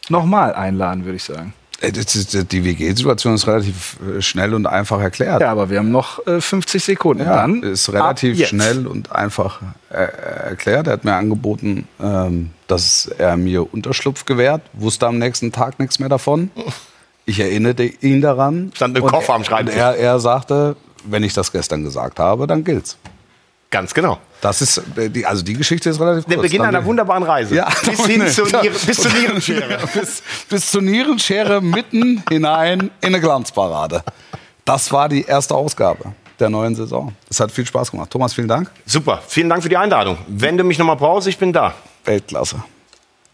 nochmal 0.09 0.53
einladen, 0.53 1.05
würde 1.05 1.15
ich 1.15 1.23
sagen. 1.23 1.53
Äh, 1.81 1.91
Die 1.91 2.63
WG-Situation 2.63 3.35
ist 3.35 3.47
relativ 3.47 3.97
äh, 4.17 4.21
schnell 4.21 4.53
und 4.53 4.67
einfach 4.67 4.99
erklärt. 5.01 5.41
Ja, 5.41 5.51
aber 5.51 5.69
wir 5.69 5.79
haben 5.79 5.91
noch 5.91 6.25
äh, 6.27 6.39
50 6.39 6.83
Sekunden. 6.83 7.23
Ja, 7.23 7.35
Dann 7.37 7.63
ist 7.63 7.91
relativ 7.91 8.45
schnell 8.47 8.87
und 8.87 9.11
einfach 9.11 9.61
äh, 9.89 9.95
erklärt. 10.49 10.87
Er 10.87 10.93
hat 10.93 11.03
mir 11.05 11.15
angeboten, 11.15 11.87
ähm, 12.01 12.51
dass 12.67 13.07
er 13.17 13.35
mir 13.37 13.73
Unterschlupf 13.73 14.25
gewährt. 14.25 14.61
Wusste 14.73 15.07
am 15.07 15.17
nächsten 15.17 15.51
Tag 15.51 15.79
nichts 15.79 15.99
mehr 15.99 16.09
davon. 16.09 16.51
Ich 17.25 17.39
erinnerte 17.39 17.83
ihn 17.83 18.21
daran. 18.21 18.71
Stand 18.75 18.97
im 18.97 19.05
Koffer 19.05 19.33
am 19.33 19.41
er- 19.41 19.45
Schreibtisch. 19.45 19.75
und 19.75 19.79
Er, 19.81 19.95
er 19.97 20.19
sagte, 20.19 20.75
wenn 21.05 21.23
ich 21.23 21.33
das 21.33 21.51
gestern 21.51 21.83
gesagt 21.83 22.19
habe, 22.19 22.45
dann 22.47 22.63
gilt's. 22.63 22.97
Ganz 23.71 23.93
genau. 23.93 24.19
Das 24.41 24.61
ist, 24.61 24.81
äh, 24.97 25.09
die, 25.09 25.25
also 25.25 25.43
die 25.43 25.53
Geschichte 25.53 25.89
ist 25.89 25.99
relativ 25.99 26.25
Der 26.25 26.37
kurz. 26.37 26.47
Beginn 26.47 26.63
Dann- 26.63 26.75
einer 26.75 26.83
wunderbaren 26.85 27.23
Reise. 27.23 27.55
Ja, 27.55 27.69
bis 27.85 28.05
hin 28.05 28.27
zur, 28.27 28.47
Nieren, 28.47 28.75
bis 28.85 28.97
zur 28.97 29.11
Nierenschere. 29.11 29.77
bis, 29.93 30.23
bis 30.49 30.71
zur 30.71 30.81
Nierenschere 30.81 31.61
mitten 31.61 32.23
hinein 32.29 32.89
in 33.01 33.07
eine 33.07 33.21
Glanzparade. 33.21 34.03
Das 34.65 34.91
war 34.91 35.07
die 35.09 35.23
erste 35.23 35.55
Ausgabe 35.55 36.13
der 36.39 36.49
neuen 36.49 36.75
Saison. 36.75 37.13
Es 37.29 37.39
hat 37.39 37.51
viel 37.51 37.65
Spaß 37.65 37.91
gemacht. 37.91 38.09
Thomas, 38.09 38.33
vielen 38.33 38.47
Dank. 38.47 38.71
Super. 38.85 39.21
Vielen 39.27 39.47
Dank 39.47 39.61
für 39.61 39.69
die 39.69 39.77
Einladung. 39.77 40.17
Wenn 40.27 40.57
du 40.57 40.63
mich 40.63 40.79
nochmal 40.79 40.95
brauchst, 40.95 41.27
ich 41.27 41.37
bin 41.37 41.53
da. 41.53 41.75
Weltklasse. 42.05 42.63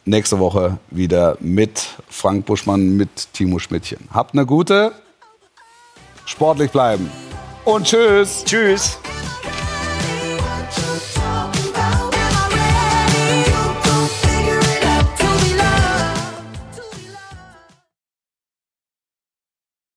Nächste 0.04 0.40
Woche 0.40 0.78
wieder 0.90 1.38
mit 1.40 1.86
Frank 2.10 2.46
Buschmann, 2.46 2.98
mit 2.98 3.32
Timo 3.34 3.60
Schmidtchen. 3.60 4.10
Habt 4.14 4.34
eine 4.34 4.46
gute, 4.46 4.92
sportlich 6.26 6.72
bleiben 6.72 7.10
und 7.66 7.86
tschüss. 7.86 8.44
Tschüss. 8.46 8.98